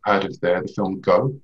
heard 0.05 0.25
of 0.25 0.39
the, 0.41 0.63
the 0.65 0.73
film 0.75 1.01
Go. 1.01 1.35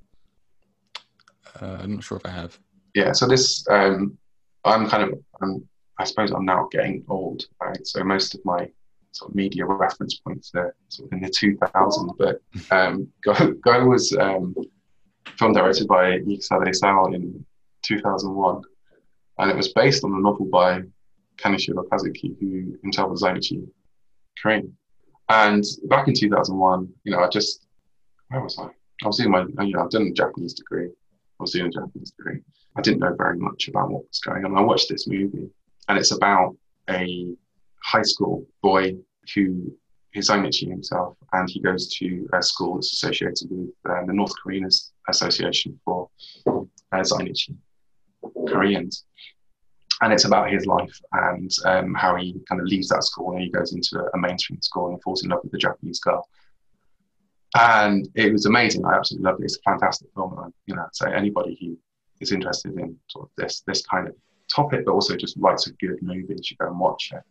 Uh, 1.61 1.79
I'm 1.81 1.95
not 1.95 2.05
sure 2.05 2.19
if 2.19 2.27
I 2.27 2.31
have. 2.31 2.59
Yeah, 2.95 3.13
so 3.13 3.27
this, 3.27 3.67
um, 3.71 4.17
I'm 4.65 4.89
kind 4.89 5.03
of, 5.05 5.63
I 5.99 6.05
suppose 6.05 6.31
I'm 6.33 6.45
now 6.45 6.69
getting 6.71 7.05
old, 7.09 7.45
right? 7.63 7.87
So 7.87 8.03
most 8.05 8.35
of 8.35 8.45
my 8.45 8.69
sort 9.13 9.31
of 9.31 9.35
media 9.35 9.65
reference 9.65 10.19
points 10.19 10.51
are 10.55 10.75
sort 10.89 11.09
of 11.09 11.17
in 11.17 11.23
the 11.23 11.31
2000s. 11.31 12.17
But 12.19 12.41
um, 12.71 13.09
Go, 13.25 13.53
Go 13.65 13.87
was 13.87 14.17
um, 14.17 14.55
film 15.39 15.53
directed 15.53 15.89
by 15.89 16.19
Yukisada 16.19 16.69
Isao 16.69 17.15
in 17.15 17.45
2001. 17.83 18.63
and 19.39 19.51
it 19.51 19.57
was 19.57 19.73
based 19.73 20.05
on 20.05 20.13
a 20.13 20.21
novel 20.21 20.47
by 20.47 20.83
Kaneshiro 21.37 21.87
Kazuki, 21.89 22.37
who 22.41 22.77
himself 22.83 23.11
was 23.11 23.23
Zainichi 23.23 23.67
Korean. 24.41 24.77
And 25.29 25.65
back 25.89 26.09
in 26.09 26.15
2001, 26.15 26.89
you 27.05 27.13
know, 27.13 27.21
I 27.21 27.29
just, 27.29 27.67
where 28.29 28.43
was 28.43 28.59
I? 28.59 28.69
I 29.03 29.07
was 29.07 29.17
doing 29.17 29.31
my, 29.31 29.45
you 29.65 29.73
know, 29.75 29.83
I've 29.83 29.91
done 29.91 30.07
a 30.07 30.13
Japanese 30.13 30.55
degree. 30.55 30.89
Was 31.41 31.53
doing 31.53 31.67
a 31.67 31.71
Japanese 31.71 32.13
degree. 32.13 32.41
I 32.77 32.81
didn't 32.81 33.01
know 33.01 33.15
very 33.17 33.39
much 33.39 33.69
about 33.69 33.91
what 33.91 34.07
was 34.09 34.21
going 34.21 34.45
on. 34.45 34.57
I 34.57 34.61
watched 34.61 34.89
this 34.89 35.07
movie, 35.07 35.51
and 35.89 35.99
it's 35.99 36.13
about 36.13 36.57
a 36.89 37.35
high 37.83 38.03
school 38.03 38.47
boy 38.63 38.97
who 39.35 39.77
is 40.15 40.31
Zainichi 40.31 40.69
himself, 40.69 41.17
and 41.33 41.49
he 41.51 41.61
goes 41.61 41.93
to 41.97 42.29
a 42.33 42.43
school 42.43 42.77
that's 42.77 42.93
associated 42.93 43.49
with 43.51 43.71
uh, 43.89 44.07
the 44.07 44.13
North 44.13 44.33
Korean 44.41 44.69
Association 45.09 45.79
for 45.85 46.09
uh, 46.47 46.65
Zainichi 46.93 47.57
Koreans. 48.49 49.05
And 50.01 50.13
it's 50.13 50.25
about 50.25 50.51
his 50.51 50.67
life 50.67 50.99
and 51.13 51.51
um, 51.65 51.95
how 51.95 52.17
he 52.17 52.35
kind 52.49 52.61
of 52.61 52.67
leaves 52.67 52.89
that 52.89 53.05
school 53.05 53.33
and 53.33 53.41
he 53.41 53.49
goes 53.49 53.73
into 53.73 54.05
a 54.13 54.19
mainstream 54.19 54.61
school 54.61 54.89
and 54.89 55.03
falls 55.03 55.23
in 55.23 55.31
love 55.31 55.41
with 55.45 55.55
a 55.55 55.59
Japanese 55.59 56.01
girl. 56.01 56.29
And 57.55 58.09
it 58.15 58.33
was 58.33 58.47
amazing. 58.47 58.85
I 58.85 58.95
absolutely 58.95 59.31
loved 59.31 59.41
it. 59.41 59.45
It's 59.45 59.59
a 59.59 59.71
fantastic 59.71 60.09
film. 60.15 60.37
And, 60.43 60.53
you 60.67 60.75
know, 60.75 60.87
so 60.93 61.09
anybody 61.09 61.57
who 61.61 61.79
is 62.21 62.33
interested 62.33 62.77
in 62.79 62.97
sort 63.09 63.27
of 63.27 63.31
this 63.37 63.63
this 63.67 63.87
kind 63.87 64.09
of 64.09 64.15
topic, 64.53 64.85
but 64.85 64.93
also 64.93 65.17
just 65.17 65.39
likes 65.39 65.67
a 65.67 65.73
good 65.75 66.03
movie, 66.03 66.37
should 66.43 66.59
go 66.59 66.67
and 66.67 66.79
watch 66.79 67.13
it. 67.13 67.23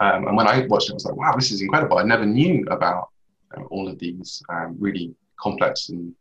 Um, 0.00 0.28
and 0.28 0.36
when 0.36 0.48
I 0.48 0.66
watched 0.66 0.88
it, 0.88 0.92
I 0.92 0.94
was 0.94 1.04
like, 1.04 1.16
wow, 1.16 1.34
this 1.34 1.50
is 1.50 1.60
incredible. 1.60 1.98
I 1.98 2.04
never 2.04 2.26
knew 2.26 2.64
about 2.70 3.08
know, 3.56 3.66
all 3.70 3.88
of 3.88 3.98
these 3.98 4.42
um, 4.48 4.76
really 4.78 5.14
complex 5.40 5.88
and 5.88 6.14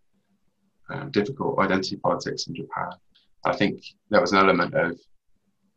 um, 0.90 1.12
difficult 1.12 1.60
identity 1.60 1.96
politics 1.98 2.48
in 2.48 2.56
Japan. 2.56 2.92
I 3.46 3.56
think 3.56 3.84
there 4.10 4.22
was 4.22 4.32
an 4.32 4.40
element 4.40 4.74
of, 4.74 5.00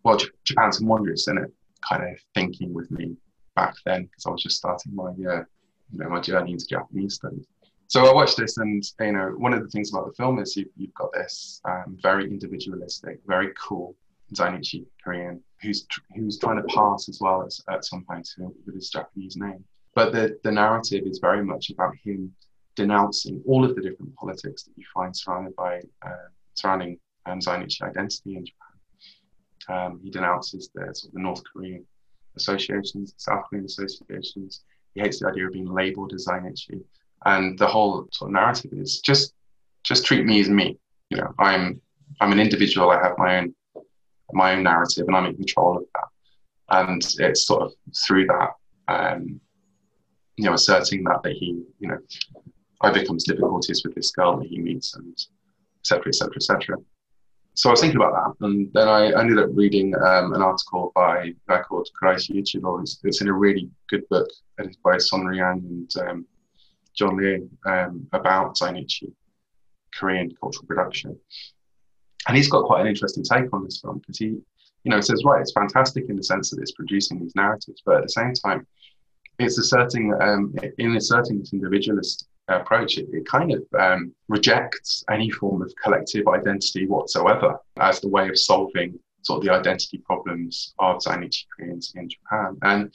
well, 0.05 0.17
J- 0.17 0.29
Japan's 0.45 0.81
wondrous 0.81 1.29
in 1.29 1.39
it, 1.39 1.53
kind 1.89 2.03
of 2.03 2.19
thinking 2.35 2.73
with 2.73 2.91
me 2.91 3.17
back 3.57 3.75
then, 3.85 4.05
because 4.05 4.27
I 4.27 4.31
was 4.31 4.43
just 4.43 4.57
starting 4.57 4.95
my, 4.95 5.11
uh, 5.29 5.45
you 5.93 5.99
know, 5.99 6.09
my 6.09 6.21
journey 6.21 6.53
into 6.53 6.67
Japanese 6.67 7.15
studies. 7.15 7.47
So 7.87 8.07
I 8.07 8.13
watched 8.13 8.37
this, 8.37 8.59
and 8.59 8.85
you 9.01 9.13
know, 9.13 9.33
one 9.39 9.55
of 9.55 9.63
the 9.63 9.69
things 9.69 9.93
about 9.93 10.07
the 10.07 10.13
film 10.13 10.39
is 10.39 10.57
you've, 10.57 10.69
you've 10.77 10.95
got 10.95 11.13
this 11.13 11.61
um, 11.65 11.97
very 12.03 12.25
individualistic, 12.25 13.21
very 13.27 13.53
cool 13.59 13.97
Zainichi 14.35 14.87
Korean 15.03 15.43
who's 15.63 15.87
who's 16.15 16.39
trying 16.39 16.57
to 16.57 16.75
pass 16.75 17.09
as 17.09 17.19
well 17.21 17.45
as 17.45 17.61
at 17.71 17.85
some 17.85 18.05
point 18.05 18.29
with 18.67 18.75
his 18.75 18.91
Japanese 18.91 19.37
name. 19.37 19.65
But 19.95 20.13
the 20.13 20.39
the 20.45 20.53
narrative 20.53 21.05
is 21.07 21.19
very 21.19 21.45
much 21.45 21.71
about 21.71 21.95
him 22.05 22.35
denouncing 22.77 23.43
all 23.47 23.65
of 23.65 23.75
the 23.75 23.83
different 23.83 24.15
politics 24.15 24.63
that 24.65 24.73
you 24.77 24.85
find 24.95 25.17
surrounded 25.17 25.57
by 25.57 25.81
uh, 26.07 26.29
surrounding 26.55 26.99
um, 27.27 27.41
Zainichi 27.41 27.83
identity 27.83 28.37
in 28.37 28.47
Japan. 28.47 28.67
Um, 29.71 30.01
he 30.03 30.11
denounces 30.11 30.71
the, 30.75 30.83
sort 30.95 31.11
of 31.11 31.15
the 31.15 31.21
North 31.21 31.43
Korean 31.53 31.85
associations, 32.37 33.15
South 33.17 33.45
Korean 33.49 33.65
associations. 33.65 34.63
Hates 34.99 35.21
the 35.21 35.29
idea 35.29 35.47
of 35.47 35.53
being 35.53 35.73
labeled 35.73 36.13
as 36.13 36.27
Zainichi. 36.27 36.83
And 37.25 37.59
the 37.59 37.67
whole 37.67 38.09
sort 38.13 38.31
of 38.31 38.35
narrative 38.35 38.73
is 38.73 39.01
just 39.01 39.35
just 39.85 40.05
treat 40.05 40.25
me 40.25 40.41
as 40.41 40.49
me. 40.49 40.79
You 41.11 41.19
know, 41.19 41.35
I'm 41.39 41.81
I'm 42.21 42.33
an 42.33 42.41
individual. 42.41 42.91
I 42.91 43.03
have 43.03 43.19
my 43.19 43.39
own 43.39 43.55
my 44.33 44.53
own 44.53 44.63
narrative, 44.63 45.07
and 45.07 45.17
I'm 45.17 45.27
in 45.27 45.37
control 45.37 45.79
of 45.79 45.85
that. 45.95 46.09
And 46.71 47.03
it's 47.19 47.47
sort 47.47 47.63
of 47.63 47.73
through 48.07 48.27
that, 48.27 48.51
um, 48.89 49.41
you 50.37 50.45
know, 50.45 50.53
asserting 50.53 51.03
that 51.05 51.23
that 51.23 51.33
he, 51.33 51.63
you 51.79 51.89
know, 51.89 51.99
overcomes 52.83 53.25
difficulties 53.25 53.83
with 53.85 53.95
this 53.95 54.11
girl 54.11 54.39
that 54.39 54.49
he 54.49 54.59
meets, 54.59 54.95
and 54.95 55.17
etc. 55.81 56.09
etc. 56.09 56.37
etc. 56.37 56.77
So 57.55 57.69
I 57.69 57.73
was 57.73 57.81
thinking 57.81 58.01
about 58.01 58.13
that, 58.39 58.47
and 58.47 58.73
then 58.73 58.89
I 58.89 59.07
ended 59.21 59.39
up 59.39 59.51
reading 59.53 59.93
um, 59.97 60.33
an 60.33 60.43
article 60.43 60.93
by 60.95 61.25
a 61.25 61.35
guy 61.49 61.61
called 61.63 61.89
Ichiro. 62.01 62.81
It's, 62.81 63.01
it's, 63.03 63.21
in 63.21 63.27
a 63.27 63.33
really 63.33 63.69
good 63.89 64.09
book 64.09 64.29
edited 64.61 64.81
by 64.85 64.99
Sonia 64.99 65.43
Ryang 65.43 65.59
and 65.67 65.91
um, 66.09 66.27
John 66.95 67.17
Lie 67.17 67.41
um, 67.67 68.07
about 68.13 68.57
Zainichi, 68.57 69.13
Korean 69.93 70.33
cultural 70.41 70.67
production. 70.67 71.19
And 72.29 72.37
he's 72.37 72.49
got 72.49 72.65
quite 72.65 72.83
an 72.83 72.87
interesting 72.87 73.25
take 73.25 73.53
on 73.53 73.65
this 73.65 73.81
film 73.81 73.99
because 73.99 74.19
he, 74.19 74.27
you 74.27 74.45
know, 74.85 75.01
says, 75.01 75.25
right, 75.25 75.41
it's 75.41 75.53
fantastic 75.53 76.05
in 76.09 76.17
the 76.17 76.23
sense 76.23 76.51
that 76.51 76.61
it's 76.61 76.73
producing 76.73 77.19
these 77.19 77.35
narratives, 77.35 77.83
but 77.85 77.97
at 77.97 78.03
the 78.05 78.09
same 78.09 78.35
time, 78.35 78.67
it's 79.41 79.59
asserting, 79.59 80.13
um, 80.21 80.55
in 80.79 80.97
asserting 80.97 81.39
this 81.41 81.53
individualist 81.53 82.28
approach, 82.49 82.99
it, 82.99 83.09
it 83.13 83.27
kind 83.27 83.53
of 83.53 83.63
um, 83.79 84.15
rejects 84.29 85.05
any 85.11 85.31
form 85.31 85.63
of 85.63 85.73
collective 85.83 86.27
identity 86.29 86.87
whatsoever 86.87 87.59
as 87.79 88.01
the 88.01 88.09
way 88.09 88.29
of 88.29 88.39
solving 88.39 88.99
sort 89.23 89.39
of 89.39 89.45
the 89.45 89.53
identity 89.53 89.99
problems 89.99 90.75
of 90.79 90.99
Zainichi 90.99 91.45
Koreans 91.55 91.93
in 91.97 92.09
Japan. 92.09 92.57
And 92.63 92.95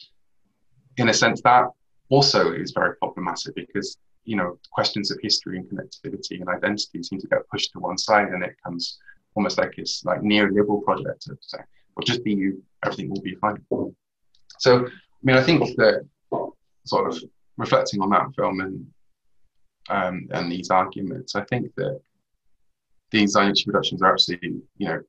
in 0.97 1.09
a 1.09 1.13
sense, 1.13 1.41
that 1.41 1.67
also 2.09 2.51
is 2.51 2.71
very 2.71 2.95
problematic 2.97 3.55
because 3.55 3.97
you 4.25 4.37
know 4.37 4.57
questions 4.71 5.11
of 5.11 5.19
history 5.21 5.57
and 5.57 5.67
connectivity 5.69 6.39
and 6.39 6.47
identity 6.47 7.03
seem 7.03 7.19
to 7.19 7.27
get 7.27 7.47
pushed 7.49 7.71
to 7.73 7.79
one 7.79 7.97
side, 7.97 8.29
and 8.29 8.43
it 8.43 8.55
comes 8.63 8.99
almost 9.35 9.57
like 9.57 9.73
it's 9.77 10.05
like 10.05 10.21
neoliberal 10.21 10.83
project 10.83 11.27
of 11.29 11.37
saying, 11.41 11.63
well, 11.95 12.03
just 12.03 12.23
be 12.23 12.33
you, 12.33 12.63
everything 12.85 13.09
will 13.09 13.21
be 13.21 13.35
fine. 13.35 13.57
So, 14.59 14.85
I 14.85 14.89
mean, 15.23 15.35
I 15.35 15.43
think 15.43 15.75
that 15.77 16.07
sort 16.85 17.07
of 17.09 17.21
reflecting 17.57 18.01
on 18.01 18.09
that 18.11 18.27
film 18.35 18.59
and 18.61 18.85
um, 19.89 20.27
and 20.31 20.51
these 20.51 20.69
arguments, 20.69 21.35
I 21.35 21.43
think 21.45 21.73
that 21.75 21.99
these 23.11 23.35
Zainichi 23.35 23.65
productions 23.65 24.01
are 24.01 24.11
absolutely, 24.11 24.61
you 24.77 24.87
know, 24.87 25.01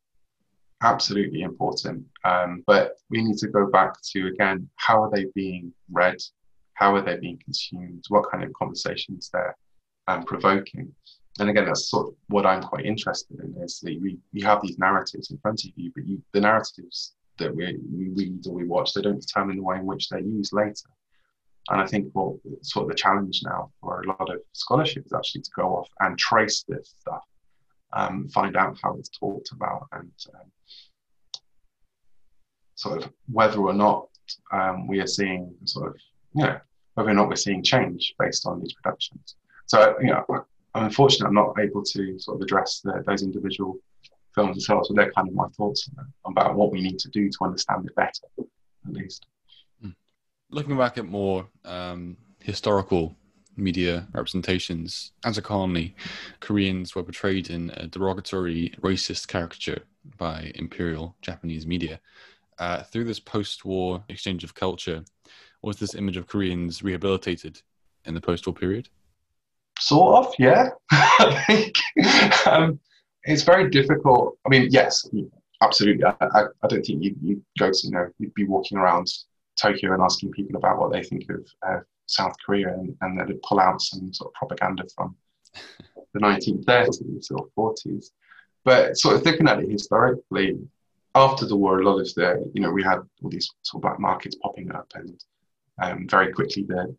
absolutely 0.83 1.43
important. 1.43 2.05
Um, 2.25 2.63
but 2.67 2.97
we 3.11 3.23
need 3.23 3.39
to 3.39 3.49
go 3.49 3.71
back 3.71 3.95
to 4.13 4.27
again, 4.27 4.69
how 4.77 5.03
are 5.03 5.11
they 5.11 5.27
being 5.35 5.73
read? 5.91 6.19
How 6.75 6.95
are 6.95 7.03
they 7.03 7.17
being 7.17 7.41
consumed? 7.43 8.05
What 8.09 8.31
kind 8.31 8.45
of 8.45 8.53
conversations 8.53 9.31
they're 9.33 9.57
um, 10.09 10.25
provoking? 10.25 10.93
and 11.41 11.51
again, 11.51 11.67
that's 11.67 11.91
sort 11.91 12.09
of 12.09 12.15
what 12.29 12.47
I'm 12.47 12.63
quite 12.63 12.87
interested 12.87 13.41
in 13.41 13.61
is 13.63 13.81
that 13.81 13.99
we, 14.01 14.19
we 14.33 14.41
have 14.43 14.63
these 14.63 14.79
narratives 14.79 15.31
in 15.31 15.39
front 15.39 15.65
of 15.65 15.71
you, 15.75 15.91
but 15.95 16.07
you, 16.07 16.23
the 16.33 16.41
narratives 16.41 17.15
that 17.39 17.55
we, 17.55 17.77
we 17.93 18.09
read 18.11 18.47
or 18.47 18.55
we 18.55 18.65
watch, 18.65 18.95
they 18.95 19.03
don't 19.03 19.21
determine 19.21 19.57
the 19.57 19.63
way 19.63 19.77
in 19.77 19.87
which 19.87 20.09
they're 20.09 20.21
used 20.21 20.53
later. 20.53 20.89
And 21.71 21.81
I 21.81 21.87
think 21.87 22.09
what 22.13 22.37
sort 22.63 22.85
of 22.85 22.91
the 22.91 22.95
challenge 22.95 23.43
now 23.45 23.71
for 23.81 24.03
a 24.03 24.07
lot 24.07 24.31
of 24.31 24.41
scholarship 24.53 25.07
is 25.07 25.13
actually 25.13 25.43
to 25.43 25.51
go 25.57 25.77
off 25.77 25.89
and 26.01 26.19
trace 26.19 26.65
this 26.69 26.95
stuff, 27.01 27.23
um, 27.95 28.29
find 28.29 28.57
out 28.57 28.79
how 28.83 28.97
it's 28.99 29.09
talked 29.09 29.51
about, 29.53 29.87
and 29.93 30.11
um, 30.35 30.51
sort 32.75 33.03
of 33.03 33.11
whether 33.33 33.59
or 33.61 33.73
not 33.73 34.09
um, 34.53 34.87
we 34.87 35.01
are 35.01 35.07
seeing 35.07 35.55
sort 35.65 35.89
of, 35.89 35.97
you 36.35 36.45
know, 36.45 36.59
whether 36.95 37.11
or 37.11 37.15
not 37.15 37.29
we're 37.29 37.37
seeing 37.37 37.63
change 37.63 38.15
based 38.19 38.47
on 38.47 38.61
these 38.61 38.75
productions. 38.75 39.37
So, 39.67 39.97
you 40.01 40.09
know, 40.09 40.25
I'm 40.75 40.85
unfortunate 40.85 41.29
I'm 41.29 41.35
not 41.35 41.59
able 41.59 41.83
to 41.83 42.19
sort 42.19 42.37
of 42.37 42.43
address 42.43 42.81
the, 42.85 43.03
those 43.07 43.23
individual 43.23 43.79
films 44.35 44.57
themselves, 44.57 44.89
but 44.89 44.97
they're 44.97 45.13
kind 45.13 45.29
of 45.29 45.35
my 45.35 45.49
thoughts 45.57 45.89
about 46.27 46.57
what 46.57 46.73
we 46.73 46.83
need 46.83 46.99
to 46.99 47.09
do 47.09 47.31
to 47.31 47.39
understand 47.43 47.87
it 47.87 47.95
better, 47.95 48.27
at 48.39 48.93
least. 48.93 49.27
Looking 50.55 50.79
back 50.79 50.99
at 50.99 51.05
more 51.05 51.49
um, 51.65 52.17
historical 52.39 53.17
media 53.57 54.07
representations, 54.13 55.11
as 55.25 55.37
a 55.37 55.43
colony, 55.43 55.97
Koreans 56.39 56.95
were 56.95 57.03
portrayed 57.03 57.51
in 57.51 57.71
a 57.71 57.89
derogatory 57.89 58.73
racist 58.81 59.27
caricature 59.27 59.81
by 60.17 60.53
imperial 60.55 61.17
Japanese 61.23 61.67
media. 61.67 61.99
Uh, 62.61 62.85
through 62.85 63.03
this 63.03 63.19
post 63.19 63.65
war 63.65 64.05
exchange 64.09 64.45
of 64.45 64.55
culture, 64.55 65.05
was 65.63 65.81
this 65.81 65.97
image 65.97 66.17
of 66.17 66.29
Koreans 66.29 66.85
rehabilitated 66.85 67.61
in 68.05 68.15
the 68.15 68.21
post 68.21 68.47
war 68.47 68.55
period? 68.55 68.89
Sort 69.81 70.25
of, 70.25 70.35
yeah. 70.39 70.69
I 70.93 71.45
think 71.49 72.47
um, 72.47 72.79
it's 73.25 73.43
very 73.43 73.71
difficult. 73.71 74.39
I 74.47 74.51
mean, 74.51 74.69
yes, 74.71 75.05
absolutely. 75.61 76.05
I, 76.05 76.15
I, 76.21 76.43
I 76.63 76.69
don't 76.69 76.87
think 76.87 77.03
you, 77.03 77.17
you 77.21 77.43
go 77.59 77.73
to, 77.73 77.81
you 77.83 77.91
know, 77.91 78.09
you'd 78.21 78.35
be 78.35 78.45
walking 78.45 78.79
around 78.79 79.09
Tokyo 79.61 79.93
and 79.93 80.03
asking 80.03 80.33
people 80.33 80.57
about 80.57 80.79
what 80.79 80.93
they 80.93 81.03
think 81.03 81.29
of 81.31 81.47
uh, 81.67 81.81
South 82.07 82.35
Korea 82.45 82.73
and, 82.75 82.97
and 83.01 83.19
they'd 83.19 83.43
pull 83.43 83.61
out 83.61 83.81
some 83.81 84.13
sort 84.13 84.31
of 84.31 84.35
propaganda 84.35 84.85
from 84.95 85.17
the 86.13 86.21
1930s 86.21 87.31
or 87.33 87.75
40s. 87.75 88.07
But 88.65 88.97
sort 88.97 89.17
of 89.17 89.25
looking 89.25 89.49
at 89.49 89.61
it 89.61 89.71
historically, 89.71 90.59
after 91.15 91.47
the 91.47 91.57
war, 91.57 91.81
a 91.81 91.85
lot 91.85 92.01
of 92.01 92.15
the, 92.15 92.51
you 92.55 92.61
know, 92.61 92.71
we 92.71 92.83
had 92.83 92.99
all 93.23 93.31
these 93.31 93.51
sort 93.63 93.79
of 93.79 93.83
black 93.83 94.01
markets 94.01 94.37
popping 94.43 94.73
up 94.73 94.91
and 94.95 95.23
um, 95.81 96.07
very 96.09 96.33
quickly 96.33 96.65
the, 96.65 96.95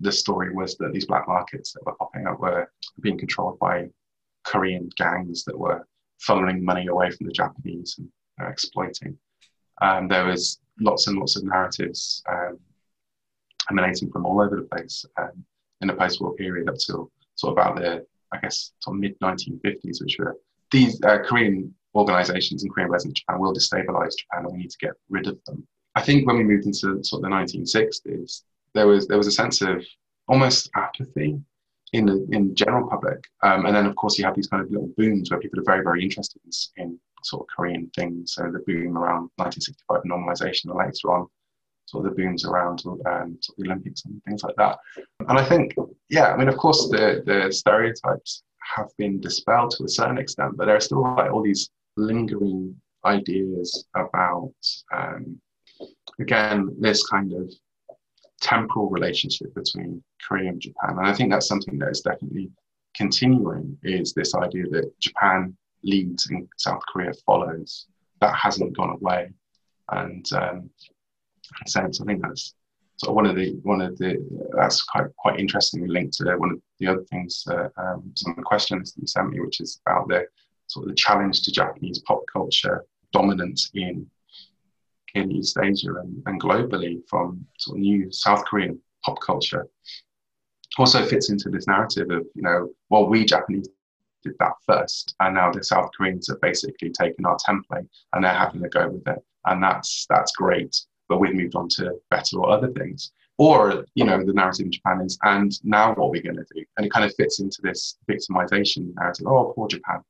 the 0.00 0.12
story 0.12 0.52
was 0.52 0.76
that 0.76 0.92
these 0.92 1.06
black 1.06 1.26
markets 1.26 1.72
that 1.72 1.84
were 1.84 1.94
popping 1.94 2.26
up 2.26 2.40
were 2.40 2.70
being 3.00 3.18
controlled 3.18 3.58
by 3.58 3.88
Korean 4.44 4.90
gangs 4.96 5.44
that 5.44 5.58
were 5.58 5.86
funneling 6.26 6.60
money 6.60 6.86
away 6.86 7.10
from 7.10 7.26
the 7.26 7.32
Japanese 7.32 7.96
and 7.98 8.08
uh, 8.40 8.48
exploiting. 8.48 9.16
Um, 9.80 10.08
there 10.08 10.24
was 10.24 10.60
lots 10.80 11.06
and 11.06 11.18
lots 11.18 11.36
of 11.36 11.44
narratives 11.44 12.22
um, 12.28 12.58
emanating 13.70 14.10
from 14.10 14.26
all 14.26 14.40
over 14.40 14.56
the 14.56 14.62
place 14.62 15.04
um, 15.16 15.44
in 15.80 15.88
the 15.88 15.94
post-war 15.94 16.34
period 16.34 16.68
up 16.68 16.76
till 16.76 17.10
sort 17.34 17.52
of 17.52 17.58
about 17.58 17.76
the, 17.76 18.04
I 18.32 18.38
guess, 18.38 18.72
sort 18.80 18.96
of 18.96 19.00
mid 19.00 19.18
1950s, 19.20 20.02
which 20.02 20.16
were 20.18 20.36
these 20.70 21.00
uh, 21.02 21.18
Korean 21.18 21.74
organizations 21.94 22.62
in 22.62 22.70
Korean 22.70 22.90
resident 22.90 23.16
Japan 23.16 23.40
will 23.40 23.54
destabilize 23.54 24.16
Japan 24.16 24.44
and 24.44 24.52
we 24.52 24.58
need 24.58 24.70
to 24.70 24.78
get 24.78 24.92
rid 25.08 25.26
of 25.26 25.38
them. 25.46 25.66
I 25.94 26.02
think 26.02 26.26
when 26.26 26.36
we 26.36 26.44
moved 26.44 26.66
into 26.66 27.02
sort 27.02 27.24
of 27.24 27.30
the 27.30 27.36
1960s, 27.36 28.42
there 28.74 28.86
was 28.86 29.08
there 29.08 29.18
was 29.18 29.26
a 29.26 29.32
sense 29.32 29.62
of 29.62 29.84
almost 30.28 30.70
apathy 30.76 31.40
in 31.92 32.06
the 32.06 32.26
in 32.32 32.54
general 32.54 32.88
public, 32.88 33.24
um, 33.42 33.66
and 33.66 33.74
then 33.74 33.86
of 33.86 33.96
course 33.96 34.18
you 34.18 34.24
have 34.24 34.36
these 34.36 34.46
kind 34.46 34.62
of 34.62 34.70
little 34.70 34.90
booms 34.96 35.30
where 35.30 35.40
people 35.40 35.58
are 35.58 35.64
very 35.64 35.82
very 35.82 36.02
interested 36.02 36.40
in, 36.44 36.84
in 36.84 37.00
sort 37.22 37.42
of 37.42 37.54
Korean 37.54 37.90
things. 37.94 38.34
So 38.34 38.42
the 38.44 38.60
boom 38.66 38.96
around 38.96 39.30
1965 39.36 40.02
normalization, 40.02 40.70
and 40.70 40.78
later 40.78 41.12
on, 41.12 41.26
sort 41.86 42.04
of 42.04 42.10
the 42.10 42.22
booms 42.22 42.44
around 42.44 42.82
um, 42.86 43.38
sort 43.40 43.58
of 43.58 43.64
the 43.64 43.64
Olympics 43.64 44.04
and 44.04 44.22
things 44.24 44.42
like 44.42 44.56
that. 44.56 44.78
And 45.28 45.38
I 45.38 45.44
think, 45.44 45.74
yeah, 46.10 46.32
I 46.32 46.36
mean, 46.36 46.48
of 46.48 46.56
course, 46.56 46.88
the 46.90 47.22
the 47.24 47.52
stereotypes 47.52 48.42
have 48.76 48.88
been 48.98 49.20
dispelled 49.20 49.70
to 49.72 49.84
a 49.84 49.88
certain 49.88 50.18
extent, 50.18 50.56
but 50.56 50.66
there 50.66 50.76
are 50.76 50.80
still 50.80 51.02
like 51.02 51.32
all 51.32 51.42
these 51.42 51.70
lingering 51.96 52.76
ideas 53.04 53.86
about, 53.94 54.52
um, 54.94 55.40
again, 56.20 56.76
this 56.78 57.06
kind 57.06 57.32
of 57.32 57.50
temporal 58.40 58.90
relationship 58.90 59.54
between 59.54 60.02
Korea 60.26 60.50
and 60.50 60.60
Japan. 60.60 60.98
And 60.98 61.06
I 61.06 61.14
think 61.14 61.30
that's 61.30 61.48
something 61.48 61.78
that 61.78 61.90
is 61.90 62.00
definitely 62.00 62.50
continuing 62.94 63.78
is 63.82 64.12
this 64.12 64.34
idea 64.34 64.64
that 64.70 64.92
Japan 65.00 65.56
leads 65.82 66.28
and 66.30 66.48
South 66.56 66.82
Korea 66.92 67.12
follows. 67.26 67.86
That 68.20 68.34
hasn't 68.34 68.76
gone 68.76 68.90
away. 68.90 69.30
And 69.90 70.26
um, 70.32 70.70
in 71.60 71.66
sense, 71.66 72.00
I 72.00 72.04
think 72.04 72.22
that's 72.22 72.54
sort 72.96 73.10
of 73.10 73.16
one 73.16 73.26
of 73.26 73.36
the 73.36 73.52
one 73.62 73.80
of 73.80 73.96
the 73.98 74.24
that's 74.56 74.82
quite 74.82 75.06
quite 75.16 75.38
interestingly 75.38 75.88
linked 75.88 76.14
to 76.14 76.36
one 76.36 76.50
of 76.50 76.60
the 76.80 76.88
other 76.88 77.04
things 77.04 77.44
um, 77.48 78.12
some 78.16 78.32
of 78.32 78.36
the 78.36 78.42
questions 78.42 78.92
that 78.92 79.00
you 79.00 79.06
sent 79.06 79.30
me, 79.30 79.40
which 79.40 79.60
is 79.60 79.80
about 79.86 80.08
the 80.08 80.26
sort 80.66 80.84
of 80.84 80.90
the 80.90 80.96
challenge 80.96 81.42
to 81.42 81.52
Japanese 81.52 82.00
pop 82.00 82.22
culture 82.30 82.84
dominance 83.12 83.70
in 83.74 84.06
in 85.14 85.32
East 85.32 85.56
Asia 85.62 85.94
and, 85.94 86.22
and 86.26 86.42
globally 86.42 87.00
from 87.08 87.46
sort 87.56 87.78
of 87.78 87.80
new 87.80 88.10
South 88.12 88.44
Korean 88.44 88.78
pop 89.04 89.18
culture. 89.20 89.66
Also 90.76 91.04
fits 91.06 91.30
into 91.30 91.48
this 91.48 91.66
narrative 91.66 92.10
of 92.10 92.26
you 92.34 92.42
know 92.42 92.68
well 92.90 93.06
we 93.06 93.24
Japanese 93.24 93.68
did 94.22 94.34
that 94.38 94.52
first, 94.66 95.14
and 95.20 95.34
now 95.34 95.50
the 95.50 95.62
South 95.62 95.90
Koreans 95.96 96.28
have 96.28 96.40
basically 96.40 96.90
taken 96.90 97.26
our 97.26 97.36
template 97.38 97.88
and 98.12 98.24
they're 98.24 98.32
having 98.32 98.64
a 98.64 98.68
go 98.68 98.88
with 98.88 99.06
it, 99.06 99.24
and 99.46 99.62
that's 99.62 100.06
that's 100.08 100.32
great. 100.32 100.76
But 101.08 101.18
we've 101.18 101.34
moved 101.34 101.56
on 101.56 101.68
to 101.70 101.98
better 102.10 102.38
or 102.38 102.50
other 102.50 102.68
things. 102.68 103.12
Or, 103.38 103.84
you 103.94 104.04
know, 104.04 104.22
the 104.22 104.32
narrative 104.32 104.66
in 104.66 104.72
Japan 104.72 105.00
is, 105.00 105.16
and 105.22 105.52
now 105.62 105.94
what 105.94 106.06
are 106.06 106.10
we 106.10 106.20
going 106.20 106.36
to 106.36 106.46
do? 106.52 106.64
And 106.76 106.84
it 106.84 106.92
kind 106.92 107.06
of 107.06 107.14
fits 107.14 107.38
into 107.38 107.60
this 107.62 107.96
victimization 108.10 108.92
narrative. 108.96 109.26
Oh, 109.28 109.52
poor 109.54 109.68
Japan. 109.68 110.02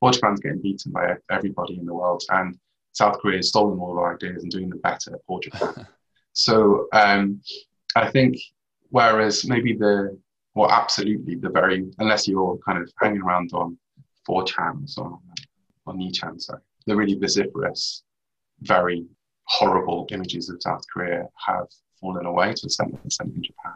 Poor 0.00 0.12
Japan's 0.12 0.40
getting 0.40 0.62
beaten 0.62 0.92
by 0.92 1.16
everybody 1.30 1.78
in 1.78 1.84
the 1.84 1.94
world. 1.94 2.22
And 2.30 2.56
South 2.92 3.18
Korea 3.18 3.38
has 3.38 3.48
stolen 3.48 3.80
all 3.80 3.90
of 3.90 3.98
our 3.98 4.14
ideas 4.14 4.44
and 4.44 4.52
doing 4.52 4.70
them 4.70 4.78
better. 4.78 5.18
Poor 5.26 5.40
Japan. 5.40 5.86
so 6.32 6.86
um, 6.92 7.42
I 7.96 8.08
think, 8.08 8.38
whereas 8.90 9.44
maybe 9.44 9.74
the 9.74 10.16
well, 10.56 10.70
absolutely 10.70 11.34
the 11.34 11.50
very 11.50 11.86
unless 11.98 12.26
you're 12.26 12.58
kind 12.66 12.82
of 12.82 12.90
hanging 13.00 13.20
around 13.20 13.50
on 13.52 13.78
4chans 14.26 14.98
or 14.98 15.20
on 15.86 15.98
Nichan, 15.98 16.40
sorry, 16.40 16.60
the 16.86 16.96
really 16.96 17.14
vociferous, 17.14 18.02
very 18.62 19.06
horrible 19.44 20.08
images 20.10 20.48
of 20.48 20.62
South 20.62 20.82
Korea 20.92 21.28
have 21.46 21.66
fallen 22.00 22.24
away 22.24 22.54
to 22.54 22.66
a 22.66 22.70
certain 22.70 22.98
extent 23.04 23.34
in 23.36 23.42
Japan. 23.42 23.74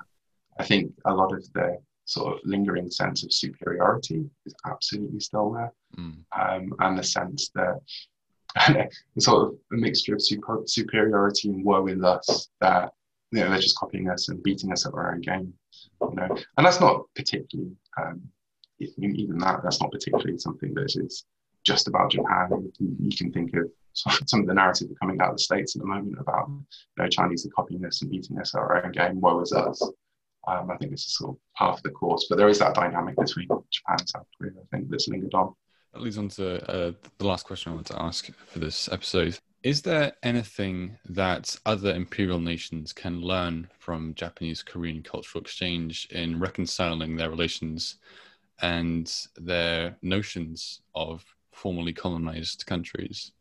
I 0.59 0.65
think 0.65 0.93
a 1.05 1.13
lot 1.13 1.33
of 1.35 1.45
the 1.53 1.79
sort 2.07 2.35
of 2.35 2.41
lingering 2.45 2.91
sense 2.91 3.25
of 3.25 3.33
superiority 3.33 4.25
is 4.47 4.55
absolutely 4.67 5.21
still 5.21 5.53
there, 5.53 5.73
mm. 5.99 6.25
um, 6.39 6.73
and 6.81 6.99
the 6.99 7.05
sense 7.05 7.51
that 7.55 7.79
sort 9.19 9.49
of 9.49 9.59
a 9.73 9.77
mixture 9.77 10.15
of 10.15 10.23
super, 10.23 10.63
superiority 10.67 11.51
and 11.51 11.63
woe 11.63 11.83
with 11.83 12.03
us 12.03 12.49
that 12.63 12.91
you 13.33 13.41
know 13.41 13.51
they're 13.51 13.61
just 13.61 13.77
copying 13.77 14.09
us 14.09 14.31
and 14.31 14.43
beating 14.43 14.73
us 14.73 14.87
at 14.87 14.95
our 14.95 15.13
own 15.13 15.21
game 15.21 15.53
you 16.01 16.15
know. 16.15 16.37
And 16.57 16.67
that's 16.67 16.81
not 16.81 17.05
particularly 17.15 17.73
um, 18.01 18.23
even 18.79 19.39
that 19.39 19.63
that's 19.63 19.81
not 19.81 19.93
particularly 19.93 20.39
something 20.39 20.75
that 20.75 20.97
is 20.97 21.25
just 21.65 21.89
about 21.89 22.11
Japan. 22.11 22.73
You, 22.79 23.17
can 23.17 23.33
think 23.33 23.55
of 23.55 23.71
some 23.93 24.41
of 24.41 24.47
the 24.47 24.55
narrative 24.55 24.89
coming 25.01 25.21
out 25.21 25.31
of 25.31 25.37
the 25.37 25.43
states 25.43 25.77
at 25.77 25.83
the 25.83 25.89
moment 25.89 26.17
about 26.19 26.49
you 26.49 26.65
know 26.99 27.09
Chinese 27.09 27.47
are 27.47 27.51
copying 27.51 27.85
us 27.85 28.03
and 28.03 28.11
beating 28.11 28.39
us 28.39 28.55
our 28.55 28.85
own 28.85 28.93
game 28.93 29.21
woe 29.21 29.41
is 29.41 29.53
us. 29.53 29.83
Um, 30.49 30.71
I 30.71 30.77
think 30.79 30.93
this 30.93 31.05
is 31.05 31.17
sort 31.17 31.37
of 31.61 31.75
of 31.75 31.83
the 31.83 31.91
course 31.91 32.27
but 32.31 32.39
there 32.39 32.49
is 32.49 32.59
that 32.61 32.75
dynamic 32.75 33.15
between 33.17 33.47
Japan 33.47 33.97
and 33.99 34.09
South 34.09 34.27
Korea 34.39 34.53
I 34.57 34.77
think 34.77 34.89
that's 34.89 35.09
lingered 35.09 35.35
on. 35.35 35.55
That 35.93 36.03
leads 36.03 36.19
on 36.19 36.29
to 36.31 36.71
uh, 36.71 36.93
the 37.19 37.27
last 37.27 37.45
question 37.45 37.73
I 37.73 37.75
want 37.75 37.89
to 37.89 38.01
ask 38.01 38.33
for 38.33 38.59
this 38.59 38.89
episode 38.91 39.39
is 39.63 39.83
there 39.83 40.13
anything 40.23 40.97
that 41.11 41.55
other 41.67 41.95
imperial 41.95 42.41
nations 42.41 42.93
can 42.93 43.21
learn 43.21 43.69
from 43.79 44.15
Japanese 44.15 44.63
Korean 44.63 45.03
cultural 45.03 45.43
exchange 45.43 46.09
in 46.11 46.41
reconciling 46.41 47.17
their 47.17 47.29
relations 47.29 47.97
and 48.63 49.13
their 49.37 49.97
notions 50.01 50.81
of 50.95 51.25
formerly 51.53 51.93
colonized 51.93 52.65
countries? 52.65 53.33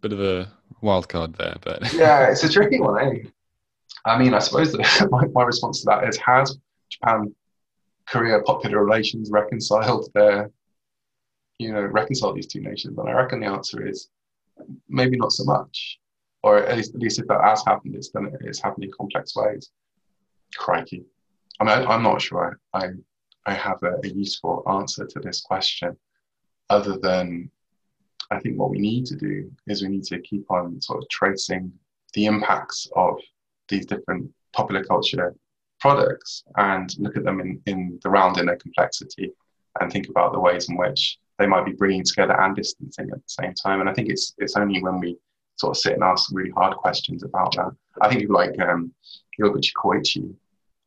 Bit 0.00 0.12
of 0.14 0.20
a 0.20 0.50
wild 0.80 1.08
card 1.08 1.34
there, 1.34 1.56
but 1.60 1.92
yeah, 1.92 2.30
it's 2.30 2.44
a 2.44 2.48
tricky 2.48 2.80
one. 2.80 3.00
Eh? 3.02 3.28
I 4.06 4.18
mean, 4.18 4.32
I 4.32 4.38
suppose 4.38 4.72
that 4.72 5.08
my, 5.10 5.26
my 5.26 5.42
response 5.42 5.80
to 5.80 5.86
that 5.86 6.08
is: 6.08 6.16
Has 6.18 6.56
Japan 6.88 7.34
Korea 8.06 8.40
popular 8.40 8.82
relations 8.82 9.30
reconciled 9.30 10.08
their, 10.14 10.50
you 11.58 11.72
know, 11.72 11.82
reconciled 11.82 12.36
these 12.36 12.46
two 12.46 12.60
nations? 12.60 12.96
And 12.96 13.08
I 13.08 13.12
reckon 13.12 13.40
the 13.40 13.46
answer 13.46 13.86
is 13.86 14.08
maybe 14.88 15.16
not 15.16 15.32
so 15.32 15.44
much. 15.44 15.98
Or 16.42 16.58
at 16.58 16.76
least, 16.76 16.94
at 16.94 17.00
least 17.00 17.18
if 17.18 17.26
that 17.26 17.42
has 17.42 17.64
happened, 17.66 17.96
it's 17.96 18.08
done 18.08 18.32
it's 18.40 18.62
happened 18.62 18.84
in 18.84 18.90
complex 18.92 19.34
ways. 19.34 19.70
Crikey. 20.56 21.04
I 21.60 21.64
mean, 21.64 21.88
I, 21.88 21.94
am 21.94 22.02
not 22.04 22.22
sure 22.22 22.58
I, 22.72 22.78
I, 22.78 22.90
I 23.46 23.54
have 23.54 23.82
a, 23.82 23.96
a 24.04 24.08
useful 24.08 24.62
answer 24.68 25.06
to 25.06 25.20
this 25.20 25.40
question 25.40 25.96
other 26.70 26.96
than 26.98 27.50
I 28.30 28.38
think 28.38 28.58
what 28.58 28.70
we 28.70 28.78
need 28.78 29.06
to 29.06 29.16
do 29.16 29.50
is 29.66 29.82
we 29.82 29.88
need 29.88 30.04
to 30.04 30.20
keep 30.20 30.50
on 30.50 30.80
sort 30.80 31.02
of 31.02 31.08
tracing 31.08 31.72
the 32.14 32.26
impacts 32.26 32.88
of 32.94 33.18
these 33.68 33.86
different 33.86 34.30
popular 34.52 34.84
culture 34.84 35.34
products 35.80 36.44
and 36.56 36.94
look 36.98 37.16
at 37.16 37.24
them 37.24 37.40
in, 37.40 37.60
in 37.66 37.98
the 38.02 38.10
round 38.10 38.38
in 38.38 38.46
their 38.46 38.56
complexity 38.56 39.32
and 39.80 39.90
think 39.90 40.08
about 40.08 40.32
the 40.32 40.40
ways 40.40 40.68
in 40.68 40.76
which 40.76 41.18
they 41.38 41.46
might 41.46 41.64
be 41.64 41.72
bringing 41.72 42.04
together 42.04 42.38
and 42.40 42.54
distancing 42.56 43.08
at 43.10 43.18
the 43.18 43.28
same 43.28 43.54
time. 43.54 43.80
And 43.80 43.88
I 43.88 43.94
think 43.94 44.08
it's 44.08 44.34
it's 44.38 44.56
only 44.56 44.82
when 44.82 45.00
we 45.00 45.16
sort 45.56 45.76
of 45.76 45.80
sit 45.80 45.94
and 45.94 46.02
ask 46.02 46.30
really 46.32 46.50
hard 46.50 46.76
questions 46.76 47.22
about 47.22 47.54
that. 47.56 47.70
I 48.00 48.08
think 48.08 48.28
like 48.30 48.58
um, 48.60 48.92
Iwabuchi 49.40 49.72
Koichi, 49.76 50.34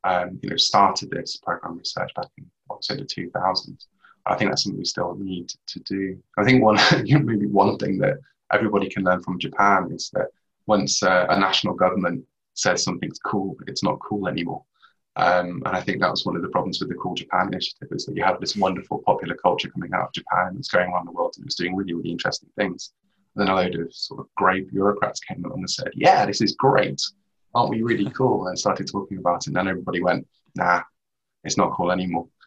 um, 0.03 0.39
you 0.41 0.49
know, 0.49 0.57
started 0.57 1.09
this 1.09 1.37
program 1.37 1.77
research 1.77 2.11
back 2.15 2.27
in 2.37 2.49
what 2.67 2.81
the 2.87 2.95
2000s. 2.95 3.87
I 4.25 4.35
think 4.35 4.51
that's 4.51 4.63
something 4.63 4.77
we 4.77 4.85
still 4.85 5.15
need 5.15 5.51
to 5.67 5.79
do. 5.79 6.21
I 6.37 6.43
think 6.43 6.63
one 6.63 6.77
maybe 7.03 7.47
one 7.47 7.77
thing 7.77 7.97
that 7.99 8.17
everybody 8.53 8.89
can 8.89 9.03
learn 9.03 9.21
from 9.23 9.39
Japan 9.39 9.89
is 9.91 10.09
that 10.13 10.27
once 10.67 11.01
uh, 11.01 11.25
a 11.29 11.39
national 11.39 11.73
government 11.73 12.23
says 12.53 12.83
something's 12.83 13.19
cool, 13.19 13.55
it's 13.67 13.83
not 13.83 13.99
cool 13.99 14.27
anymore. 14.27 14.63
Um, 15.18 15.62
and 15.66 15.76
I 15.76 15.82
think 15.82 15.99
that 15.99 16.09
was 16.09 16.26
one 16.26 16.38
of 16.38 16.41
the 16.41 16.49
problems 16.49 16.80
with 16.80 16.89
the 16.89 16.95
Cool 16.95 17.16
Japan 17.16 17.47
initiative 17.47 17.89
is 17.91 18.05
that 18.05 18.16
you 18.16 18.24
had 18.24 18.39
this 18.39 18.55
wonderful 18.55 19.03
popular 19.05 19.36
culture 19.36 19.70
coming 19.70 19.93
out 19.93 20.07
of 20.07 20.14
Japan 20.14 20.51
that's 20.53 20.70
going 20.70 20.89
around 20.89 21.05
the 21.07 21.12
world 21.12 21.34
and 21.36 21.43
it 21.43 21.47
was 21.47 21.55
doing 21.55 21.76
really, 21.76 21.93
really 21.93 22.12
interesting 22.12 22.49
things. 22.55 22.93
And 23.36 23.45
then 23.45 23.53
a 23.53 23.55
load 23.55 23.76
of 23.76 23.93
sort 23.93 24.22
of 24.22 24.28
grey 24.36 24.62
bureaucrats 24.62 25.20
came 25.20 25.43
along 25.43 25.59
and 25.59 25.70
said, 25.70 25.89
yeah, 25.95 26.26
this 26.26 26.41
is 26.41 26.53
great. 26.53 27.01
Aren't 27.53 27.72
we 27.72 27.82
really 27.82 28.09
cool? 28.12 28.47
And 28.47 28.57
started 28.57 28.88
talking 28.88 29.18
about 29.18 29.43
it. 29.43 29.47
And 29.47 29.55
then 29.55 29.68
everybody 29.68 30.01
went, 30.01 30.26
nah, 30.55 30.82
it's 31.43 31.57
not 31.57 31.74
cool 31.74 31.91
anymore. 31.91 32.28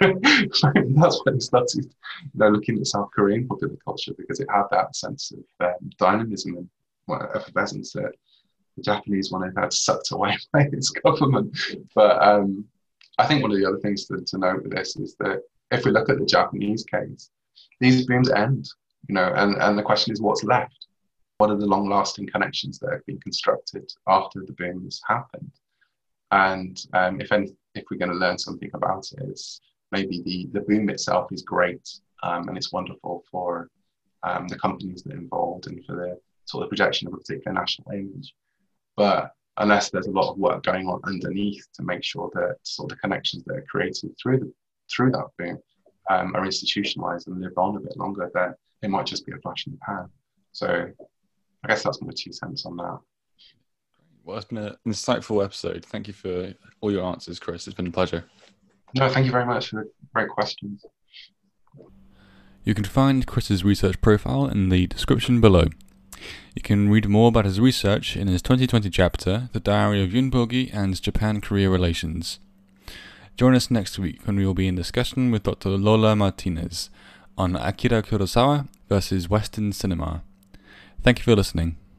And 0.00 0.22
that's 1.02 1.20
when 1.24 1.34
it 1.34 1.42
started 1.42 1.84
you 1.84 1.90
know, 2.34 2.48
looking 2.48 2.78
at 2.78 2.86
South 2.86 3.08
Korean 3.12 3.48
popular 3.48 3.76
culture 3.84 4.12
because 4.16 4.38
it 4.38 4.48
had 4.50 4.64
that 4.70 4.94
sense 4.94 5.32
of 5.32 5.66
um, 5.66 5.90
dynamism 5.98 6.56
and 6.56 6.68
effervescence 7.34 7.92
that 7.92 8.12
the 8.76 8.82
Japanese 8.82 9.30
one 9.30 9.42
have 9.42 9.56
had 9.56 9.72
sucked 9.72 10.10
away 10.12 10.36
by 10.52 10.68
its 10.72 10.90
government. 10.90 11.56
But 11.94 12.22
um, 12.22 12.64
I 13.18 13.26
think 13.26 13.42
one 13.42 13.52
of 13.52 13.58
the 13.58 13.66
other 13.66 13.78
things 13.78 14.06
to, 14.06 14.20
to 14.24 14.38
note 14.38 14.62
with 14.62 14.72
this 14.72 14.96
is 14.96 15.16
that 15.20 15.42
if 15.70 15.84
we 15.84 15.90
look 15.90 16.08
at 16.08 16.18
the 16.18 16.26
Japanese 16.26 16.84
case, 16.84 17.30
these 17.80 18.06
booms 18.06 18.30
end, 18.30 18.68
you 19.08 19.14
know, 19.14 19.32
and, 19.34 19.56
and 19.56 19.78
the 19.78 19.82
question 19.82 20.12
is 20.12 20.20
what's 20.20 20.44
left? 20.44 20.86
What 21.38 21.50
are 21.50 21.56
the 21.56 21.66
long 21.66 21.88
lasting 21.88 22.28
connections 22.28 22.78
that 22.78 22.92
have 22.92 23.06
been 23.06 23.20
constructed 23.20 23.90
after 24.06 24.44
the 24.46 24.52
booms 24.52 25.00
happened? 25.06 25.50
And 26.30 26.80
um, 26.94 27.20
if 27.20 27.32
any, 27.32 27.54
if 27.74 27.84
we're 27.90 27.98
going 27.98 28.10
to 28.10 28.16
learn 28.16 28.38
something 28.38 28.70
about 28.74 29.06
it, 29.12 29.24
it's 29.28 29.60
maybe 29.90 30.22
the, 30.22 30.48
the 30.52 30.64
boom 30.64 30.88
itself 30.88 31.32
is 31.32 31.42
great 31.42 31.88
um, 32.22 32.48
and 32.48 32.56
it's 32.56 32.72
wonderful 32.72 33.24
for 33.30 33.68
um, 34.22 34.48
the 34.48 34.58
companies 34.58 35.02
that 35.02 35.14
are 35.14 35.18
involved 35.18 35.66
and 35.66 35.84
for 35.84 35.96
the 35.96 36.18
sort 36.44 36.62
of 36.62 36.68
projection 36.68 37.08
of 37.08 37.14
a 37.14 37.18
particular 37.18 37.52
national 37.52 37.90
image. 37.92 38.34
But 38.96 39.32
unless 39.58 39.90
there's 39.90 40.06
a 40.06 40.12
lot 40.12 40.30
of 40.30 40.38
work 40.38 40.62
going 40.62 40.86
on 40.86 41.00
underneath 41.04 41.66
to 41.74 41.82
make 41.82 42.02
sure 42.02 42.30
that 42.34 42.56
sort 42.62 42.90
of 42.90 42.96
the 42.96 43.00
connections 43.00 43.44
that 43.44 43.56
are 43.56 43.64
created 43.68 44.14
through 44.20 44.40
the 44.40 44.52
through 44.94 45.10
that 45.12 45.26
boom 45.38 45.58
um, 46.10 46.34
are 46.34 46.44
institutionalized 46.44 47.28
and 47.28 47.40
live 47.40 47.56
on 47.56 47.76
a 47.76 47.80
bit 47.80 47.96
longer, 47.96 48.30
then 48.34 48.54
it 48.82 48.90
might 48.90 49.06
just 49.06 49.24
be 49.24 49.32
a 49.32 49.38
flash 49.38 49.66
in 49.66 49.72
the 49.72 49.78
pan. 49.78 50.08
So 50.52 50.88
I 51.64 51.68
guess 51.68 51.82
that's 51.82 52.02
my 52.02 52.12
two 52.14 52.32
cents 52.32 52.66
on 52.66 52.76
that. 52.76 52.98
Well, 54.24 54.36
it's 54.36 54.46
been 54.46 54.58
an 54.58 54.76
insightful 54.86 55.44
episode. 55.44 55.84
Thank 55.84 56.06
you 56.06 56.12
for 56.12 56.54
all 56.80 56.92
your 56.92 57.04
answers, 57.04 57.40
Chris. 57.40 57.66
It's 57.66 57.74
been 57.74 57.86
a 57.88 57.92
pleasure. 57.92 58.24
No, 58.94 59.08
thank 59.08 59.26
you 59.26 59.32
very 59.32 59.46
much 59.46 59.70
for 59.70 59.84
the 59.84 59.90
great 60.14 60.28
questions. 60.28 60.84
You 62.62 62.74
can 62.74 62.84
find 62.84 63.26
Chris's 63.26 63.64
research 63.64 64.00
profile 64.00 64.46
in 64.46 64.68
the 64.68 64.86
description 64.86 65.40
below. 65.40 65.64
You 66.54 66.62
can 66.62 66.90
read 66.90 67.08
more 67.08 67.28
about 67.28 67.44
his 67.44 67.60
research 67.60 68.16
in 68.16 68.28
his 68.28 68.42
2020 68.42 68.90
chapter, 68.90 69.48
The 69.52 69.60
Diary 69.60 70.02
of 70.02 70.10
Yunbogi 70.10 70.70
and 70.72 71.00
Japan 71.00 71.40
Korea 71.40 71.70
Relations. 71.70 72.38
Join 73.36 73.54
us 73.54 73.70
next 73.70 73.98
week 73.98 74.26
when 74.26 74.36
we 74.36 74.44
will 74.44 74.54
be 74.54 74.68
in 74.68 74.74
discussion 74.74 75.30
with 75.30 75.44
Dr. 75.44 75.70
Lola 75.70 76.14
Martinez 76.14 76.90
on 77.38 77.56
Akira 77.56 78.02
Kurosawa 78.02 78.68
versus 78.88 79.28
Western 79.28 79.72
cinema. 79.72 80.22
Thank 81.02 81.18
you 81.18 81.24
for 81.24 81.34
listening. 81.34 81.76